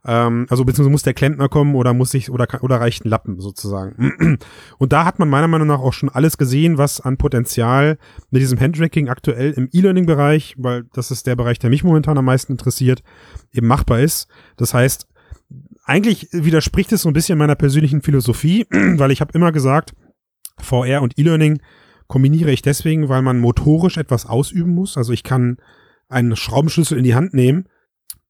Ähm, 0.06 0.46
also 0.50 0.64
beziehungsweise 0.64 0.90
muss 0.90 1.02
der 1.02 1.14
Klempner 1.14 1.48
kommen 1.48 1.74
oder 1.74 1.94
muss 1.94 2.12
ich 2.14 2.30
oder 2.30 2.46
oder 2.62 2.80
reicht 2.80 3.04
ein 3.04 3.08
Lappen 3.08 3.40
sozusagen. 3.40 4.38
Und 4.78 4.92
da 4.92 5.04
hat 5.04 5.18
man 5.18 5.28
meiner 5.28 5.48
Meinung 5.48 5.68
nach 5.68 5.80
auch 5.80 5.92
schon 5.92 6.08
alles 6.08 6.36
gesehen, 6.36 6.78
was 6.78 7.00
an 7.00 7.16
Potenzial 7.16 7.98
mit 8.30 8.42
diesem 8.42 8.60
Handtracking 8.60 9.08
aktuell 9.08 9.52
im 9.52 9.68
E-Learning-Bereich, 9.72 10.56
weil 10.58 10.84
das 10.92 11.10
ist 11.10 11.26
der 11.26 11.36
Bereich, 11.36 11.58
der 11.58 11.70
mich 11.70 11.84
momentan 11.84 12.18
am 12.18 12.26
meisten 12.26 12.52
interessiert, 12.52 13.02
eben 13.52 13.66
machbar 13.66 14.00
ist. 14.00 14.28
Das 14.56 14.74
heißt, 14.74 15.08
eigentlich 15.84 16.28
widerspricht 16.32 16.92
es 16.92 17.02
so 17.02 17.08
ein 17.08 17.14
bisschen 17.14 17.38
meiner 17.38 17.54
persönlichen 17.54 18.02
Philosophie, 18.02 18.66
weil 18.70 19.10
ich 19.10 19.20
habe 19.20 19.32
immer 19.32 19.52
gesagt, 19.52 19.94
VR 20.58 21.02
und 21.02 21.18
E-Learning 21.18 21.60
kombiniere 22.06 22.50
ich 22.50 22.62
deswegen, 22.62 23.08
weil 23.08 23.22
man 23.22 23.40
motorisch 23.40 23.96
etwas 23.96 24.26
ausüben 24.26 24.74
muss. 24.74 24.96
Also 24.96 25.12
ich 25.12 25.22
kann 25.22 25.56
einen 26.08 26.36
Schraubenschlüssel 26.36 26.98
in 26.98 27.04
die 27.04 27.14
Hand 27.14 27.34
nehmen 27.34 27.68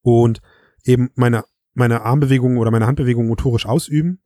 und 0.02 0.40
eben 0.84 1.10
meine, 1.16 1.44
meine 1.74 2.02
Armbewegung 2.02 2.56
oder 2.56 2.70
meine 2.70 2.86
Handbewegung 2.86 3.26
motorisch 3.26 3.66
ausüben. 3.66 4.20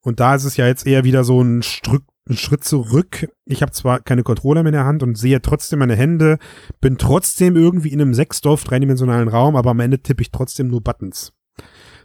Und 0.00 0.20
da 0.20 0.34
ist 0.34 0.44
es 0.44 0.56
ja 0.56 0.66
jetzt 0.66 0.86
eher 0.86 1.04
wieder 1.04 1.24
so 1.24 1.40
ein, 1.40 1.62
Strück, 1.62 2.04
ein 2.28 2.36
Schritt 2.36 2.64
zurück. 2.64 3.28
Ich 3.46 3.62
habe 3.62 3.72
zwar 3.72 4.00
keine 4.00 4.22
Controller 4.22 4.62
mehr 4.62 4.70
in 4.70 4.74
der 4.74 4.84
Hand 4.84 5.02
und 5.02 5.16
sehe 5.16 5.40
trotzdem 5.40 5.78
meine 5.78 5.96
Hände, 5.96 6.38
bin 6.80 6.98
trotzdem 6.98 7.56
irgendwie 7.56 7.88
in 7.88 8.00
einem 8.00 8.14
Sechsdorf 8.14 8.64
dreidimensionalen 8.64 9.28
Raum, 9.28 9.56
aber 9.56 9.70
am 9.70 9.80
Ende 9.80 10.00
tippe 10.00 10.22
ich 10.22 10.30
trotzdem 10.30 10.68
nur 10.68 10.82
Buttons. 10.82 11.32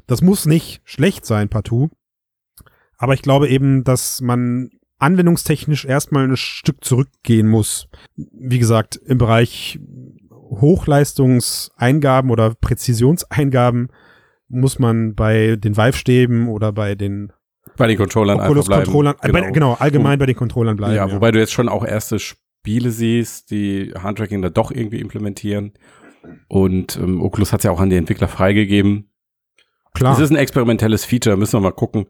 Das 0.07 0.21
muss 0.21 0.45
nicht 0.45 0.81
schlecht 0.85 1.25
sein, 1.25 1.49
partout. 1.49 1.89
Aber 2.97 3.13
ich 3.13 3.21
glaube 3.21 3.49
eben, 3.49 3.83
dass 3.83 4.21
man 4.21 4.69
anwendungstechnisch 4.97 5.85
erstmal 5.85 6.25
ein 6.25 6.37
Stück 6.37 6.83
zurückgehen 6.83 7.47
muss. 7.47 7.87
Wie 8.15 8.59
gesagt, 8.59 8.97
im 8.97 9.17
Bereich 9.17 9.79
Hochleistungseingaben 10.31 12.31
oder 12.31 12.55
Präzisionseingaben 12.55 13.89
muss 14.49 14.79
man 14.79 15.15
bei 15.15 15.55
den 15.55 15.77
Vive-Stäben 15.77 16.47
oder 16.49 16.71
bei 16.71 16.95
den 16.95 17.31
Bei 17.77 17.87
den 17.87 17.97
Controllern 17.97 18.39
einfach 18.39 18.53
bleiben. 18.65 18.81
Oculus-Controllern, 18.89 19.15
äh, 19.21 19.31
bei- 19.31 19.51
genau, 19.51 19.73
allgemein 19.75 20.19
bei 20.19 20.25
den 20.25 20.35
Controllern 20.35 20.75
bleiben. 20.75 20.95
ja, 20.95 21.11
wobei 21.11 21.31
du 21.31 21.39
jetzt 21.39 21.53
schon 21.53 21.69
auch 21.69 21.85
erste 21.85 22.19
Spiele 22.19 22.91
siehst, 22.91 23.51
die 23.51 23.93
Handtracking 24.01 24.41
da 24.41 24.49
doch 24.49 24.71
irgendwie 24.71 24.99
implementieren. 24.99 25.73
Und 26.47 26.97
ähm, 26.97 27.21
Oculus 27.21 27.53
hat 27.53 27.61
es 27.61 27.63
ja 27.63 27.71
auch 27.71 27.79
an 27.79 27.89
die 27.89 27.95
Entwickler 27.95 28.27
freigegeben. 28.27 29.09
klar. 29.93 30.13
Es 30.13 30.19
ist 30.19 30.31
ein 30.31 30.35
experimentelles 30.35 31.05
Feature, 31.05 31.37
müssen 31.37 31.53
wir 31.53 31.61
mal 31.61 31.71
gucken, 31.71 32.07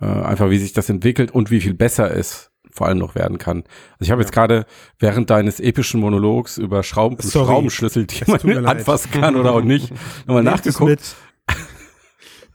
äh, 0.00 0.06
einfach 0.06 0.50
wie 0.50 0.58
sich 0.58 0.72
das 0.72 0.88
entwickelt 0.88 1.30
und 1.32 1.50
wie 1.50 1.60
viel 1.60 1.74
besser 1.74 2.14
es 2.16 2.50
vor 2.72 2.86
allem 2.86 2.98
noch 2.98 3.16
werden 3.16 3.38
kann. 3.38 3.64
Also 3.94 4.02
ich 4.02 4.10
habe 4.12 4.22
jetzt 4.22 4.30
gerade 4.32 4.64
während 5.00 5.28
deines 5.30 5.58
epischen 5.58 6.00
Monologs 6.00 6.56
über 6.56 6.84
Schrauben, 6.84 7.16
Sorry. 7.20 7.46
Schraubenschlüssel, 7.46 8.06
die 8.06 8.22
Es 8.24 8.44
man 8.44 8.64
anfassen 8.66 9.10
kann 9.10 9.34
oder 9.34 9.52
auch 9.52 9.62
nicht, 9.62 9.92
nochmal 10.26 10.44
nachgeguckt. 10.44 11.16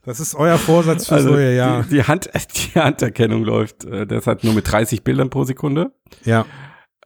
Das 0.05 0.19
ist 0.19 0.35
euer 0.35 0.57
Vorsatz 0.57 1.07
fürs 1.07 1.21
Also 1.21 1.31
neue 1.31 1.55
Jahr. 1.55 1.83
die, 1.83 1.89
die, 1.89 2.03
Hand, 2.03 2.29
die 2.73 2.79
Handerkennung 2.79 3.43
läuft 3.43 3.85
äh, 3.85 4.05
derzeit 4.05 4.43
nur 4.43 4.53
mit 4.53 4.71
30 4.71 5.03
Bildern 5.03 5.29
pro 5.29 5.43
Sekunde. 5.43 5.91
Ja. 6.23 6.45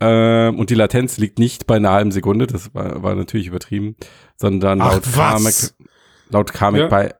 Ähm, 0.01 0.59
und 0.59 0.69
die 0.69 0.75
Latenz 0.75 1.17
liegt 1.17 1.39
nicht 1.39 1.67
bei 1.67 1.75
einer 1.77 1.91
halben 1.91 2.11
Sekunde, 2.11 2.47
das 2.47 2.73
war, 2.73 3.03
war 3.03 3.15
natürlich 3.15 3.47
übertrieben, 3.47 3.95
sondern 4.37 4.81
Ach, 4.81 4.93
laut? 4.93 5.03
Kamek, 5.13 5.55
laut 6.29 6.53
Kamek 6.53 6.81
Ja. 6.83 6.87
bei 6.87 7.15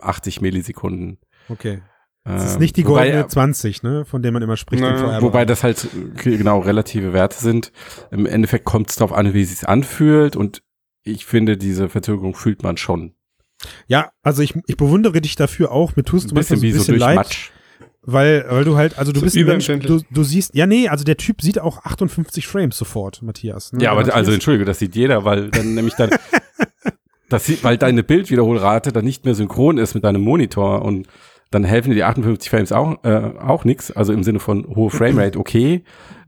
80 0.00 0.40
Millisekunden. 0.40 1.18
Okay. 1.48 1.82
Das 2.26 2.52
ist 2.52 2.58
nicht 2.58 2.76
die 2.78 2.86
wobei, 2.86 3.04
goldene 3.10 3.26
20, 3.28 3.82
ne, 3.82 4.04
von 4.06 4.22
der 4.22 4.32
man 4.32 4.42
immer 4.42 4.56
spricht. 4.56 4.82
VR-Bereich. 4.82 5.20
Wobei 5.20 5.44
das 5.44 5.62
halt 5.62 5.86
äh, 6.24 6.36
genau 6.38 6.60
relative 6.60 7.12
Werte 7.12 7.36
sind. 7.38 7.70
Im 8.10 8.24
Endeffekt 8.24 8.64
kommt 8.64 8.88
es 8.88 8.96
darauf 8.96 9.12
an, 9.12 9.34
wie 9.34 9.42
es 9.42 9.50
sich 9.50 9.68
anfühlt 9.68 10.34
und 10.34 10.62
ich 11.02 11.26
finde, 11.26 11.58
diese 11.58 11.90
Verzögerung 11.90 12.34
fühlt 12.34 12.62
man 12.62 12.78
schon. 12.78 13.14
Ja, 13.88 14.10
also 14.22 14.42
ich, 14.42 14.54
ich 14.66 14.76
bewundere 14.76 15.20
dich 15.20 15.36
dafür 15.36 15.72
auch. 15.72 15.96
Mir 15.96 16.04
tust 16.04 16.30
du 16.30 16.34
Ein 16.34 16.38
bisschen 16.38 16.58
so 16.58 16.66
ein 16.66 16.72
so 16.72 16.78
bisschen 16.78 16.92
durch 16.94 17.00
leid, 17.00 17.16
Matsch. 17.16 17.50
weil, 18.02 18.44
weil 18.48 18.64
du 18.64 18.76
halt, 18.76 18.98
also 18.98 19.12
du 19.12 19.20
So 19.20 19.24
bist 19.26 19.36
ein 19.36 19.46
Mensch, 19.46 19.66
du, 19.66 20.00
du 20.10 20.22
siehst, 20.24 20.54
ja 20.54 20.66
nee, 20.66 20.88
also 20.88 21.04
der 21.04 21.16
Typ 21.16 21.42
sieht 21.42 21.58
auch 21.58 21.84
58 21.84 22.46
Frames 22.46 22.76
sofort, 22.76 23.22
Matthias. 23.22 23.72
Ne? 23.72 23.82
Ja, 23.82 23.90
aber 23.92 24.00
Matthias, 24.00 24.16
also 24.16 24.32
entschuldige, 24.32 24.64
das 24.64 24.78
sieht 24.78 24.94
jeder, 24.94 25.24
weil 25.24 25.50
dann 25.50 25.74
nämlich 25.74 25.94
dann, 25.94 26.10
das 27.28 27.46
sieht, 27.46 27.64
weil 27.64 27.78
deine 27.78 28.02
Bildwiederholrate 28.02 28.92
dann 28.92 29.04
nicht 29.04 29.24
mehr 29.24 29.34
synchron 29.34 29.78
ist 29.78 29.94
mit 29.94 30.04
deinem 30.04 30.22
Monitor 30.22 30.82
und 30.82 31.06
dann 31.54 31.64
helfen 31.64 31.90
dir 31.90 31.94
die 31.94 32.04
58 32.04 32.50
Frames 32.50 32.72
auch, 32.72 33.02
äh, 33.04 33.32
auch 33.40 33.64
nichts, 33.64 33.90
also 33.90 34.12
im 34.12 34.22
Sinne 34.22 34.40
von 34.40 34.66
hohe 34.66 34.90
Framerate 34.90 35.38
okay, 35.38 35.84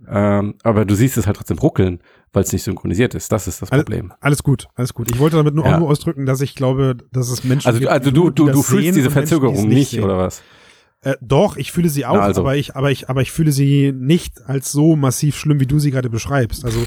ähm, 0.08 0.54
aber 0.62 0.84
du 0.84 0.94
siehst 0.94 1.16
es 1.16 1.26
halt 1.26 1.36
trotzdem 1.36 1.58
ruckeln, 1.58 2.00
weil 2.32 2.44
es 2.44 2.52
nicht 2.52 2.62
synchronisiert 2.62 3.14
ist. 3.14 3.32
Das 3.32 3.48
ist 3.48 3.60
das 3.62 3.70
Problem. 3.70 4.12
alles 4.20 4.42
gut, 4.42 4.68
alles 4.76 4.94
gut. 4.94 5.10
Ich 5.10 5.18
wollte 5.18 5.36
damit 5.36 5.54
nur 5.54 5.64
Ja. 5.66 5.74
auch 5.74 5.78
nur 5.80 5.88
ausdrücken, 5.88 6.26
dass 6.26 6.40
ich 6.40 6.54
glaube, 6.54 6.96
dass 7.12 7.28
es 7.30 7.42
Menschen 7.44 7.66
Also, 7.66 7.80
gibt, 7.80 7.90
also 7.90 8.10
du, 8.10 8.30
du, 8.30 8.46
du 8.50 8.62
fühlst 8.62 8.88
diese 8.96 9.08
und 9.08 9.14
Menschen, 9.14 9.28
Verzögerung 9.28 9.68
nicht, 9.68 9.90
sehen. 9.90 10.04
oder 10.04 10.16
was? 10.18 10.42
Äh, 11.02 11.14
doch, 11.20 11.56
ich 11.56 11.72
fühle 11.72 11.88
sie 11.88 12.06
auch, 12.06 12.18
also. 12.20 12.40
aber 12.42 12.56
ich, 12.56 12.76
aber 12.76 12.90
ich, 12.90 13.08
aber 13.10 13.20
ich 13.22 13.30
fühle 13.32 13.52
sie 13.52 13.92
nicht 13.92 14.40
als 14.46 14.70
so 14.72 14.96
massiv 14.96 15.36
schlimm, 15.36 15.60
wie 15.60 15.66
du 15.66 15.78
sie 15.78 15.90
gerade 15.90 16.10
beschreibst. 16.10 16.64
Also 16.64 16.78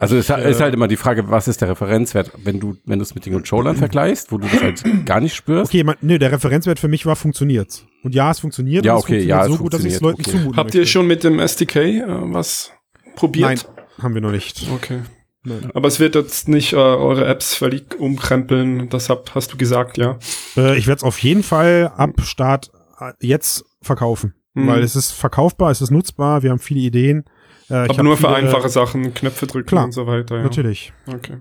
Also 0.00 0.16
es 0.16 0.30
äh, 0.30 0.50
ist 0.50 0.60
halt 0.60 0.74
immer 0.74 0.86
die 0.86 0.96
Frage, 0.96 1.28
was 1.28 1.48
ist 1.48 1.60
der 1.60 1.70
Referenzwert, 1.70 2.30
wenn 2.44 2.60
du, 2.60 2.76
wenn 2.84 3.00
du 3.00 3.02
es 3.02 3.14
mit 3.14 3.26
den 3.26 3.32
Controllern 3.32 3.76
vergleichst, 3.76 4.30
wo 4.30 4.38
du 4.38 4.46
das 4.46 4.62
halt 4.62 5.06
gar 5.06 5.20
nicht 5.20 5.34
spürst. 5.34 5.70
Okay, 5.70 5.82
man, 5.82 5.96
nee, 6.00 6.18
der 6.18 6.30
Referenzwert 6.30 6.78
für 6.78 6.88
mich 6.88 7.04
war 7.04 7.16
funktioniert's. 7.16 7.84
Und 8.04 8.14
ja, 8.14 8.30
es 8.30 8.38
funktioniert. 8.38 8.84
Ja, 8.84 8.94
und 8.94 8.98
es 8.98 9.04
okay, 9.04 9.12
funktioniert 9.14 9.38
ja, 9.38 9.46
es 9.46 9.52
so 9.52 9.62
gut, 9.62 9.74
dass 9.74 9.84
ich 9.84 9.94
es 9.94 10.00
Leuten 10.00 10.16
funktioniert, 10.16 10.46
okay. 10.46 10.54
zumuten 10.54 10.56
Habt 10.56 10.74
ihr 10.74 10.80
möchte. 10.80 10.92
schon 10.92 11.06
mit 11.06 11.24
dem 11.24 11.38
SDK 11.40 11.76
äh, 11.76 12.04
was 12.06 12.72
probiert? 13.16 13.48
Nein, 13.48 13.60
haben 14.00 14.14
wir 14.14 14.20
noch 14.20 14.30
nicht. 14.30 14.68
Okay. 14.72 15.00
Nein. 15.44 15.70
Aber 15.74 15.88
es 15.88 15.98
wird 15.98 16.14
jetzt 16.14 16.48
nicht 16.48 16.72
äh, 16.74 16.76
eure 16.76 17.24
Apps 17.26 17.54
völlig 17.54 17.98
umkrempeln, 17.98 18.88
das 18.88 19.08
hab, 19.08 19.34
hast 19.34 19.52
du 19.52 19.56
gesagt, 19.56 19.98
ja. 19.98 20.18
Äh, 20.56 20.78
ich 20.78 20.86
werde 20.86 20.98
es 20.98 21.04
auf 21.04 21.18
jeden 21.18 21.42
Fall 21.42 21.92
ab 21.96 22.20
Start 22.22 22.70
äh, 23.00 23.12
jetzt 23.20 23.64
verkaufen. 23.82 24.34
Mhm. 24.54 24.66
Weil 24.66 24.82
es 24.82 24.96
ist 24.96 25.12
verkaufbar, 25.12 25.70
es 25.70 25.80
ist 25.80 25.90
nutzbar, 25.90 26.42
wir 26.42 26.50
haben 26.50 26.58
viele 26.58 26.80
Ideen. 26.80 27.24
Äh, 27.70 27.84
ich 27.84 27.90
Aber 27.90 27.98
hab 27.98 28.04
nur 28.04 28.16
für 28.16 28.34
einfache 28.34 28.68
Sachen, 28.68 29.14
Knöpfe 29.14 29.46
drücken 29.46 29.68
Klar, 29.68 29.84
und 29.84 29.92
so 29.92 30.06
weiter. 30.06 30.36
Ja. 30.36 30.42
Natürlich. 30.42 30.92
Okay. 31.06 31.38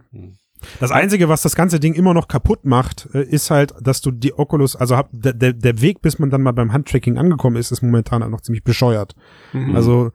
Das 0.80 0.92
Einzige, 0.92 1.30
was 1.30 1.42
das 1.42 1.56
ganze 1.56 1.80
Ding 1.80 1.94
immer 1.94 2.14
noch 2.14 2.28
kaputt 2.28 2.66
macht, 2.66 3.08
äh, 3.14 3.24
ist 3.24 3.52
halt, 3.52 3.74
dass 3.82 4.02
du 4.02 4.12
die 4.12 4.34
Oculus, 4.34 4.76
also 4.76 4.98
hab, 4.98 5.10
der, 5.12 5.34
der, 5.34 5.82
Weg, 5.82 6.02
bis 6.02 6.20
man 6.20 6.30
dann 6.30 6.42
mal 6.42 6.52
beim 6.52 6.74
Handtracking 6.74 7.18
angekommen 7.18 7.56
ist, 7.56 7.72
ist 7.72 7.82
momentan 7.82 8.22
halt 8.22 8.32
noch 8.32 8.42
ziemlich 8.42 8.64
bescheuert. 8.64 9.16
Mhm. 9.54 9.76
Also, 9.76 10.12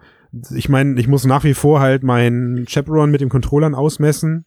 ich 0.55 0.68
meine, 0.68 0.98
ich 1.00 1.09
muss 1.09 1.24
nach 1.24 1.44
wie 1.44 1.55
vor 1.55 1.81
halt 1.81 2.02
meinen 2.02 2.66
Chaperon 2.66 3.11
mit 3.11 3.20
den 3.20 3.28
Controllern 3.28 3.74
ausmessen. 3.74 4.46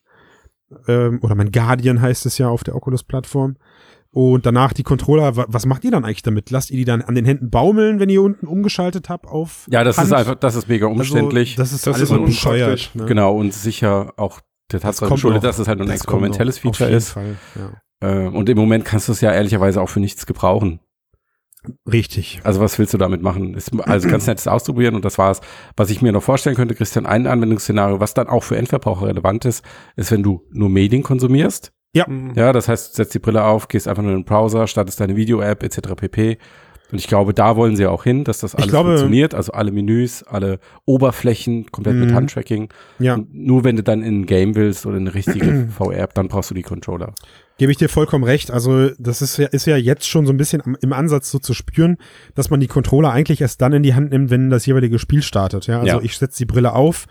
Ähm, 0.88 1.20
oder 1.22 1.36
mein 1.36 1.52
Guardian 1.52 2.02
heißt 2.02 2.26
es 2.26 2.38
ja 2.38 2.50
auf 2.50 2.64
der 2.64 2.76
Oculus-Plattform. 2.76 3.58
Und 4.18 4.46
danach 4.46 4.72
die 4.72 4.84
Controller, 4.84 5.36
wa- 5.36 5.46
was 5.50 5.66
macht 5.66 5.84
ihr 5.84 5.92
dann 5.92 6.06
eigentlich 6.06 6.22
damit? 6.22 6.50
Lasst 6.50 6.72
ihr 6.72 6.78
die 6.78 6.86
dann 6.86 7.02
an 7.02 7.16
den 7.16 7.26
Händen 7.26 7.50
baumeln, 7.50 8.00
wenn 8.00 8.08
ihr 8.08 8.22
unten 8.22 8.48
umgeschaltet 8.48 9.10
habt 9.10 9.28
auf 9.28 9.68
Ja, 9.70 9.84
das 9.84 9.98
Hand? 9.98 10.08
ist 10.08 10.14
einfach, 10.14 10.36
das 10.36 10.56
ist 10.56 10.70
mega 10.70 10.86
umständlich. 10.88 11.50
Also, 11.60 11.62
das 11.64 11.74
ist 11.74 11.86
Das 11.86 11.96
alles 11.96 12.10
ist 12.10 12.16
so 12.16 12.24
bescheuert. 12.24 12.92
Ne? 12.94 13.06
genau, 13.08 13.36
und 13.36 13.54
sicher 13.54 14.14
auch 14.16 14.40
der 14.72 14.80
Tatsache 14.80 15.10
dass 15.42 15.60
es 15.60 15.68
halt 15.68 15.80
nur 15.80 15.88
ein 15.90 15.92
experimentelles 15.94 16.64
noch, 16.64 16.74
Feature 16.74 16.96
ist. 16.96 17.10
Fall, 17.10 17.36
ja. 18.02 18.24
Äh, 18.26 18.28
und 18.30 18.48
im 18.48 18.58
Moment 18.58 18.86
kannst 18.86 19.10
du 19.10 19.12
es 19.12 19.20
ja 19.20 19.34
ehrlicherweise 19.34 19.82
auch 19.82 19.90
für 19.90 20.00
nichts 20.00 20.26
gebrauchen. 20.26 20.80
Richtig. 21.92 22.40
Also 22.46 22.62
was 22.62 22.80
willst 22.80 22.94
du 22.94 22.98
damit 22.98 23.22
machen? 23.22 23.54
Ist 23.56 23.72
also 23.82 24.08
ganz 24.08 24.28
nettes 24.28 24.48
ausprobieren 24.48 24.96
und 24.96 25.04
das 25.04 25.18
war's. 25.18 25.42
Was 25.76 25.90
ich 25.90 26.02
mir 26.02 26.12
noch 26.14 26.24
vorstellen 26.24 26.56
könnte, 26.56 26.76
Christian, 26.76 27.06
ein 27.06 27.28
Anwendungsszenario, 27.28 28.00
was 28.00 28.14
dann 28.14 28.28
auch 28.28 28.44
für 28.44 28.56
Endverbraucher 28.56 29.08
relevant 29.08 29.44
ist, 29.46 29.66
ist, 29.98 30.12
wenn 30.12 30.24
du 30.24 30.44
nur 30.52 30.70
Medien 30.70 31.04
konsumierst. 31.04 31.74
Mhm. 32.08 32.34
Ja, 32.36 32.52
das 32.54 32.68
heißt, 32.68 32.92
du 32.92 32.96
setzt 32.98 33.14
die 33.14 33.20
Brille 33.20 33.44
auf, 33.44 33.68
gehst 33.68 33.88
einfach 33.88 34.04
nur 34.04 34.12
in 34.12 34.20
den 34.20 34.26
Browser, 34.26 34.68
startest 34.68 35.00
deine 35.00 35.16
Video-App 35.16 35.64
etc. 35.64 35.96
pp. 35.96 36.38
Und 36.92 37.00
ich 37.00 37.08
glaube, 37.08 37.34
da 37.34 37.56
wollen 37.56 37.76
sie 37.76 37.88
auch 37.88 38.04
hin, 38.04 38.24
dass 38.24 38.40
das 38.40 38.54
alles 38.54 38.70
glaube- 38.70 38.90
funktioniert. 38.90 39.34
Also 39.34 39.54
alle 39.54 39.72
Menüs, 39.72 40.22
alle 40.22 40.60
Oberflächen, 40.86 41.72
komplett 41.72 41.96
mit 41.96 42.10
Mhm. 42.12 42.14
Handtracking. 42.16 42.70
Ja, 43.00 43.16
Und 43.16 43.34
nur 43.34 43.64
wenn 43.64 43.76
du 43.76 43.82
dann 43.84 44.04
in 44.04 44.22
ein 44.22 44.26
Game 44.28 44.56
willst 44.56 44.86
oder 44.86 44.98
in 44.98 45.04
eine 45.08 45.16
richtige 45.16 45.68
VR-App, 45.78 46.14
dann 46.14 46.28
brauchst 46.28 46.52
du 46.52 46.54
die 46.56 46.62
Controller. 46.62 47.14
gebe 47.58 47.72
ich 47.72 47.78
dir 47.78 47.90
vollkommen 47.90 48.24
recht. 48.24 48.52
Also 48.52 48.90
das 49.00 49.22
ist 49.24 49.38
ja, 49.38 49.48
ist 49.48 49.66
ja 49.66 49.78
jetzt 49.78 50.08
schon 50.08 50.26
so 50.28 50.34
ein 50.34 50.38
bisschen 50.38 50.62
am, 50.62 50.78
im 50.82 50.94
Ansatz 50.94 51.32
so 51.32 51.40
zu 51.40 51.54
spüren, 51.56 51.98
dass 52.36 52.50
man 52.52 52.60
die 52.60 52.68
Controller 52.68 53.12
eigentlich 53.12 53.42
erst 53.42 53.62
dann 53.62 53.74
in 53.74 53.82
die 53.82 53.96
Hand 53.96 54.12
nimmt, 54.12 54.30
wenn 54.30 54.50
das 54.52 54.66
jeweilige 54.68 55.00
Spiel 55.00 55.22
startet. 55.24 55.66
Ja, 55.68 55.80
also 55.80 55.98
Ja. 55.98 56.02
ich 56.04 56.18
setze 56.18 56.38
die 56.40 56.46
Brille 56.46 56.74
auf 56.74 57.06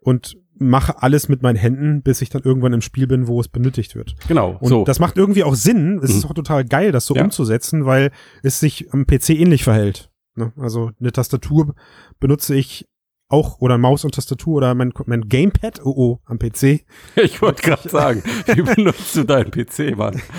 und 0.00 0.36
mache 0.56 1.02
alles 1.02 1.28
mit 1.28 1.42
meinen 1.42 1.56
Händen, 1.56 2.02
bis 2.02 2.22
ich 2.22 2.28
dann 2.30 2.42
irgendwann 2.42 2.72
im 2.72 2.80
Spiel 2.80 3.06
bin, 3.06 3.26
wo 3.26 3.40
es 3.40 3.48
benötigt 3.48 3.94
wird. 3.96 4.14
Genau, 4.28 4.56
Und 4.60 4.68
so. 4.68 4.84
das 4.84 5.00
macht 5.00 5.16
irgendwie 5.16 5.44
auch 5.44 5.54
Sinn. 5.56 6.00
Es 6.02 6.10
ist 6.10 6.24
Mhm. 6.24 6.30
auch 6.30 6.34
total 6.34 6.64
geil, 6.64 6.92
das 6.92 7.06
so 7.06 7.14
Ja. 7.14 7.24
umzusetzen, 7.24 7.86
weil 7.86 8.10
es 8.42 8.60
sich 8.60 8.92
am 8.92 9.06
PC 9.06 9.30
ähnlich 9.30 9.64
verhält. 9.64 10.10
Ne? 10.36 10.52
Also 10.56 10.90
eine 11.00 11.12
Tastatur 11.12 11.74
benutze 12.20 12.54
ich 12.54 12.88
auch 13.28 13.60
oder 13.60 13.78
Maus 13.78 14.04
und 14.04 14.14
Tastatur 14.14 14.56
oder 14.56 14.74
mein, 14.74 14.92
mein 15.06 15.28
Gamepad, 15.28 15.80
oh 15.84 15.94
oh, 15.96 16.18
am 16.26 16.38
PC. 16.38 16.84
ich 17.16 17.40
wollte 17.42 17.62
gerade 17.62 17.88
sagen, 17.88 18.22
wie 18.46 18.62
benutzt 18.74 19.16
du 19.16 19.24
deinen 19.24 19.50
PC, 19.50 19.96
Mann? 19.96 20.20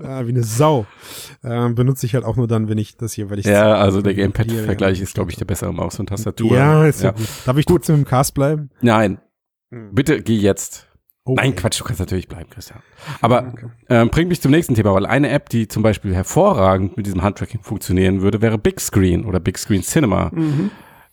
Ah, 0.00 0.24
wie 0.24 0.30
eine 0.30 0.44
Sau. 0.44 0.86
Ähm, 1.44 1.74
benutze 1.74 2.06
ich 2.06 2.14
halt 2.14 2.24
auch 2.24 2.36
nur 2.36 2.46
dann, 2.46 2.68
wenn 2.68 2.78
ich 2.78 2.96
das 2.96 3.12
hier, 3.12 3.28
weil 3.30 3.40
ich 3.40 3.46
Ja, 3.46 3.74
also 3.74 4.00
der 4.00 4.14
Gamepad-Vergleich 4.14 4.98
ja. 4.98 5.02
ist, 5.02 5.12
glaube 5.14 5.30
ich, 5.32 5.36
der 5.36 5.44
bessere 5.44 5.74
Maus- 5.74 5.98
und 5.98 6.06
Tastatur. 6.08 6.56
Ja, 6.56 6.86
ist 6.86 7.02
ja. 7.02 7.10
gut. 7.10 7.26
Darf 7.44 7.56
ich 7.58 7.66
trotzdem 7.66 7.96
im 7.96 8.04
Cast 8.04 8.32
bleiben? 8.32 8.70
Nein, 8.80 9.18
bitte 9.70 10.22
geh 10.22 10.36
jetzt. 10.36 10.86
Oh, 11.24 11.34
Nein, 11.34 11.54
Quatsch, 11.54 11.78
du 11.80 11.84
kannst 11.84 12.00
natürlich 12.00 12.26
bleiben, 12.28 12.48
Christian. 12.48 12.80
Aber 13.20 13.52
ähm, 13.90 14.08
bringt 14.08 14.30
mich 14.30 14.40
zum 14.40 14.50
nächsten 14.50 14.74
Thema, 14.74 14.94
weil 14.94 15.04
eine 15.04 15.28
App, 15.28 15.50
die 15.50 15.68
zum 15.68 15.82
Beispiel 15.82 16.14
hervorragend 16.14 16.96
mit 16.96 17.04
diesem 17.04 17.22
Handtracking 17.22 17.62
funktionieren 17.62 18.22
würde, 18.22 18.40
wäre 18.40 18.56
Big 18.56 18.80
Screen 18.80 19.26
oder 19.26 19.40
Big 19.40 19.58
Screen 19.58 19.82
Cinema, 19.82 20.30
Mhm. 20.32 20.70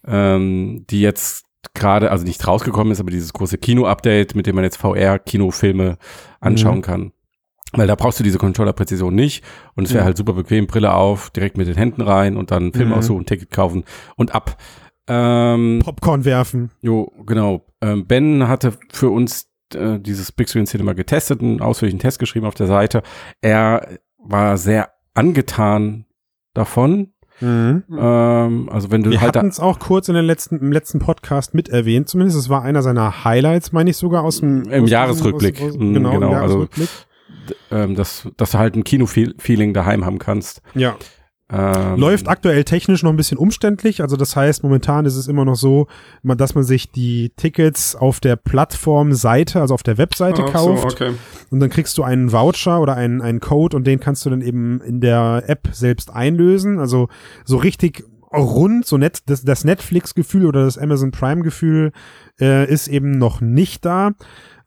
Ähm, 0.08 0.86
die 0.90 1.02
jetzt 1.02 1.46
gerade, 1.74 2.12
also 2.12 2.24
nicht 2.26 2.46
rausgekommen 2.48 2.92
ist, 2.92 3.00
aber 3.00 3.12
dieses 3.12 3.34
große 3.34 3.58
Kino-Update, 3.58 4.36
mit 4.36 4.46
dem 4.48 4.56
man 4.56 4.64
jetzt 4.64 4.78
VR-Kinofilme 4.78 5.98
anschauen 6.40 6.78
Mhm. 6.78 6.82
kann. 6.84 7.12
Weil 7.74 7.88
da 7.88 7.96
brauchst 7.96 8.20
du 8.20 8.24
diese 8.24 8.38
Controller-Präzision 8.38 9.14
nicht 9.16 9.44
und 9.76 9.86
es 9.86 9.94
wäre 9.94 10.04
Mhm. 10.04 10.06
halt 10.06 10.18
super 10.18 10.34
bequem, 10.34 10.68
Brille 10.68 10.94
auf, 10.94 11.32
direkt 11.32 11.58
mit 11.58 11.68
den 11.68 11.76
Händen 11.76 12.02
rein 12.02 12.38
und 12.38 12.52
dann 12.52 12.72
Film 12.72 12.90
Mhm. 12.90 12.94
aussuchen, 12.96 13.26
Ticket 13.26 13.52
kaufen 13.52 13.84
und 14.16 14.34
ab. 14.36 14.58
Ähm, 15.08 15.82
Popcorn 15.84 16.24
werfen. 16.26 16.72
Jo, 16.82 17.12
genau. 17.26 17.66
Ähm, 17.82 18.08
ben 18.08 18.48
hatte 18.48 18.74
für 18.92 19.10
uns 19.10 19.50
äh, 19.74 20.00
dieses 20.00 20.32
Big 20.32 20.48
Screen 20.48 20.68
Cinema 20.68 20.94
getestet, 20.94 21.42
einen 21.42 21.60
ausführlichen 21.60 22.00
Test 22.00 22.20
geschrieben 22.20 22.46
auf 22.46 22.54
der 22.56 22.68
Seite. 22.68 23.02
Er 23.42 23.98
war 24.20 24.58
sehr 24.58 24.90
angetan 25.16 26.06
davon. 26.54 27.14
Mhm. 27.42 27.84
Ähm, 27.98 28.70
also 28.72 28.92
wenn 28.92 29.04
du 29.04 29.10
Wir 29.12 29.22
halt 29.22 29.36
da, 29.36 29.40
hatten 29.40 29.50
es 29.50 29.60
auch 29.60 29.80
kurz 29.80 30.08
in 30.08 30.16
den 30.16 30.26
letzten, 30.26 30.58
im 30.60 30.72
letzten 30.72 31.00
Podcast 31.00 31.54
mit 31.54 31.70
erwähnt. 31.70 32.08
Zumindest 32.10 32.38
es 32.38 32.50
war 32.50 32.62
einer 32.64 32.82
seiner 32.82 33.24
Highlights, 33.26 33.72
meine 33.72 33.90
ich 33.90 33.98
sogar 33.98 34.24
aus 34.24 34.40
dem 34.40 34.64
Im 34.70 34.84
aus 34.86 34.90
Jahresrückblick. 34.90 35.62
Aus, 35.62 35.72
aus, 35.72 35.78
Mhm, 35.78 35.94
genau, 35.94 36.12
genau, 36.12 36.28
im 36.30 36.34
also- 36.36 36.44
Jahresrückblick. 36.60 36.90
ähm, 37.72 37.96
dass, 37.96 38.28
dass 38.38 38.52
du 38.52 38.58
halt 38.58 38.76
ein 38.76 38.84
Kino-Feeling 38.84 39.74
daheim 39.74 40.06
haben 40.06 40.20
kannst. 40.20 40.62
ja. 40.74 40.96
Ähm, 41.56 41.98
Läuft 41.98 42.28
aktuell 42.28 42.64
technisch 42.66 43.02
noch 43.04 43.12
ein 43.12 43.16
bisschen 43.16 43.38
umständlich. 43.38 44.02
Also 44.02 44.18
das 44.18 44.36
heißt, 44.36 44.64
momentan 44.64 45.06
ist 45.06 45.16
es 45.16 45.28
immer 45.28 45.46
noch 45.46 45.56
so, 45.56 45.88
dass 46.24 46.54
man 46.54 46.64
sich 46.64 46.92
die 46.92 47.32
Tickets 47.38 47.96
auf 47.96 48.20
der 48.20 48.36
Plattformseite, 48.36 49.62
also 49.62 49.74
auf 49.74 49.84
der 49.84 49.98
Webseite 49.98 50.42
so, 50.42 50.52
kauft. 50.52 50.86
okay. 50.86 51.14
Und 51.50 51.60
dann 51.62 51.70
kriegst 51.70 51.98
du 51.98 52.04
einen 52.04 52.32
Voucher 52.32 52.82
oder 52.82 52.96
einen, 52.96 53.22
einen 53.22 53.40
Code 53.40 53.78
und 53.78 53.88
den 53.88 54.00
kannst 54.00 54.26
du 54.26 54.30
dann 54.30 54.42
eben 54.42 54.82
in 54.82 55.00
der 55.00 55.44
App 55.48 55.70
selbst 55.72 56.12
einlösen. 56.14 56.80
Also 56.80 57.08
so 57.46 57.58
richtig 57.58 58.04
rund, 58.34 58.86
so 58.86 58.98
nett, 58.98 59.20
das, 59.28 59.44
das 59.44 59.64
Netflix-Gefühl 59.64 60.46
oder 60.46 60.66
das 60.66 60.78
Amazon 60.78 61.12
Prime-Gefühl 61.12 61.92
äh, 62.40 62.70
ist 62.70 62.88
eben 62.88 63.12
noch 63.12 63.40
nicht 63.40 63.86
da. 63.86 64.12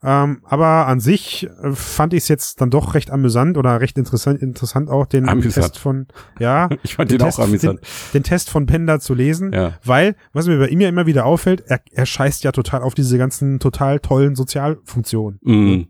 Ähm, 0.01 0.41
aber 0.45 0.87
an 0.87 1.01
sich 1.01 1.49
äh, 1.61 1.71
fand 1.73 2.13
ich 2.13 2.23
es 2.23 2.27
jetzt 2.29 2.61
dann 2.61 2.69
doch 2.69 2.93
recht 2.93 3.11
amüsant 3.11 3.57
oder 3.57 3.81
recht 3.81 3.97
interessant, 3.97 4.41
interessant 4.41 4.89
auch 4.89 5.05
den 5.05 5.27
Amüsant. 5.27 5.53
Test 5.55 5.77
von, 5.77 6.07
ja, 6.39 6.69
ich 6.83 6.95
fand 6.95 7.11
den 7.11 7.17
den 7.17 7.23
auch 7.27 7.35
Test, 7.35 7.39
amüsant. 7.41 7.79
Den, 7.81 7.87
den 8.13 8.23
Test 8.23 8.49
von 8.49 8.65
Penda 8.65 9.01
zu 9.01 9.13
lesen, 9.13 9.51
Ja. 9.51 9.73
weil, 9.83 10.15
was 10.31 10.47
mir 10.47 10.57
bei 10.57 10.67
ihm 10.69 10.79
ja 10.79 10.87
immer 10.87 11.05
wieder 11.05 11.25
auffällt, 11.25 11.63
er, 11.67 11.81
er 11.91 12.05
scheißt 12.05 12.45
ja 12.45 12.53
total 12.53 12.81
auf 12.81 12.93
diese 12.95 13.17
ganzen 13.17 13.59
total 13.59 13.99
tollen 13.99 14.35
Sozialfunktionen. 14.35 15.39
Mhm. 15.43 15.87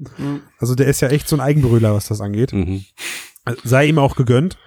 Also 0.57 0.73
der 0.73 0.87
ist 0.87 1.01
ja 1.01 1.09
echt 1.09 1.27
so 1.27 1.35
ein 1.35 1.41
Eigenbrüller, 1.41 1.93
was 1.93 2.07
das 2.07 2.19
angeht. 2.19 2.51
Mhm. 2.51 2.83
Sei 3.63 3.85
ihm 3.85 3.99
auch 3.99 4.15
gegönnt. 4.15 4.57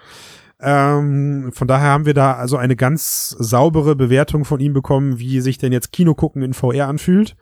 Ähm, 0.60 1.50
von 1.52 1.66
daher 1.66 1.88
haben 1.88 2.06
wir 2.06 2.14
da 2.14 2.34
also 2.34 2.56
eine 2.56 2.76
ganz 2.76 3.30
saubere 3.38 3.96
Bewertung 3.96 4.44
von 4.44 4.60
ihm 4.60 4.72
bekommen, 4.72 5.18
wie 5.18 5.40
sich 5.40 5.58
denn 5.58 5.72
jetzt 5.72 5.90
Kino 5.92 6.14
gucken 6.14 6.42
in 6.42 6.54
VR 6.54 6.86
anfühlt. 6.86 7.36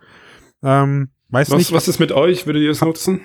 Ähm, 0.63 1.11
weiß 1.31 1.51
Was, 1.51 1.59
nicht. 1.59 1.73
was 1.73 1.89
ist 1.89 1.99
mit 2.01 2.13
euch? 2.13 2.47
Würdet 2.47 2.63
ihr 2.63 2.71
es 2.71 2.81
nutzen? 2.81 3.21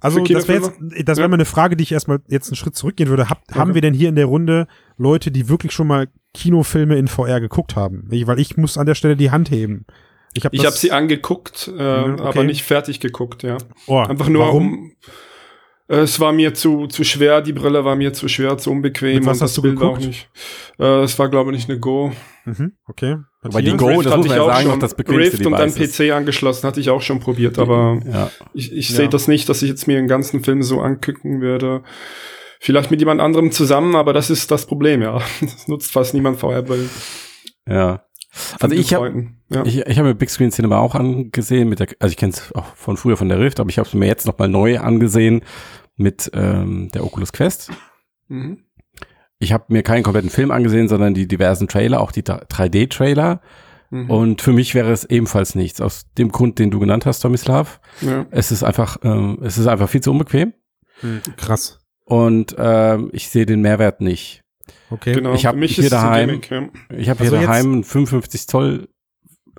also 0.00 0.18
das 0.24 0.48
wäre 0.48 0.62
jetzt, 0.62 0.72
das 1.08 1.16
wäre 1.18 1.26
Ja. 1.26 1.28
mal 1.28 1.34
eine 1.34 1.44
Frage, 1.44 1.76
die 1.76 1.84
ich 1.84 1.92
erstmal 1.92 2.20
jetzt 2.28 2.48
einen 2.48 2.56
Schritt 2.56 2.74
zurückgehen 2.76 3.08
würde. 3.08 3.28
Hab, 3.30 3.42
Haben 3.54 3.70
Okay. 3.70 3.74
wir 3.74 3.82
denn 3.82 3.94
hier 3.94 4.08
in 4.08 4.16
der 4.16 4.26
Runde 4.26 4.66
Leute, 4.98 5.30
die 5.30 5.48
wirklich 5.48 5.72
schon 5.72 5.86
mal 5.86 6.08
Kinofilme 6.34 6.96
in 6.96 7.06
VR 7.08 7.40
geguckt 7.40 7.76
haben? 7.76 8.08
Ich, 8.10 8.26
weil 8.26 8.40
ich 8.40 8.56
muss 8.56 8.76
an 8.78 8.86
der 8.86 8.94
Stelle 8.94 9.16
die 9.16 9.30
Hand 9.30 9.50
heben. 9.50 9.86
Ich 10.34 10.44
habe 10.46 10.56
habe 10.56 10.70
sie 10.76 10.90
angeguckt, 10.92 11.68
äh, 11.68 11.72
okay. 11.72 12.22
aber 12.22 12.44
nicht 12.44 12.62
fertig 12.62 13.00
geguckt, 13.00 13.42
ja. 13.42 13.58
oh, 13.86 13.98
Einfach 13.98 14.28
nur 14.28 14.46
warum? 14.46 14.72
um. 14.72 14.92
Äh, 15.92 15.96
Es 16.00 16.18
war 16.20 16.32
mir 16.32 16.54
zu, 16.54 16.86
zu 16.86 17.04
schwer, 17.04 17.42
die 17.42 17.52
Brille 17.52 17.84
war 17.84 17.94
mir 17.96 18.12
zu 18.12 18.28
schwer, 18.28 18.56
zu 18.58 18.70
unbequem. 18.70 19.16
Mit 19.16 19.26
was 19.26 19.38
und 19.38 19.42
hast 19.44 19.50
das 19.50 19.54
du 19.54 19.62
Bild 19.62 19.78
geguckt? 19.78 20.02
Auch 20.02 20.06
nicht. 20.06 20.28
Äh, 20.78 21.02
es 21.02 21.18
war, 21.18 21.28
glaube 21.28 21.54
ich, 21.54 21.68
eine 21.68 21.78
Go. 21.78 22.12
Mhm, 22.44 22.72
okay. 22.88 23.18
Aber 23.42 23.60
die? 23.62 23.76
Go, 23.76 23.86
Rift 23.86 24.06
das 24.06 24.12
hatte 24.12 24.16
muss 24.18 24.26
man 24.28 24.36
ich 24.36 24.36
ja 24.36 24.42
auch 24.42 24.46
sagen, 24.48 24.62
schon. 24.62 24.70
noch 24.72 24.78
das 24.78 24.94
bequemste 24.94 25.32
Rift 25.38 25.46
und 25.46 25.52
dann 25.52 25.68
ist. 25.68 25.98
PC 25.98 26.12
angeschlossen, 26.12 26.66
hatte 26.66 26.80
ich 26.80 26.90
auch 26.90 27.02
schon 27.02 27.20
probiert, 27.20 27.58
aber 27.58 28.00
Ja. 28.10 28.30
ich, 28.54 28.72
ich 28.72 28.90
Ja. 28.90 28.96
sehe 28.96 29.08
das 29.08 29.28
nicht, 29.28 29.48
dass 29.48 29.62
ich 29.62 29.68
jetzt 29.68 29.86
mir 29.86 29.96
den 29.96 30.08
ganzen 30.08 30.42
Film 30.42 30.62
so 30.62 30.80
angucken 30.80 31.40
würde. 31.40 31.82
Vielleicht 32.60 32.90
mit 32.92 33.00
jemand 33.00 33.20
anderem 33.20 33.50
zusammen, 33.50 33.94
aber 33.96 34.12
das 34.12 34.30
ist 34.30 34.50
das 34.50 34.66
Problem, 34.66 35.02
ja. 35.02 35.20
Das 35.40 35.68
nutzt 35.68 35.92
fast 35.92 36.14
niemand 36.14 36.38
VR-Brillen. 36.40 36.88
Ja. 37.68 38.04
von 38.30 38.70
Also 38.70 38.76
ich 38.76 38.94
habe 38.94 39.26
ja. 39.50 39.64
Ich, 39.66 39.80
ich 39.80 39.98
habe 39.98 40.08
mir 40.08 40.14
Big 40.14 40.30
Screen 40.30 40.50
Cinema 40.50 40.78
auch 40.78 40.94
angesehen, 40.94 41.68
mit 41.68 41.80
der, 41.80 41.88
also 41.98 42.10
ich 42.12 42.16
kenne 42.16 42.32
es 42.32 42.52
auch 42.54 42.74
von 42.76 42.96
früher 42.96 43.16
von 43.16 43.28
der 43.28 43.38
Rift, 43.38 43.60
aber 43.60 43.68
ich 43.68 43.78
habe 43.78 43.86
es 43.88 43.94
mir 43.94 44.06
jetzt 44.06 44.26
nochmal 44.26 44.48
neu 44.48 44.78
angesehen 44.78 45.42
mit 45.96 46.30
ähm, 46.34 46.88
der 46.94 47.04
Oculus 47.04 47.32
Quest. 47.32 47.70
Mhm. 48.28 48.64
Ich 49.38 49.52
habe 49.52 49.64
mir 49.68 49.82
keinen 49.82 50.02
kompletten 50.04 50.30
Film 50.30 50.50
angesehen, 50.50 50.88
sondern 50.88 51.14
die 51.14 51.26
diversen 51.26 51.66
Trailer, 51.68 52.00
auch 52.00 52.12
die 52.12 52.22
3D-Trailer. 52.22 53.40
Mhm. 53.90 54.08
Und 54.10 54.40
für 54.42 54.52
mich 54.52 54.74
wäre 54.74 54.92
es 54.92 55.04
ebenfalls 55.04 55.54
nichts. 55.54 55.80
Aus 55.80 56.06
dem 56.16 56.30
Grund, 56.30 56.58
den 56.58 56.70
du 56.70 56.78
genannt 56.78 57.06
hast, 57.06 57.20
Tomislav. 57.20 57.80
ja. 58.00 58.24
Es 58.30 58.52
ist 58.52 58.62
einfach, 58.62 58.98
ähm, 59.02 59.38
es 59.42 59.58
ist 59.58 59.66
einfach 59.66 59.88
viel 59.88 60.00
zu 60.00 60.12
unbequem. 60.12 60.54
Krass. 61.36 61.80
Und 62.04 62.54
ähm, 62.58 63.10
ich 63.12 63.28
sehe 63.28 63.44
den 63.46 63.60
Mehrwert 63.60 64.00
nicht. 64.00 64.42
Okay. 64.90 65.14
Genau. 65.14 65.34
Ich 65.34 65.46
hab 65.46 65.54
Für 65.54 65.60
mich 65.60 65.74
hier 65.74 65.90
daheim- 65.90 66.40
ja. 66.48 66.68
Ich 66.96 67.08
habe 67.08 67.20
Also 67.20 67.36
hier 67.36 67.46
daheim 67.46 67.72
einen 67.72 67.84
55 67.84 68.46
Zoll 68.46 68.88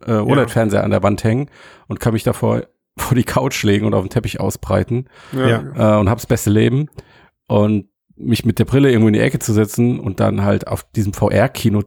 äh, 0.05 0.13
OLED-Fernseher 0.13 0.83
an 0.83 0.91
der 0.91 1.03
Wand 1.03 1.23
hängen 1.23 1.49
und 1.87 1.99
kann 1.99 2.13
mich 2.13 2.23
davor 2.23 2.63
vor 2.97 3.15
die 3.15 3.23
Couch 3.23 3.63
legen 3.63 3.85
und 3.85 3.93
auf 3.93 4.03
den 4.03 4.09
Teppich 4.09 4.39
ausbreiten 4.39 5.07
Ja. 5.31 5.97
Äh, 5.97 5.99
und 5.99 6.09
hab's 6.09 6.25
beste 6.25 6.49
Leben. 6.49 6.89
Und 7.47 7.89
mich 8.15 8.45
mit 8.45 8.59
der 8.59 8.65
Brille 8.65 8.89
irgendwo 8.89 9.07
in 9.07 9.13
die 9.13 9.19
Ecke 9.19 9.39
zu 9.39 9.53
setzen 9.53 9.99
und 9.99 10.19
dann 10.19 10.43
halt 10.43 10.67
auf 10.67 10.83
diesem 10.91 11.13
VR-Kino 11.13 11.83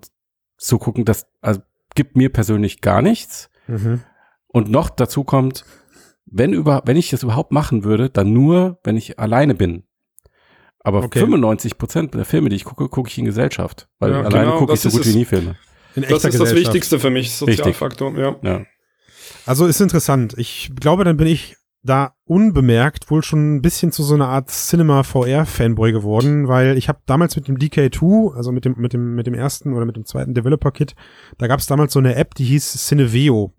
zu 0.58 0.78
gucken, 0.78 1.04
das 1.04 1.26
also, 1.40 1.60
gibt 1.94 2.16
mir 2.16 2.32
persönlich 2.32 2.80
gar 2.80 3.02
nichts. 3.02 3.50
Mhm. 3.68 4.02
Und 4.48 4.70
noch 4.70 4.90
dazu 4.90 5.22
kommt, 5.24 5.64
wenn 6.26 6.52
über, 6.52 6.82
wenn 6.86 6.96
ich 6.96 7.10
das 7.10 7.22
überhaupt 7.22 7.52
machen 7.52 7.84
würde, 7.84 8.10
dann 8.10 8.32
nur, 8.32 8.80
wenn 8.82 8.96
ich 8.96 9.18
alleine 9.18 9.54
bin. 9.54 9.84
Aber 10.80 11.04
Okay. 11.04 11.20
95 11.20 11.78
Prozent 11.78 12.14
der 12.14 12.24
Filme, 12.24 12.48
die 12.48 12.56
ich 12.56 12.64
gucke, 12.64 12.88
gucke 12.88 13.08
ich 13.08 13.18
in 13.18 13.24
Gesellschaft. 13.24 13.88
Weil 13.98 14.12
Ja, 14.12 14.22
alleine 14.22 14.44
genau, 14.46 14.58
gucke 14.58 14.74
ich 14.74 14.80
so 14.80 14.90
gut 14.90 15.06
wie 15.06 15.14
nie 15.14 15.24
Filme. 15.24 15.56
In 15.94 16.02
Das 16.02 16.24
ist 16.24 16.38
das. 16.38 16.54
Wichtigste 16.54 16.98
für 17.00 17.10
mich. 17.10 17.32
Sozialfaktor, 17.34 18.16
ja. 18.16 18.36
Ja. 18.42 18.64
Also 19.46 19.66
ist 19.66 19.80
interessant. 19.80 20.34
Ich 20.36 20.72
glaube, 20.78 21.04
dann 21.04 21.16
bin 21.16 21.26
ich 21.26 21.56
da 21.86 22.14
unbemerkt 22.24 23.10
wohl 23.10 23.22
schon 23.22 23.56
ein 23.56 23.62
bisschen 23.62 23.92
zu 23.92 24.02
so 24.02 24.14
einer 24.14 24.28
Art 24.28 24.50
Cinema 24.50 25.04
VR 25.04 25.46
Fanboy 25.46 25.92
geworden, 25.92 26.48
weil 26.48 26.76
ich 26.76 26.88
habe 26.88 26.98
damals 27.06 27.36
mit 27.36 27.46
dem 27.48 27.58
DK2, 27.58 28.34
also 28.34 28.50
mit 28.50 28.64
dem 28.64 28.74
mit 28.76 28.92
dem 28.92 29.14
mit 29.14 29.26
dem 29.26 29.34
ersten 29.34 29.72
oder 29.72 29.86
mit 29.86 29.96
dem 29.96 30.04
zweiten 30.04 30.34
Developer 30.34 30.72
Kit, 30.72 30.94
da 31.38 31.46
gab 31.46 31.60
es 31.60 31.66
damals 31.66 31.92
so 31.92 32.00
eine 32.00 32.16
App, 32.16 32.34
die 32.34 32.44
hieß 32.44 32.86
Cineveo. 32.88 33.54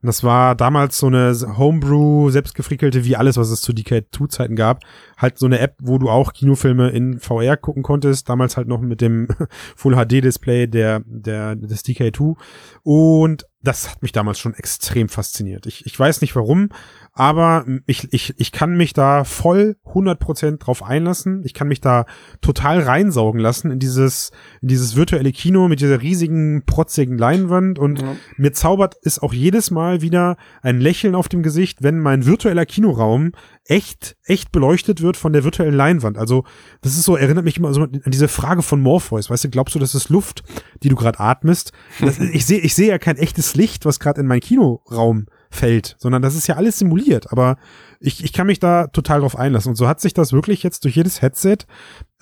Und 0.00 0.06
das 0.06 0.22
war 0.22 0.54
damals 0.54 0.98
so 0.98 1.08
eine 1.08 1.34
Homebrew, 1.58 2.30
selbstgefrickelte, 2.30 3.04
wie 3.04 3.16
alles, 3.16 3.36
was 3.36 3.50
es 3.50 3.62
zu 3.62 3.72
DK2-Zeiten 3.72 4.54
gab. 4.54 4.84
Halt 5.16 5.38
so 5.38 5.46
eine 5.46 5.58
App, 5.58 5.74
wo 5.82 5.98
du 5.98 6.08
auch 6.08 6.32
Kinofilme 6.32 6.90
in 6.90 7.18
VR 7.18 7.56
gucken 7.56 7.82
konntest. 7.82 8.28
Damals 8.28 8.56
halt 8.56 8.68
noch 8.68 8.80
mit 8.80 9.00
dem 9.00 9.26
Full 9.76 9.96
HD-Display 9.96 10.68
der, 10.68 11.02
der, 11.04 11.56
des 11.56 11.84
DK2. 11.84 12.36
Und 12.84 13.47
das 13.62 13.90
hat 13.90 14.02
mich 14.02 14.12
damals 14.12 14.38
schon 14.38 14.54
extrem 14.54 15.08
fasziniert. 15.08 15.66
Ich, 15.66 15.84
ich 15.84 15.98
weiß 15.98 16.20
nicht 16.20 16.36
warum, 16.36 16.68
aber 17.12 17.66
ich, 17.86 18.12
ich, 18.12 18.34
ich 18.38 18.52
kann 18.52 18.76
mich 18.76 18.92
da 18.92 19.24
voll 19.24 19.76
100% 19.84 20.58
drauf 20.58 20.84
einlassen. 20.84 21.42
Ich 21.44 21.54
kann 21.54 21.66
mich 21.66 21.80
da 21.80 22.06
total 22.40 22.80
reinsaugen 22.80 23.40
lassen 23.40 23.72
in 23.72 23.80
dieses, 23.80 24.30
in 24.62 24.68
dieses 24.68 24.94
virtuelle 24.94 25.32
Kino 25.32 25.66
mit 25.66 25.80
dieser 25.80 26.00
riesigen, 26.00 26.62
protzigen 26.66 27.18
Leinwand 27.18 27.78
und 27.80 28.00
Ja. 28.00 28.16
mir 28.36 28.52
zaubert 28.52 28.94
es 29.02 29.18
auch 29.18 29.32
jedes 29.32 29.72
Mal 29.72 30.02
wieder 30.02 30.36
ein 30.62 30.80
Lächeln 30.80 31.16
auf 31.16 31.28
dem 31.28 31.42
Gesicht, 31.42 31.82
wenn 31.82 31.98
mein 31.98 32.26
virtueller 32.26 32.64
Kinoraum 32.66 33.32
echt, 33.68 34.16
echt 34.24 34.50
beleuchtet 34.50 35.02
wird 35.02 35.16
von 35.16 35.32
der 35.32 35.44
virtuellen 35.44 35.74
Leinwand. 35.74 36.16
Also, 36.16 36.44
das 36.80 36.96
ist 36.96 37.04
so, 37.04 37.16
erinnert 37.16 37.44
mich 37.44 37.58
immer 37.58 37.72
so 37.74 37.82
an 37.82 38.00
diese 38.06 38.28
Frage 38.28 38.62
von 38.62 38.80
Morpheus. 38.80 39.28
Weißt 39.28 39.44
du, 39.44 39.50
glaubst 39.50 39.74
du, 39.74 39.78
das 39.78 39.94
ist 39.94 40.08
Luft, 40.08 40.42
die 40.82 40.88
du 40.88 40.96
gerade 40.96 41.20
atmest? 41.20 41.72
Das, 42.00 42.18
ich 42.32 42.46
sehe, 42.46 42.58
ich 42.60 42.74
sehe 42.74 42.88
ja 42.88 42.98
kein 42.98 43.18
echtes 43.18 43.54
Licht, 43.54 43.84
was 43.84 44.00
gerade 44.00 44.22
in 44.22 44.26
meinen 44.26 44.40
Kinoraum 44.40 45.26
fällt, 45.50 45.96
sondern 45.98 46.22
das 46.22 46.34
ist 46.34 46.46
ja 46.46 46.56
alles 46.56 46.78
simuliert. 46.78 47.30
Aber 47.30 47.56
ich, 48.00 48.22
ich 48.22 48.32
kann 48.32 48.46
mich 48.46 48.58
da 48.58 48.86
total 48.86 49.20
drauf 49.20 49.36
einlassen. 49.36 49.70
Und 49.70 49.76
so 49.76 49.88
hat 49.88 50.00
sich 50.00 50.14
das 50.14 50.32
wirklich 50.32 50.62
jetzt 50.62 50.84
durch 50.84 50.96
jedes 50.96 51.20
Headset 51.20 51.58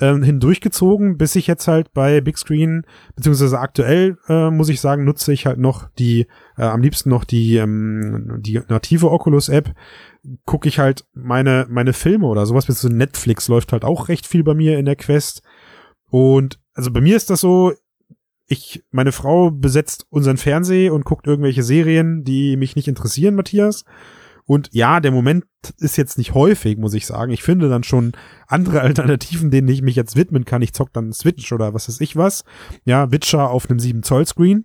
ähm, 0.00 0.22
hindurchgezogen, 0.22 1.18
bis 1.18 1.36
ich 1.36 1.46
jetzt 1.46 1.68
halt 1.68 1.92
bei 1.92 2.20
Big 2.20 2.38
Screen, 2.38 2.82
beziehungsweise 3.14 3.58
aktuell, 3.58 4.18
äh, 4.28 4.50
muss 4.50 4.68
ich 4.68 4.80
sagen, 4.80 5.04
nutze 5.04 5.32
ich 5.32 5.46
halt 5.46 5.58
noch 5.58 5.88
die, 5.98 6.26
äh, 6.56 6.62
am 6.62 6.82
liebsten 6.82 7.10
noch 7.10 7.24
die, 7.24 7.56
ähm, 7.56 8.38
die 8.40 8.60
native 8.68 9.10
Oculus-App, 9.10 9.74
gucke 10.44 10.68
ich 10.68 10.78
halt 10.78 11.06
meine, 11.12 11.66
meine 11.68 11.92
Filme 11.92 12.26
oder 12.26 12.46
sowas, 12.46 12.66
bis 12.66 12.82
Netflix 12.84 13.48
läuft 13.48 13.72
halt 13.72 13.84
auch 13.84 14.08
recht 14.08 14.26
viel 14.26 14.44
bei 14.44 14.54
mir 14.54 14.78
in 14.78 14.84
der 14.84 14.96
Quest. 14.96 15.42
Und 16.10 16.60
also 16.74 16.90
bei 16.90 17.00
mir 17.00 17.16
ist 17.16 17.30
das 17.30 17.40
so, 17.40 17.72
ich, 18.46 18.84
meine 18.90 19.12
Frau 19.12 19.50
besetzt 19.50 20.06
unseren 20.08 20.36
Fernseher 20.36 20.94
und 20.94 21.04
guckt 21.04 21.26
irgendwelche 21.26 21.62
Serien, 21.62 22.24
die 22.24 22.56
mich 22.56 22.76
nicht 22.76 22.88
interessieren, 22.88 23.34
Matthias. 23.34 23.84
Und 24.44 24.68
ja, 24.72 25.00
der 25.00 25.10
Moment 25.10 25.44
ist 25.78 25.96
jetzt 25.96 26.18
nicht 26.18 26.32
häufig, 26.32 26.78
muss 26.78 26.94
ich 26.94 27.04
sagen. 27.04 27.32
Ich 27.32 27.42
finde 27.42 27.68
dann 27.68 27.82
schon 27.82 28.12
andere 28.46 28.80
Alternativen, 28.82 29.50
denen 29.50 29.68
ich 29.68 29.82
mich 29.82 29.96
jetzt 29.96 30.16
widmen 30.16 30.44
kann. 30.44 30.62
Ich 30.62 30.72
zock 30.72 30.92
dann 30.92 31.12
Switch 31.12 31.52
oder 31.52 31.74
was 31.74 31.88
weiß 31.88 32.00
ich 32.00 32.16
was. 32.16 32.44
Ja, 32.84 33.10
Witcher 33.10 33.50
auf 33.50 33.68
einem 33.68 33.80
7 33.80 34.04
Zoll 34.04 34.26
Screen. 34.26 34.64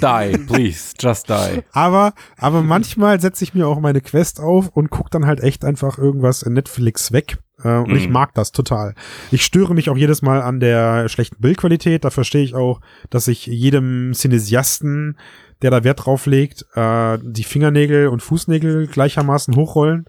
Die, 0.00 0.38
please, 0.38 0.94
just 0.98 1.28
die. 1.28 1.62
Aber, 1.72 2.12
aber 2.38 2.62
manchmal 2.62 3.20
setze 3.20 3.44
ich 3.44 3.54
mir 3.54 3.66
auch 3.68 3.78
meine 3.80 4.00
Quest 4.00 4.40
auf 4.40 4.68
und 4.68 4.90
guck 4.90 5.10
dann 5.10 5.26
halt 5.26 5.40
echt 5.40 5.64
einfach 5.64 5.98
irgendwas 5.98 6.42
in 6.42 6.54
Netflix 6.54 7.12
weg. 7.12 7.38
Äh, 7.62 7.76
und 7.76 7.94
ich 7.94 8.06
Mhm. 8.08 8.12
mag 8.12 8.34
das 8.34 8.50
total. 8.50 8.94
Ich 9.30 9.44
störe 9.44 9.74
mich 9.74 9.88
auch 9.90 9.96
jedes 9.96 10.20
Mal 10.22 10.42
an 10.42 10.58
der 10.58 11.08
schlechten 11.08 11.40
Bildqualität. 11.40 12.04
Da 12.04 12.10
verstehe 12.10 12.42
ich 12.42 12.54
auch, 12.56 12.80
dass 13.10 13.28
ich 13.28 13.46
jedem 13.46 14.12
Cinesiasten, 14.14 15.16
der 15.62 15.70
da 15.70 15.84
Wert 15.84 16.04
drauf 16.04 16.26
legt, 16.26 16.66
äh, 16.74 17.18
die 17.22 17.44
Fingernägel 17.44 18.08
und 18.08 18.20
Fußnägel 18.20 18.88
gleichermaßen 18.88 19.54
hochrollen. 19.54 20.06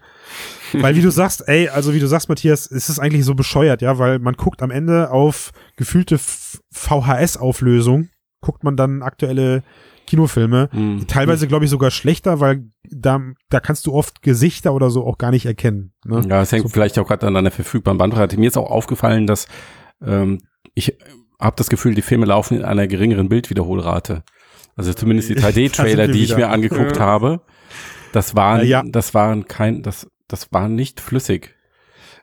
Weil 0.72 0.96
wie 0.96 1.02
du 1.02 1.10
sagst, 1.12 1.46
ey, 1.46 1.68
also 1.68 1.94
wie 1.94 2.00
du 2.00 2.08
sagst, 2.08 2.28
Matthias, 2.28 2.68
es 2.68 2.88
ist 2.88 2.98
eigentlich 2.98 3.24
so 3.24 3.36
bescheuert, 3.36 3.80
ja, 3.80 3.98
weil 4.00 4.18
man 4.18 4.34
guckt 4.34 4.60
am 4.62 4.72
Ende 4.72 5.12
auf 5.12 5.52
gefühlte 5.76 6.18
VHS-Auflösung, 6.72 8.08
guckt 8.44 8.62
man 8.64 8.76
dann 8.76 9.02
aktuelle 9.02 9.62
Kinofilme, 10.06 10.68
Hm. 10.70 11.06
teilweise 11.08 11.48
glaube 11.48 11.64
ich 11.64 11.70
sogar 11.70 11.90
schlechter, 11.90 12.38
weil 12.38 12.64
da, 12.90 13.20
da 13.48 13.60
kannst 13.60 13.86
du 13.86 13.92
oft 13.94 14.20
Gesichter 14.22 14.74
oder 14.74 14.90
so 14.90 15.06
auch 15.06 15.16
gar 15.16 15.30
nicht 15.30 15.46
erkennen. 15.46 15.92
Ne? 16.04 16.22
Ja, 16.28 16.42
es 16.42 16.52
hängt 16.52 16.64
So- 16.64 16.68
vielleicht 16.68 16.98
auch 16.98 17.08
gerade 17.08 17.26
an 17.26 17.36
einer 17.36 17.50
verfügbaren 17.50 17.96
Bandbreite. 17.98 18.36
Mir 18.38 18.48
ist 18.48 18.58
auch 18.58 18.70
aufgefallen, 18.70 19.26
dass 19.26 19.46
ähm, 20.04 20.40
ich 20.74 20.96
habe 21.40 21.56
das 21.56 21.70
Gefühl, 21.70 21.94
die 21.94 22.02
Filme 22.02 22.26
laufen 22.26 22.58
in 22.58 22.64
einer 22.64 22.86
geringeren 22.86 23.28
Bildwiederholrate. 23.30 24.22
Also 24.76 24.92
zumindest 24.92 25.30
die 25.30 25.34
Da 25.36 25.48
3D-Trailer, 25.48 26.04
sind 26.04 26.08
wir 26.08 26.08
die 26.08 26.24
ich 26.24 26.36
mir 26.36 26.50
angeguckt 26.50 27.00
habe, 27.00 27.40
das 28.12 28.36
waren, 28.36 28.60
Äh, 28.60 28.64
ja. 28.66 28.82
das 28.86 29.14
waren 29.14 29.46
kein, 29.46 29.82
das, 29.82 30.06
das 30.28 30.52
war 30.52 30.68
nicht 30.68 31.00
flüssig. 31.00 31.53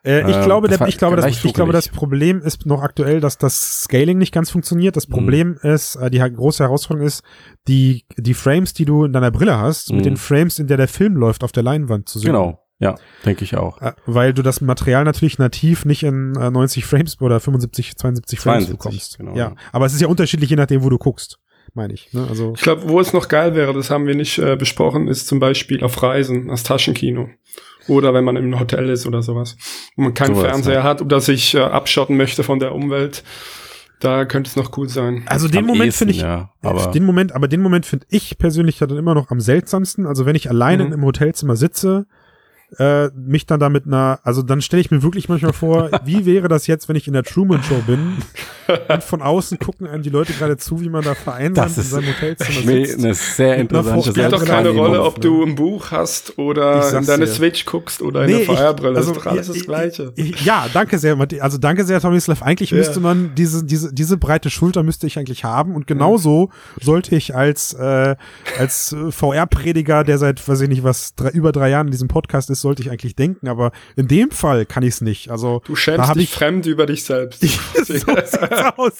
Äh, 0.04 0.30
ich 0.30 0.36
Ähm, 0.36 0.43
glaube, 0.43 0.68
das 0.68 0.80
der, 0.80 0.88
ich 0.88 0.97
glaube, 0.97 1.16
das, 1.16 1.43
ich 1.45 1.54
glaube, 1.54 1.72
das. 1.74 1.88
Problem 1.89 2.41
ist 2.41 2.66
noch 2.66 2.82
aktuell, 2.82 3.20
dass 3.20 3.38
das 3.38 3.82
Scaling 3.84 4.18
nicht 4.18 4.34
ganz 4.34 4.49
funktioniert. 4.49 4.95
Das 4.95 5.08
Mhm. 5.08 5.14
Problem 5.14 5.58
ist, 5.62 5.95
äh, 5.95 6.10
die 6.10 6.20
große 6.20 6.64
Herausforderung 6.64 7.06
ist, 7.08 7.24
die, 7.68 8.06
die 8.18 8.34
Frames, 8.34 8.74
die 8.74 8.86
du 8.86 9.06
in 9.06 9.14
deiner 9.14 9.30
Brille 9.32 9.58
hast, 9.60 9.89
Mhm. 9.91 9.95
mit 9.97 10.06
den 10.06 10.18
Frames, 10.18 10.58
in 10.60 10.68
der 10.68 10.78
der 10.78 10.88
Film 10.88 11.16
läuft, 11.16 11.43
auf 11.43 11.52
der 11.52 11.64
Leinwand 11.64 12.10
zu 12.10 12.18
sehen. 12.20 12.28
Genau, 12.32 12.60
ja, 12.80 12.95
denke 13.26 13.43
ich 13.43 13.56
auch. 13.58 13.80
Äh, 13.82 13.93
Weil 14.08 14.34
du 14.34 14.41
das 14.41 14.60
Material 14.62 15.04
natürlich 15.04 15.38
nativ 15.38 15.86
nicht 15.86 16.02
in 16.04 16.36
äh, 16.36 16.49
90 16.49 16.84
Frames 16.86 17.22
oder 17.22 17.39
75, 17.39 17.95
72 17.95 18.39
Frames 18.39 18.66
72, 18.66 18.78
bekommst. 18.80 19.18
genau, 19.20 19.32
ja. 19.36 19.49
ja. 19.49 19.56
Aber 19.72 19.86
es 19.86 19.93
ist 19.93 20.02
ja 20.02 20.08
unterschiedlich, 20.08 20.49
je 20.49 20.56
nachdem, 20.56 20.82
wo 20.84 20.89
du 20.89 20.97
guckst, 20.97 21.38
meine 21.76 21.93
ich. 21.93 22.12
Ne? 22.12 22.26
Also, 22.28 22.54
Ich 22.56 22.62
glaube, 22.64 22.89
wo 22.89 22.99
es 22.99 23.14
noch 23.14 23.28
geil 23.28 23.54
wäre, 23.54 23.72
das 23.74 23.91
haben 23.91 24.08
wir 24.08 24.16
nicht 24.16 24.39
äh, 24.39 24.56
besprochen, 24.56 25.08
ist 25.08 25.28
zum 25.28 25.39
Beispiel 25.39 25.84
auf 25.84 26.02
Reisen, 26.02 26.49
als 26.49 26.64
Taschenkino. 26.64 27.30
Oder 27.91 28.13
wenn 28.13 28.23
man 28.23 28.37
im 28.37 28.57
Hotel 28.57 28.87
ist 28.89 29.05
oder 29.05 29.21
sowas. 29.21 29.57
Wo 29.97 30.03
man 30.03 30.13
keinen 30.13 30.33
Sowas, 30.35 30.47
Fernseher 30.49 30.75
ja. 30.75 30.83
hat 30.83 31.01
oder 31.01 31.19
sich 31.19 31.55
äh, 31.55 31.59
abschotten 31.59 32.15
möchte 32.15 32.41
von 32.43 32.59
der 32.59 32.73
Umwelt. 32.73 33.23
Da 33.99 34.23
könnte 34.25 34.49
es 34.49 34.55
noch 34.55 34.75
cool 34.77 34.87
sein. 34.89 35.23
also 35.27 35.47
den 35.47 35.59
Am 35.59 35.65
Moment 35.65 35.93
finde 35.93 36.13
ich, 36.13 36.21
ja, 36.21 36.51
aber 36.63 36.87
den 36.87 37.03
Moment, 37.05 37.33
aber 37.33 37.47
den 37.47 37.61
Moment 37.61 37.85
finde 37.85 38.07
ich 38.09 38.37
persönlich 38.37 38.79
ja 38.79 38.87
dann 38.87 38.97
immer 38.97 39.13
noch 39.13 39.29
am 39.29 39.41
seltsamsten. 39.41 40.07
Also 40.07 40.25
wenn 40.25 40.35
ich 40.35 40.49
alleine 40.49 40.85
Mhm. 40.85 40.93
im 40.93 41.05
Hotelzimmer 41.05 41.55
sitze, 41.55 42.07
äh, 42.78 43.09
mich 43.09 43.45
dann 43.45 43.59
da 43.59 43.69
mit 43.69 43.86
einer, 43.86 44.19
also 44.24 44.41
dann 44.41 44.61
stelle 44.61 44.82
ich 44.82 44.91
mir 44.91 45.03
wirklich 45.03 45.28
manchmal 45.30 45.53
vor, 45.53 45.89
wie 46.05 46.26
wäre 46.26 46.47
das 46.47 46.67
jetzt, 46.67 46.88
wenn 46.89 46.95
ich 46.95 47.07
in 47.07 47.13
der 47.13 47.24
Truman 47.24 47.61
Show 47.63 47.82
bin 47.86 48.17
und 48.88 49.03
von 49.03 49.22
außen 49.22 49.59
gucken 49.59 49.88
einem 49.88 50.03
die 50.03 50.09
Leute 50.09 50.32
gerade 50.34 50.55
zu, 50.57 50.80
wie 50.82 50.89
man 50.89 51.03
da 51.03 51.13
vereinsamt 51.15 51.57
Das 51.72 51.78
in 51.78 51.84
ist 51.84 51.89
seinem 51.91 52.07
Hotelzimmer 52.07 52.65
mir 52.65 52.86
sitzt. 52.86 53.03
eine 53.03 53.13
sehr 53.13 53.57
interessante 53.57 54.01
Frucht- 54.03 54.09
Spielt 54.11 54.32
doch 54.34 54.45
keine 54.45 54.69
Rolle, 54.69 55.01
ob 55.03 55.19
du 55.19 55.43
ein 55.43 55.55
Buch 55.55 55.91
hast 55.91 56.38
oder 56.38 56.88
in 56.97 57.05
deine 57.05 57.26
dir. 57.26 57.32
Switch 57.32 57.65
guckst 57.65 58.01
oder 58.01 58.26
Nee, 58.26 58.36
eine 58.36 58.45
Feuerbrille. 58.45 58.97
also, 58.97 59.11
ist 59.11 59.17
doch 59.19 59.26
alles 59.26 59.47
das 59.47 59.65
Gleiche. 59.65 60.13
Ich, 60.15 60.32
ich, 60.36 60.45
ja, 60.45 60.67
danke 60.74 60.97
sehr, 60.97 61.15
Matthias. 61.15 61.41
Also 61.43 61.57
danke 61.57 61.84
sehr, 61.84 61.99
Tomislav. 61.99 62.41
Eigentlich 62.41 62.72
Ja. 62.72 62.78
müsste 62.78 62.99
man 63.01 63.32
diese, 63.36 63.65
diese, 63.65 63.93
diese 63.93 64.17
breite 64.17 64.49
Schulter 64.49 64.84
müsste 64.84 65.07
ich 65.07 65.17
eigentlich 65.19 65.43
haben. 65.43 65.76
Und 65.76 65.88
genauso 65.88 66.49
sollte 66.80 67.15
ich 67.15 67.36
als, 67.36 67.74
äh, 67.74 68.15
als 68.57 68.93
äh, 68.93 69.11
VR-Prediger, 69.11 70.03
der 70.03 70.17
seit, 70.17 70.47
weiß 70.47 70.61
ich 70.61 70.69
nicht 70.69 70.84
was, 70.84 71.15
drei, 71.15 71.30
über 71.30 71.51
drei 71.51 71.69
Jahren 71.69 71.88
in 71.88 71.91
diesem 71.91 72.07
Podcast 72.07 72.49
ist, 72.49 72.61
sollte 72.62 72.82
ich 72.82 72.89
eigentlich 72.91 73.16
denken. 73.16 73.47
Aber 73.47 73.72
in 73.95 74.07
dem 74.07 74.32
Fall 74.32 74.66
kann 74.66 74.84
ich 74.84 74.95
es 74.95 75.01
nicht. 75.01 75.30
Also 75.30 75.62
Du 75.66 75.74
da 75.74 75.78
schämst 75.78 76.16
dich 76.16 76.24
ich- 76.24 76.34
fremd 76.34 76.66
über 76.66 76.86
dich 76.86 77.03
selbst. 77.03 77.41
so 77.76 77.84
sieht's 77.84 78.05
aus. 78.78 78.99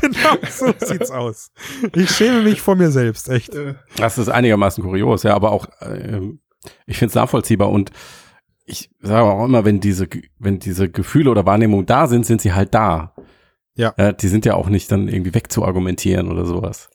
Genau 0.00 0.36
so 0.50 0.72
sieht's 0.86 1.10
aus. 1.10 1.50
Ich 1.94 2.10
schäme 2.10 2.42
mich 2.42 2.60
vor 2.60 2.76
mir 2.76 2.90
selbst, 2.90 3.28
echt. 3.28 3.54
Äh, 3.54 3.74
Das 3.96 4.18
ist 4.18 4.28
einigermaßen 4.28 4.82
kurios, 4.84 5.22
ja, 5.22 5.34
aber 5.34 5.52
auch, 5.52 5.66
ähm, 5.80 6.40
ich 6.86 6.98
finde 6.98 7.10
es 7.10 7.14
nachvollziehbar 7.14 7.70
und 7.70 7.90
ich 8.66 8.90
sage 9.00 9.24
auch 9.26 9.44
immer, 9.46 9.64
wenn 9.64 9.80
diese, 9.80 10.06
wenn 10.38 10.58
diese 10.58 10.90
Gefühle 10.90 11.30
oder 11.30 11.46
Wahrnehmungen 11.46 11.86
da 11.86 12.06
sind, 12.06 12.26
sind 12.26 12.42
sie 12.42 12.52
halt 12.52 12.74
da. 12.74 13.14
Ja. 13.76 13.94
ja. 13.96 14.12
Die 14.12 14.28
sind 14.28 14.44
ja 14.44 14.54
auch 14.54 14.68
nicht 14.68 14.90
dann 14.92 15.08
irgendwie 15.08 15.32
wegzuargumentieren 15.34 16.28
oder 16.30 16.44
sowas. 16.44 16.90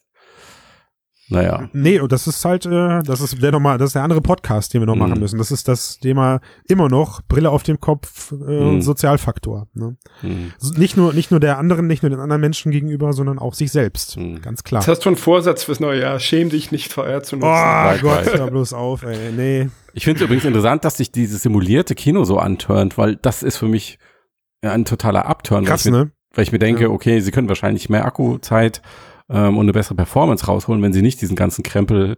Naja. 1.30 1.70
Nee, 1.72 2.00
und 2.00 2.12
das 2.12 2.26
ist 2.26 2.44
halt, 2.44 2.66
äh, 2.66 3.02
das 3.02 3.20
ist 3.22 3.40
der 3.42 3.50
nochmal, 3.50 3.78
das 3.78 3.88
ist 3.88 3.92
der 3.94 4.02
andere 4.02 4.20
Podcast, 4.20 4.74
den 4.74 4.82
wir 4.82 4.86
noch 4.86 4.94
Mhm. 4.94 5.00
machen 5.00 5.20
müssen. 5.20 5.38
Das 5.38 5.50
ist 5.50 5.66
das 5.68 5.98
Thema 5.98 6.40
immer 6.68 6.88
noch 6.90 7.22
Brille 7.28 7.48
auf 7.50 7.62
dem 7.62 7.80
Kopf, 7.80 8.30
äh, 8.32 8.34
Mhm. 8.74 8.82
Sozialfaktor. 8.82 9.66
Ne? 9.72 9.96
Hm. 10.20 10.52
So, 10.58 10.74
Nicht 10.78 10.96
nur, 10.98 11.14
nicht 11.14 11.30
nur 11.30 11.40
der 11.40 11.56
anderen, 11.58 11.86
nicht 11.86 12.02
nur 12.02 12.10
den 12.10 12.20
anderen 12.20 12.40
Menschen 12.42 12.72
gegenüber, 12.72 13.12
sondern 13.14 13.38
auch 13.38 13.54
sich 13.54 13.72
selbst. 13.72 14.18
Mhm. 14.18 14.42
Ganz 14.42 14.64
klar. 14.64 14.80
Das 14.80 14.88
hast 14.88 15.04
du 15.04 15.08
einen 15.08 15.16
Vorsatz 15.16 15.64
fürs 15.64 15.80
neue 15.80 16.00
Jahr. 16.02 16.18
Schäm 16.18 16.50
dich 16.50 16.70
nicht 16.72 16.92
VR 16.92 17.22
zu 17.22 17.36
Oh 17.36 17.38
nutzen. 17.38 17.48
Right, 17.50 18.02
Gott, 18.02 18.26
right. 18.26 18.38
hör 18.38 18.50
bloß 18.50 18.72
auf, 18.74 19.02
ey. 19.04 19.32
Nee. 19.34 19.68
Ich 19.94 20.04
finde 20.04 20.18
es 20.18 20.24
übrigens 20.24 20.44
interessant, 20.44 20.84
dass 20.84 20.96
sich 20.98 21.10
dieses 21.10 21.42
simulierte 21.42 21.94
Kino 21.94 22.24
so 22.24 22.38
antörnt, 22.38 22.98
weil 22.98 23.16
das 23.16 23.42
ist 23.42 23.56
für 23.56 23.68
mich 23.68 23.98
ein 24.60 24.84
totaler 24.84 25.26
Upturn. 25.26 25.64
Krass, 25.64 25.86
weil, 25.86 25.92
ich 25.92 25.98
mir, 25.98 26.04
ne? 26.06 26.10
weil 26.34 26.42
ich 26.42 26.52
mir 26.52 26.58
denke, 26.58 26.82
Ja. 26.82 26.88
okay, 26.90 27.20
sie 27.20 27.30
können 27.30 27.48
wahrscheinlich 27.48 27.88
mehr 27.88 28.04
Akkuzeit 28.04 28.82
ähm, 29.28 29.56
und 29.56 29.64
eine 29.64 29.72
bessere 29.72 29.94
Performance 29.94 30.46
rausholen, 30.46 30.82
wenn 30.82 30.92
sie 30.92 31.02
nicht 31.02 31.20
diesen 31.20 31.36
ganzen 31.36 31.62
Krempel 31.62 32.16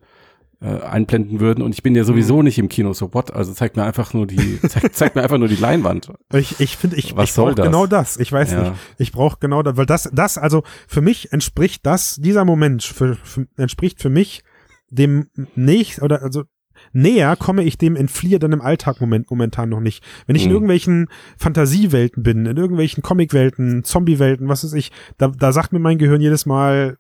äh, 0.61 0.81
einblenden 0.83 1.39
würden. 1.39 1.63
Und 1.63 1.75
ich 1.75 1.83
bin 1.83 1.95
ja 1.95 2.03
Mhm. 2.03 2.07
sowieso 2.07 2.41
nicht 2.43 2.59
im 2.59 2.69
Kino, 2.71 2.95
so 2.95 3.13
what? 3.13 3.31
Also 3.31 3.53
zeigt 3.53 3.77
mir 3.77 3.85
einfach 3.85 4.15
nur 4.15 4.27
die, 4.27 4.59
zeigt, 4.69 4.95
zeigt 4.97 5.15
mir 5.15 5.23
einfach 5.23 5.37
nur 5.39 5.49
die 5.49 5.57
Leinwand. 5.57 6.11
Ich, 6.33 6.59
ich 6.61 6.77
finde, 6.79 6.97
ich, 6.97 7.15
Was 7.15 7.29
ich 7.31 7.37
brauche 7.37 7.55
genau 7.55 7.87
das. 7.87 8.17
Ich 8.17 8.33
weiß 8.33 8.53
Ja. 8.53 8.63
nicht. 8.71 8.73
Ich 8.99 9.13
brauche 9.13 9.37
genau 9.39 9.63
das, 9.63 9.77
weil 9.77 9.85
das, 9.87 10.09
das, 10.15 10.39
also 10.39 10.63
für 10.89 11.03
mich 11.03 11.31
entspricht 11.33 11.85
das, 11.85 12.17
dieser 12.17 12.45
Moment 12.47 12.83
für, 12.85 13.17
für, 13.17 13.47
entspricht 13.59 14.01
für 14.01 14.09
mich 14.11 14.43
dem 14.89 15.29
nicht, 15.55 16.01
oder 16.01 16.23
also 16.23 16.45
näher 16.93 17.37
komme 17.37 17.63
ich 17.65 17.79
dem 17.79 17.97
Entfliehe 17.97 18.39
dann 18.39 18.53
im 18.53 18.61
Alltag 18.61 19.01
moment, 19.01 19.31
momentan 19.31 19.69
noch 19.69 19.81
nicht. 19.81 20.03
Wenn 20.27 20.37
ich 20.37 20.43
in 20.45 20.49
Mhm. 20.49 20.55
irgendwelchen 20.55 21.09
Fantasiewelten 21.39 22.23
bin, 22.23 22.47
in 22.47 22.57
irgendwelchen 22.57 23.03
Comicwelten, 23.03 23.85
Zombiewelten, 23.85 24.49
was 24.49 24.65
weiß 24.65 24.73
ich, 24.75 24.93
da, 25.19 25.29
da 25.29 25.53
sagt 25.53 25.73
mir 25.73 25.79
mein 25.79 25.99
Gehirn 25.99 26.21
jedes 26.21 26.47
Mal, 26.47 26.99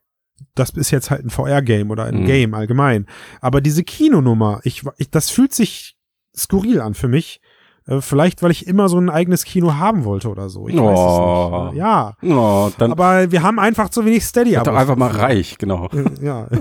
das 0.55 0.70
ist 0.70 0.91
jetzt 0.91 1.11
halt 1.11 1.24
ein 1.24 1.30
VR-Game 1.30 1.91
oder 1.91 2.05
ein 2.05 2.20
Mhm. 2.22 2.26
Game 2.26 2.55
allgemein. 2.55 3.07
Aber 3.41 3.61
diese 3.61 3.84
Kinonummer, 3.84 4.61
ich, 4.64 4.82
ich, 4.99 5.11
das 5.11 5.30
fühlt 5.30 5.55
sich 5.55 5.97
skurril 6.37 6.80
an 6.80 6.95
für 6.95 7.09
mich. 7.09 7.41
Äh, 7.87 8.01
Vielleicht, 8.03 8.43
weil 8.43 8.51
ich 8.51 8.66
immer 8.66 8.89
so 8.89 8.99
ein 8.99 9.09
eigenes 9.09 9.45
Kino 9.45 9.74
haben 9.74 10.05
wollte 10.05 10.28
oder 10.28 10.49
so. 10.51 10.68
Ich 10.68 10.76
Oh. 10.78 10.84
weiß 10.84 11.68
es 11.68 11.72
nicht. 11.72 11.78
Ja. 11.80 12.16
Oh, 12.22 12.70
dann 12.78 12.91
Aber 12.93 13.30
wir 13.30 13.43
haben 13.43 13.59
einfach 13.59 13.89
zu 13.89 14.05
wenig 14.05 14.24
steady 14.24 14.53
doch 14.62 14.74
einfach 14.74 14.97
mal 14.97 15.11
reich, 15.11 15.57
genau. 15.57 15.89
Ja. 16.20 16.49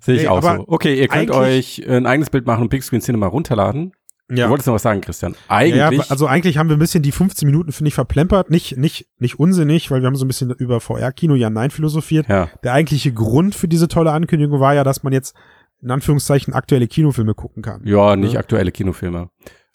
Sehe 0.00 0.16
ich 0.16 0.22
Nee, 0.22 0.28
auch 0.28 0.42
so. 0.42 0.64
Okay, 0.68 0.98
ihr 0.98 1.08
könnt 1.08 1.30
euch 1.30 1.82
ein 1.88 2.06
eigenes 2.06 2.30
Bild 2.30 2.46
machen 2.46 2.62
und 2.62 2.68
Big 2.68 2.82
Screen 2.82 3.00
Cinema 3.00 3.26
runterladen. 3.26 3.92
ja. 4.30 4.44
Du 4.46 4.50
wolltest 4.50 4.66
noch 4.66 4.74
was 4.74 4.82
sagen, 4.82 5.00
Christian. 5.00 5.34
Eigentlich. 5.48 5.76
ja, 5.98 6.04
also 6.08 6.26
eigentlich 6.26 6.58
haben 6.58 6.68
wir 6.68 6.76
ein 6.76 6.80
bisschen 6.80 7.02
die 7.02 7.12
15 7.12 7.46
Minuten, 7.46 7.72
finde 7.72 7.88
ich, 7.88 7.94
verplempert. 7.94 8.50
Nicht, 8.50 8.76
nicht, 8.76 9.06
nicht 9.18 9.38
unsinnig, 9.38 9.90
weil 9.90 10.00
wir 10.02 10.06
haben 10.06 10.16
so 10.16 10.24
ein 10.24 10.28
bisschen 10.28 10.50
über 10.50 10.80
VR-Kino 10.80 11.34
ja 11.34 11.50
nein 11.50 11.70
philosophiert. 11.70 12.28
ja. 12.28 12.48
Der 12.64 12.72
eigentliche 12.72 13.12
Grund 13.12 13.54
für 13.54 13.68
diese 13.68 13.88
tolle 13.88 14.12
Ankündigung 14.12 14.58
war 14.60 14.74
ja, 14.74 14.84
dass 14.84 15.02
man 15.02 15.12
jetzt 15.12 15.34
in 15.82 15.90
Anführungszeichen 15.90 16.54
aktuelle 16.54 16.86
Kinofilme 16.86 17.34
gucken 17.34 17.62
kann. 17.62 17.82
Ja, 17.84 18.16
nicht 18.16 18.34
Ja. 18.34 18.40
aktuelle 18.40 18.70
Kinofilme. 18.72 19.28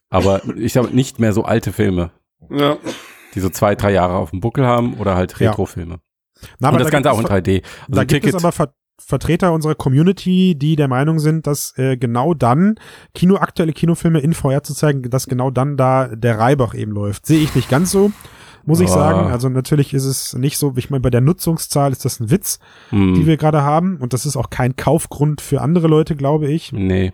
Aber 0.10 0.42
ich 0.58 0.74
sage 0.74 0.88
nicht 0.96 1.20
mehr 1.20 1.34
so 1.34 1.44
alte 1.44 1.74
Filme, 1.74 2.12
Ja. 2.50 2.78
die 3.36 3.40
so 3.42 3.50
zwei, 3.50 3.76
drei 3.76 3.92
Jahre 3.92 4.14
auf 4.16 4.30
dem 4.32 4.40
Buckel 4.40 4.66
haben 4.66 4.94
oder 4.96 5.16
halt 5.16 5.38
Ja. 5.40 5.50
Retrofilme. 5.50 6.00
Na, 6.60 6.70
und 6.70 6.76
das 6.80 6.86
da 6.88 6.92
Ganze 6.92 7.12
auch 7.12 7.20
in 7.20 7.26
es- 7.26 7.32
3D. 7.32 7.56
Also 7.64 7.66
da 7.90 8.02
ein 8.02 8.08
gibt 8.08 8.24
Ticket, 8.24 8.36
es 8.36 8.44
aber 8.44 8.52
Ver 8.52 8.74
Vertreter 9.00 9.54
unserer 9.54 9.76
Community, 9.76 10.56
die 10.56 10.76
der 10.76 10.88
Meinung 10.88 11.20
sind, 11.20 11.48
dass 11.48 11.78
äh, 11.78 11.98
genau 11.98 12.34
dann 12.34 12.76
Kino 13.14 13.36
aktuelle 13.38 13.74
Kinofilme 13.74 14.20
in 14.20 14.34
VR 14.34 14.64
zu 14.64 14.74
zeigen, 14.74 15.04
dass 15.10 15.28
genau 15.28 15.52
dann 15.52 15.78
da 15.78 16.08
der 16.08 16.40
Reibach 16.40 16.74
eben 16.74 16.92
läuft. 16.92 17.26
Sehe 17.26 17.40
ich 17.44 17.54
nicht 17.56 17.70
ganz 17.70 17.92
so, 17.92 18.12
muss 18.66 18.80
ich 18.80 18.90
Ah. 18.90 18.94
sagen. 18.94 19.32
Also 19.32 19.50
natürlich 19.50 19.94
ist 19.94 20.06
es 20.06 20.34
nicht 20.34 20.58
so, 20.58 20.74
ich 20.76 20.90
meine, 20.90 21.02
bei 21.02 21.10
der 21.12 21.22
Nutzungszahl 21.22 21.92
ist 21.92 22.06
das 22.06 22.20
ein 22.20 22.32
Witz, 22.32 22.60
hm, 22.90 23.14
die 23.14 23.26
wir 23.28 23.38
gerade 23.38 23.62
haben 23.62 23.98
und 23.98 24.14
das 24.14 24.26
ist 24.26 24.36
auch 24.36 24.50
kein 24.50 24.76
Kaufgrund 24.76 25.42
für 25.42 25.62
andere 25.62 25.88
Leute, 25.88 26.16
glaube 26.16 26.48
ich, 26.48 26.72
nee. 26.74 27.14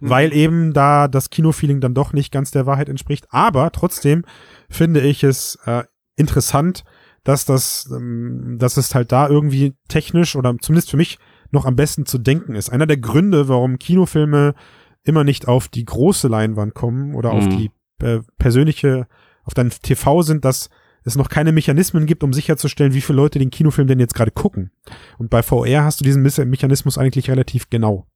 weil 0.00 0.32
eben 0.34 0.72
da 0.72 1.06
das 1.08 1.30
Kinofeeling 1.30 1.80
dann 1.80 1.94
doch 1.94 2.12
nicht 2.12 2.32
ganz 2.32 2.50
der 2.50 2.66
Wahrheit 2.66 2.88
entspricht. 2.88 3.26
Aber 3.30 3.70
trotzdem 3.70 4.24
finde 4.68 5.00
ich 5.00 5.22
es 5.22 5.56
äh, 5.66 5.84
interessant, 6.16 6.82
dass 7.26 7.44
das, 7.44 7.90
ähm, 7.92 8.56
dass 8.58 8.76
es 8.76 8.94
halt 8.94 9.10
da 9.10 9.28
irgendwie 9.28 9.74
technisch 9.88 10.36
oder 10.36 10.56
zumindest 10.60 10.90
für 10.90 10.96
mich 10.96 11.18
noch 11.50 11.64
am 11.66 11.74
besten 11.74 12.06
zu 12.06 12.18
denken 12.18 12.54
ist. 12.54 12.70
Einer 12.70 12.86
der 12.86 12.98
Gründe, 12.98 13.48
warum 13.48 13.80
Kinofilme 13.80 14.54
immer 15.02 15.24
nicht 15.24 15.48
auf 15.48 15.66
die 15.66 15.84
große 15.84 16.28
Leinwand 16.28 16.74
kommen 16.74 17.16
oder 17.16 17.32
auf 17.32 17.46
Mhm. 17.46 17.50
die 17.50 17.70
äh, 18.04 18.20
persönliche, 18.38 19.08
auf 19.42 19.54
dein 19.54 19.70
TV 19.70 20.22
sind, 20.22 20.44
dass 20.44 20.70
es 21.02 21.16
noch 21.16 21.28
keine 21.28 21.50
Mechanismen 21.50 22.06
gibt, 22.06 22.22
um 22.22 22.32
sicherzustellen, 22.32 22.94
wie 22.94 23.00
viele 23.00 23.16
Leute 23.16 23.40
den 23.40 23.50
Kinofilm 23.50 23.88
denn 23.88 24.00
jetzt 24.00 24.14
gerade 24.14 24.30
gucken. 24.30 24.70
Und 25.18 25.28
bei 25.30 25.42
VR 25.42 25.82
hast 25.84 26.00
du 26.00 26.04
diesen 26.04 26.22
Mechanismus 26.22 26.96
eigentlich 26.96 27.28
relativ 27.28 27.70
genau. 27.70 28.06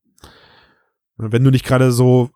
Wenn 1.17 1.43
du 1.43 1.51
nicht 1.51 1.65
gerade 1.65 1.91
so 1.91 2.29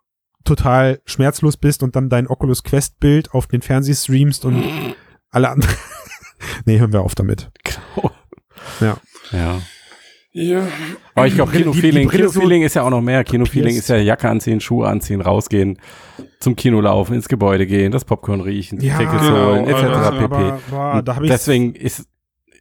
total 0.44 1.00
schmerzlos 1.06 1.56
bist 1.56 1.82
und 1.82 1.96
dann 1.96 2.10
dein 2.10 2.26
Oculus 2.26 2.62
Quest 2.64 3.00
Bild 3.00 3.32
auf 3.32 3.46
den 3.46 3.62
Fernseh 3.62 3.94
streamst 3.94 4.44
und 4.44 4.62
alle 5.30 5.48
anderen. 5.48 5.74
Nee, 6.66 6.78
hören 6.78 6.92
wir 6.92 7.02
auf 7.02 7.14
damit. 7.14 7.50
Genau. 7.64 8.10
Ja. 8.80 8.96
Ja. 9.32 9.62
Ja. 10.32 10.66
Aber 11.14 11.26
ich 11.26 11.34
glaube, 11.34 11.50
Kinofeeling, 11.52 12.10
Kinofeeling 12.10 12.62
ist 12.62 12.74
ja 12.74 12.82
auch 12.82 12.90
noch 12.90 13.00
mehr. 13.00 13.24
Kinofeeling 13.24 13.74
ist 13.74 13.88
ja 13.88 13.96
Jacke 13.96 14.28
anziehen, 14.28 14.60
Schuhe 14.60 14.86
anziehen, 14.86 15.22
rausgehen, 15.22 15.78
zum 16.40 16.56
Kino 16.56 16.78
laufen, 16.82 17.14
ins 17.14 17.28
Gebäude 17.28 17.66
gehen, 17.66 17.90
das 17.90 18.04
Popcorn 18.04 18.42
riechen, 18.42 18.78
Ja, 18.82 18.98
Tickets 18.98 19.22
genau, 19.22 19.46
holen, 19.46 19.66
etc. 19.66 19.82
alles, 19.82 20.18
pp. 20.18 21.02
Da 21.04 21.14
habe 21.14 21.24
ich 21.24 21.30
Deswegen 21.32 21.74
ist, 21.74 22.06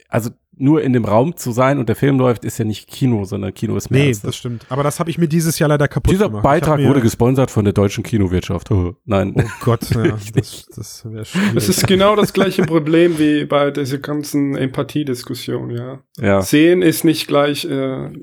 also 0.07 0.29
nur 0.57 0.81
in 0.81 0.93
dem 0.93 1.05
Raum 1.05 1.35
zu 1.35 1.51
sein 1.51 1.79
und 1.79 1.89
der 1.89 1.95
Film 1.95 2.17
läuft, 2.17 2.45
ist 2.45 2.57
ja 2.57 2.65
nicht 2.65 2.87
Kino, 2.87 3.25
sondern 3.25 3.53
Kino 3.53 3.75
ist 3.75 3.89
mehr 3.91 4.03
Nee, 4.03 4.07
als 4.09 4.21
das 4.21 4.35
stimmt. 4.35 4.65
Aber 4.69 4.83
das 4.83 4.99
habe 4.99 5.09
ich 5.09 5.17
mir 5.17 5.27
dieses 5.27 5.59
Jahr 5.59 5.69
leider 5.69 5.87
kaputt 5.87 6.11
Dieser 6.13 6.27
gemacht. 6.27 6.43
Beitrag 6.43 6.79
Ich 6.79 6.85
hab 6.85 6.89
wurde 6.89 7.01
gesponsert 7.01 7.51
von 7.51 7.63
der 7.65 7.73
deutschen 7.73 8.03
Kinowirtschaft. 8.03 8.71
Oh, 8.71 8.95
nein. 9.05 9.33
Oh 9.37 9.43
Gott, 9.61 9.89
ja, 9.95 10.17
das, 10.33 10.65
das 10.75 11.03
wäre 11.05 11.25
schwierig. 11.25 11.55
Es 11.55 11.69
ist 11.69 11.87
genau 11.87 12.15
das 12.15 12.33
gleiche 12.33 12.63
Problem 12.63 13.19
wie 13.19 13.45
bei 13.45 13.71
dieser 13.71 13.97
ganzen 13.97 14.55
Empathiediskussion, 14.55 15.71
ja. 15.71 15.99
Ja. 16.19 16.41
Sehen 16.41 16.81
ist 16.81 17.03
nicht 17.03 17.27
gleich 17.27 17.65
äh, 17.65 17.69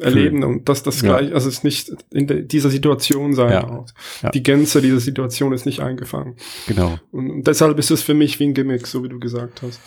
erleben 0.00 0.44
und 0.44 0.68
dass 0.68 0.82
das 0.82 1.02
Ja. 1.02 1.18
gleich, 1.18 1.34
also 1.34 1.48
es 1.48 1.56
ist 1.58 1.64
nicht 1.64 1.92
in 2.12 2.26
de, 2.26 2.42
dieser 2.46 2.70
Situation 2.70 3.34
sein 3.34 3.52
Ja. 3.52 3.68
auch. 3.68 3.86
Ja. 4.22 4.30
Die 4.30 4.42
Gänze 4.42 4.80
dieser 4.80 5.00
Situation 5.00 5.52
ist 5.52 5.66
nicht 5.66 5.80
eingefangen. 5.80 6.36
Genau. 6.66 6.98
Und, 7.10 7.30
und 7.30 7.46
deshalb 7.46 7.78
ist 7.78 7.90
es 7.90 8.02
für 8.02 8.14
mich 8.14 8.38
wie 8.40 8.44
ein 8.44 8.54
Gimmick, 8.54 8.86
so 8.86 9.04
wie 9.04 9.08
du 9.08 9.18
gesagt 9.20 9.62
hast. 9.62 9.80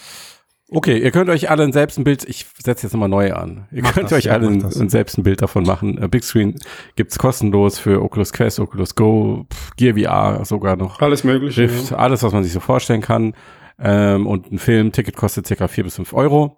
Okay, 0.72 0.97
ihr 0.97 1.11
könnt 1.11 1.30
euch 1.30 1.49
alle 1.51 1.72
selbst 1.72 1.97
ein 1.99 2.03
Bild, 2.03 2.24
ich 2.28 2.47
setze 2.57 2.88
jetzt 2.88 2.93
nochmal 2.93 3.09
neu 3.09 3.34
an. 3.34 3.68
Ihr 3.72 3.84
Mach 3.84 3.93
könnt 3.93 4.05
das, 4.11 4.18
euch 4.18 4.26
ja, 4.26 4.34
alle 4.34 4.47
ein, 4.47 4.89
selbst 4.89 5.18
ein 5.18 5.24
Bild 5.24 5.41
davon 5.41 5.63
machen. 5.63 6.01
Äh, 6.01 6.07
Big 6.07 6.24
Screen 6.24 6.55
gibt's 6.95 7.20
kostenlos 7.20 7.78
für 7.78 8.01
Oculus 8.01 8.34
Quest, 8.34 8.59
Oculus 8.59 8.95
Go, 8.95 9.45
pff, 9.53 9.76
Gear 9.76 9.95
VR 9.95 10.43
sogar 10.45 10.76
noch. 10.76 10.99
Alles 11.01 11.24
mögliche. 11.24 11.63
Rift, 11.63 11.91
Ja. 11.91 11.97
alles, 11.97 12.24
was 12.24 12.34
man 12.34 12.43
sich 12.43 12.51
so 12.53 12.59
vorstellen 12.59 13.01
kann. 13.01 13.34
Ähm, 13.78 14.26
und 14.26 14.51
ein 14.51 14.57
Filmticket 14.57 15.16
kostet 15.16 15.45
circa 15.45 15.68
vier 15.68 15.84
bis 15.84 15.95
fünf 15.97 16.13
Euro. 16.13 16.57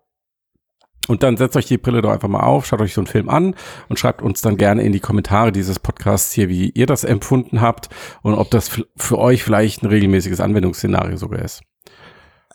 Und 1.10 1.24
dann 1.24 1.36
setzt 1.38 1.56
euch 1.58 1.66
die 1.66 1.78
Brille 1.78 2.02
doch 2.02 2.12
einfach 2.12 2.28
mal 2.28 2.42
auf, 2.42 2.66
schaut 2.66 2.82
euch 2.82 2.94
so 2.94 3.02
einen 3.02 3.08
Film 3.08 3.30
an 3.30 3.56
und 3.88 3.98
schreibt 3.98 4.22
uns 4.22 4.42
dann 4.42 4.58
gerne 4.58 4.84
in 4.84 4.92
die 4.92 5.00
Kommentare 5.00 5.52
dieses 5.54 5.80
Podcasts 5.80 6.34
hier, 6.34 6.50
wie 6.50 6.70
ihr 6.70 6.86
das 6.86 7.06
empfunden 7.06 7.62
habt 7.62 7.90
und 8.24 8.34
ob 8.34 8.52
das 8.52 8.82
für 8.98 9.18
euch 9.18 9.42
vielleicht 9.44 9.84
ein 9.84 9.88
regelmäßiges 9.88 10.42
Anwendungsszenario 10.42 11.16
sogar 11.16 11.42
ist. 11.42 11.62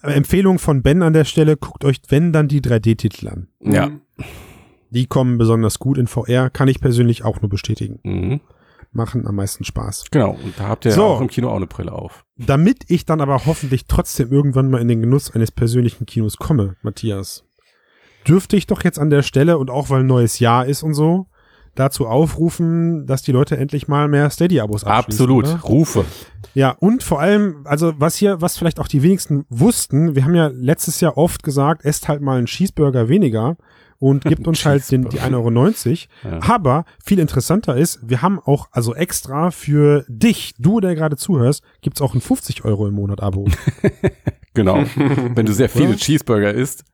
Empfehlung 0.03 0.59
von 0.59 0.83
Ben 0.83 1.03
an 1.03 1.13
der 1.13 1.25
Stelle, 1.25 1.57
guckt 1.57 1.85
euch, 1.85 2.01
wenn 2.09 2.33
dann 2.33 2.49
die 2.49 2.61
3D-Titel 2.61 3.29
an. 3.29 3.49
Ja. 3.61 3.89
Mhm. 3.89 4.01
Die 4.91 5.07
kommen 5.07 5.39
besonders 5.39 5.79
gut 5.79 5.97
in 5.97 6.07
VR, 6.07 6.51
kann 6.51 6.69
ich 6.69 6.81
persönlich 6.81 7.25
auch 7.25 7.41
nur 7.41 7.49
bestätigen. 7.49 7.99
Mhm. 8.03 8.41
Machen 8.95 9.27
am 9.27 9.37
meisten 9.37 9.65
Spaß. 9.65 10.07
Genau. 10.11 10.33
Und 10.33 10.59
da 10.59 10.69
habt 10.69 10.85
ihr 10.85 10.93
So. 10.93 11.05
auch 11.05 11.21
im 11.23 11.29
Kino 11.29 11.49
auch 11.49 11.57
eine 11.57 11.67
Brille 11.67 11.93
auf. 11.93 12.27
Damit 12.37 12.85
ich 12.89 13.07
dann 13.07 13.23
aber 13.23 13.47
hoffentlich 13.47 13.87
trotzdem 13.87 14.31
irgendwann 14.31 14.71
mal 14.71 14.83
in 14.83 14.89
den 14.89 15.01
Genuss 15.01 15.31
eines 15.35 15.51
persönlichen 15.51 16.05
Kinos 16.05 16.37
komme, 16.37 16.77
Matthias, 16.83 17.45
dürfte 18.29 18.57
ich 18.57 18.67
doch 18.67 18.85
jetzt 18.85 18.99
an 18.99 19.09
der 19.09 19.23
Stelle 19.23 19.57
und 19.57 19.71
auch 19.71 19.89
weil 19.89 20.05
neues 20.05 20.41
Jahr 20.41 20.67
ist 20.67 20.83
und 20.83 20.93
so, 20.93 21.27
dazu 21.75 22.07
aufrufen, 22.07 23.07
dass 23.07 23.23
die 23.23 23.33
Leute 23.33 23.57
endlich 23.57 23.89
mal 23.89 24.09
mehr 24.09 24.29
Steady-Abos 24.31 24.85
abschließen. 24.85 25.25
Absolut. 25.25 25.45
Oder? 25.47 25.61
Rufe. 25.61 26.05
Ja, 26.55 26.71
und 26.71 27.03
vor 27.03 27.21
allem, 27.21 27.63
also 27.65 27.95
was 27.97 28.17
hier, 28.17 28.41
was 28.41 28.59
vielleicht 28.59 28.79
auch 28.79 28.89
die 28.89 29.03
wenigsten 29.03 29.47
wussten, 29.49 30.15
wir 30.15 30.25
haben 30.25 30.35
ja 30.35 30.49
letztes 30.49 31.01
Jahr 31.01 31.17
oft 31.17 31.43
gesagt, 31.43 31.85
esst 31.85 32.09
halt 32.09 32.21
mal 32.21 32.37
einen 32.37 32.47
Cheeseburger 32.47 33.09
weniger 33.09 33.57
und 33.99 34.25
gibt 34.27 34.47
uns 34.47 34.65
halt 34.67 34.91
den, 34.91 35.09
die 35.09 35.21
1,90 35.21 36.09
Euro. 36.25 36.37
Ja. 36.37 36.53
Aber 36.53 36.85
viel 37.03 37.19
interessanter 37.19 37.77
ist, 37.77 38.01
wir 38.03 38.21
haben 38.21 38.39
auch 38.39 38.69
also 38.73 38.95
extra 38.95 39.51
für 39.51 40.05
dich, 40.09 40.55
du, 40.59 40.81
der 40.81 40.95
gerade 40.95 41.17
zuhörst, 41.17 41.63
gibt's 41.81 42.03
auch 42.03 42.15
ein 42.15 42.21
50 42.21 42.65
Euro 42.65 42.87
im 42.87 42.95
Monat 42.95 43.23
Abo. 43.23 43.47
Genau. 44.55 44.85
Wenn 45.35 45.47
du 45.47 45.53
sehr 45.55 45.71
viele? 45.71 45.97
Cheeseburger 45.97 46.53
isst, 46.53 46.85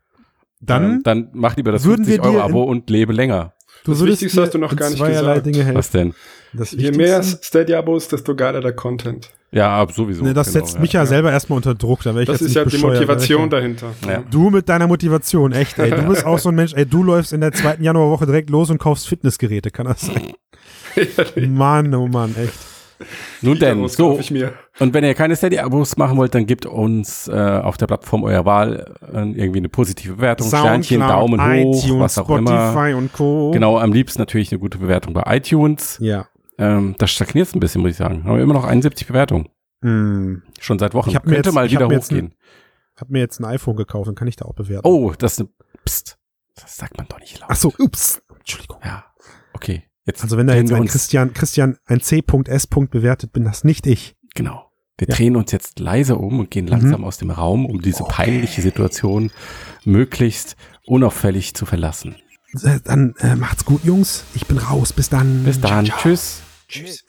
Dann, 0.61 0.85
ähm, 0.85 1.01
dann 1.03 1.29
mach 1.33 1.57
lieber 1.57 1.73
das 1.73 1.85
würden 1.85 2.07
wir 2.07 2.23
50 2.23 2.33
Euro 2.35 2.45
Abo 2.45 2.63
und 2.63 2.89
lebe 2.89 3.13
länger. 3.13 3.53
Du 3.89 3.93
Das 3.93 4.03
Wichtigste 4.03 4.43
hast 4.43 4.55
du 4.55 4.59
noch 4.59 4.75
gar 4.75 4.91
nicht 4.91 5.05
gesagt. 5.05 5.47
Dinge 5.47 5.65
helfen. 5.65 5.75
Was 5.75 5.91
denn? 5.91 6.15
Das 6.53 6.73
Je 6.73 6.91
mehr 6.93 7.23
Steady-Abos, 7.23 8.09
desto 8.09 8.35
geiler 8.35 8.61
der 8.61 8.73
Content. 8.73 9.31
Ja, 9.51 9.81
ab 9.81 9.93
sowieso. 9.93 10.23
Ne, 10.25 10.35
das 10.35 10.53
genau, 10.53 10.67
setzt 10.67 10.79
mich 10.79 10.93
ja, 10.93 11.07
selber 11.07 11.33
erstmal 11.33 11.57
unter 11.57 11.75
Druck. 11.75 12.03
Da 12.03 12.13
Das 12.13 12.27
jetzt 12.27 12.41
ist 12.43 12.47
nicht 12.49 12.55
ja 12.55 12.65
die 12.65 12.79
Motivation 12.79 13.49
dahinter. 13.49 13.95
Ja. 14.07 14.23
Du 14.31 14.51
mit 14.51 14.69
deiner 14.69 14.87
Motivation, 14.87 15.53
echt, 15.53 15.79
ey. 15.79 15.91
Du 15.91 16.03
bist 16.09 16.25
auch 16.25 16.39
so 16.39 16.51
ein 16.51 16.55
Mensch, 16.55 16.75
ey, 16.75 16.85
du 16.85 17.03
läufst 17.03 17.33
in 17.33 17.41
der 17.41 17.53
zweiten 17.53 17.83
Januarwoche 17.83 18.27
direkt 18.27 18.51
los 18.51 18.71
und 18.71 18.79
kaufst 18.79 19.09
Fitnessgeräte, 19.09 19.71
kann 19.71 19.87
das 19.87 20.03
sein? 20.03 20.33
Mann, 21.55 21.95
oh 21.95 22.07
Mann, 22.07 22.35
echt. 22.37 22.53
Nun 23.43 23.59
denn, 23.59 23.87
so. 23.89 24.19
ich. 24.19 24.33
Und 24.79 24.95
wenn 24.95 25.05
ihr 25.05 25.15
keine 25.15 25.37
Steady-Abos 25.37 25.97
machen 25.97 26.17
wollt, 26.19 26.35
dann 26.35 26.47
gebt 26.47 26.67
uns 26.67 27.29
äh, 27.29 27.33
auf 27.33 27.77
der 27.77 27.87
Plattform 27.87 28.25
eurer 28.25 28.45
Wahl 28.45 28.95
äh, 29.13 29.19
irgendwie 29.31 29.59
eine 29.59 29.69
positive 29.69 30.15
Bewertung, 30.15 30.49
Sternchen, 30.49 31.01
Daumen 31.01 31.41
hoch, 31.41 31.85
iTunes, 31.85 32.01
was 32.01 32.19
auch 32.19 32.29
immer. 32.31 32.71
Spotify 32.73 32.95
und 32.95 33.13
Co. 33.13 33.51
Genau, 33.53 33.79
am 33.79 33.93
liebsten 33.93 34.21
natürlich 34.21 34.51
eine 34.53 34.59
gute 34.59 34.79
Bewertung 34.79 35.15
bei 35.15 35.23
iTunes. 35.37 35.99
Ja. 36.01 36.27
Ähm, 36.59 36.97
das 36.99 37.11
stagniert 37.11 37.55
ein 37.55 37.61
bisschen, 37.61 37.83
muss 37.83 37.93
ich 37.93 37.97
sagen. 37.97 38.25
Haben 38.25 38.37
wir 38.37 38.43
immer 38.43 38.55
noch 38.55 38.65
71 38.65 39.07
Bewertungen. 39.07 39.49
Hm. 39.83 40.43
Schon 40.59 40.79
seit 40.79 40.95
Wochen. 40.95 41.11
Ich 41.11 41.17
hab 41.17 41.25
mir 41.25 41.35
Könnte 41.35 41.51
jetzt- 41.51 41.55
mal 41.55 41.67
ich 41.67 41.75
hab 41.77 41.83
wieder 41.85 41.95
jetzt 41.95 42.11
hochgehen. 42.11 42.35
Hab 42.97 43.11
mir 43.11 43.21
jetzt 43.21 43.39
ein 43.39 43.45
iPhone 43.45 43.77
gekauft 43.77 44.09
und 44.09 44.17
kann 44.17 44.27
ich 44.27 44.35
da 44.35 44.45
auch 44.47 44.55
bewerten. 44.55 44.87
Oh, 44.89 45.13
das 45.17 45.35
ist 45.35 45.41
eine. 45.41 45.49
Psst. 45.85 46.19
Das 46.57 46.77
sagt 46.77 46.99
man 46.99 47.07
doch 47.09 47.21
nicht 47.21 47.39
laut. 47.39 47.49
Ach 47.53 47.57
so, 47.57 47.73
ups. 47.79 48.21
Entschuldigung. 48.37 48.79
Ja. 48.85 49.05
Okay. 49.53 49.85
Jetzt 50.09 50.23
Also 50.23 50.39
wenn 50.39 50.47
da 50.47 50.55
jetzt 50.55 50.73
ein 50.73 50.87
Christian, 50.87 51.35
Christian 51.35 51.77
ein 51.85 52.01
C.S. 52.01 52.67
bewertet, 52.67 53.33
bin 53.33 53.45
das 53.45 53.63
nicht 53.63 53.87
ich. 53.87 54.17
Genau. 54.35 54.65
Wir 54.97 55.07
Ja. 55.09 55.15
drehen 55.15 55.37
uns 55.37 55.53
jetzt 55.53 55.79
leise 55.79 56.17
um 56.17 56.41
und 56.41 56.51
gehen 56.51 56.67
langsam 56.67 57.05
aus 57.05 57.19
dem 57.19 57.31
Raum, 57.31 57.67
um 57.67 57.83
diese 57.83 58.05
peinliche 58.05 58.63
Situation 58.63 59.31
möglichst 59.85 60.57
unauffällig 60.87 61.55
zu 61.55 61.67
verlassen. 61.67 62.17
Äh, 62.63 62.81
Dann 62.83 63.15
äh, 63.19 63.37
macht's 63.37 63.67
gut, 63.67 63.85
Jungs. 63.85 64.25
Ich 64.35 64.47
bin 64.47 64.57
raus. 64.57 64.95
Bis 64.95 65.11
dann. 65.11 65.45
Bis 65.45 65.61
dann. 65.61 65.85
Tschüss. 65.85 66.41
Tschüss. 66.69 67.05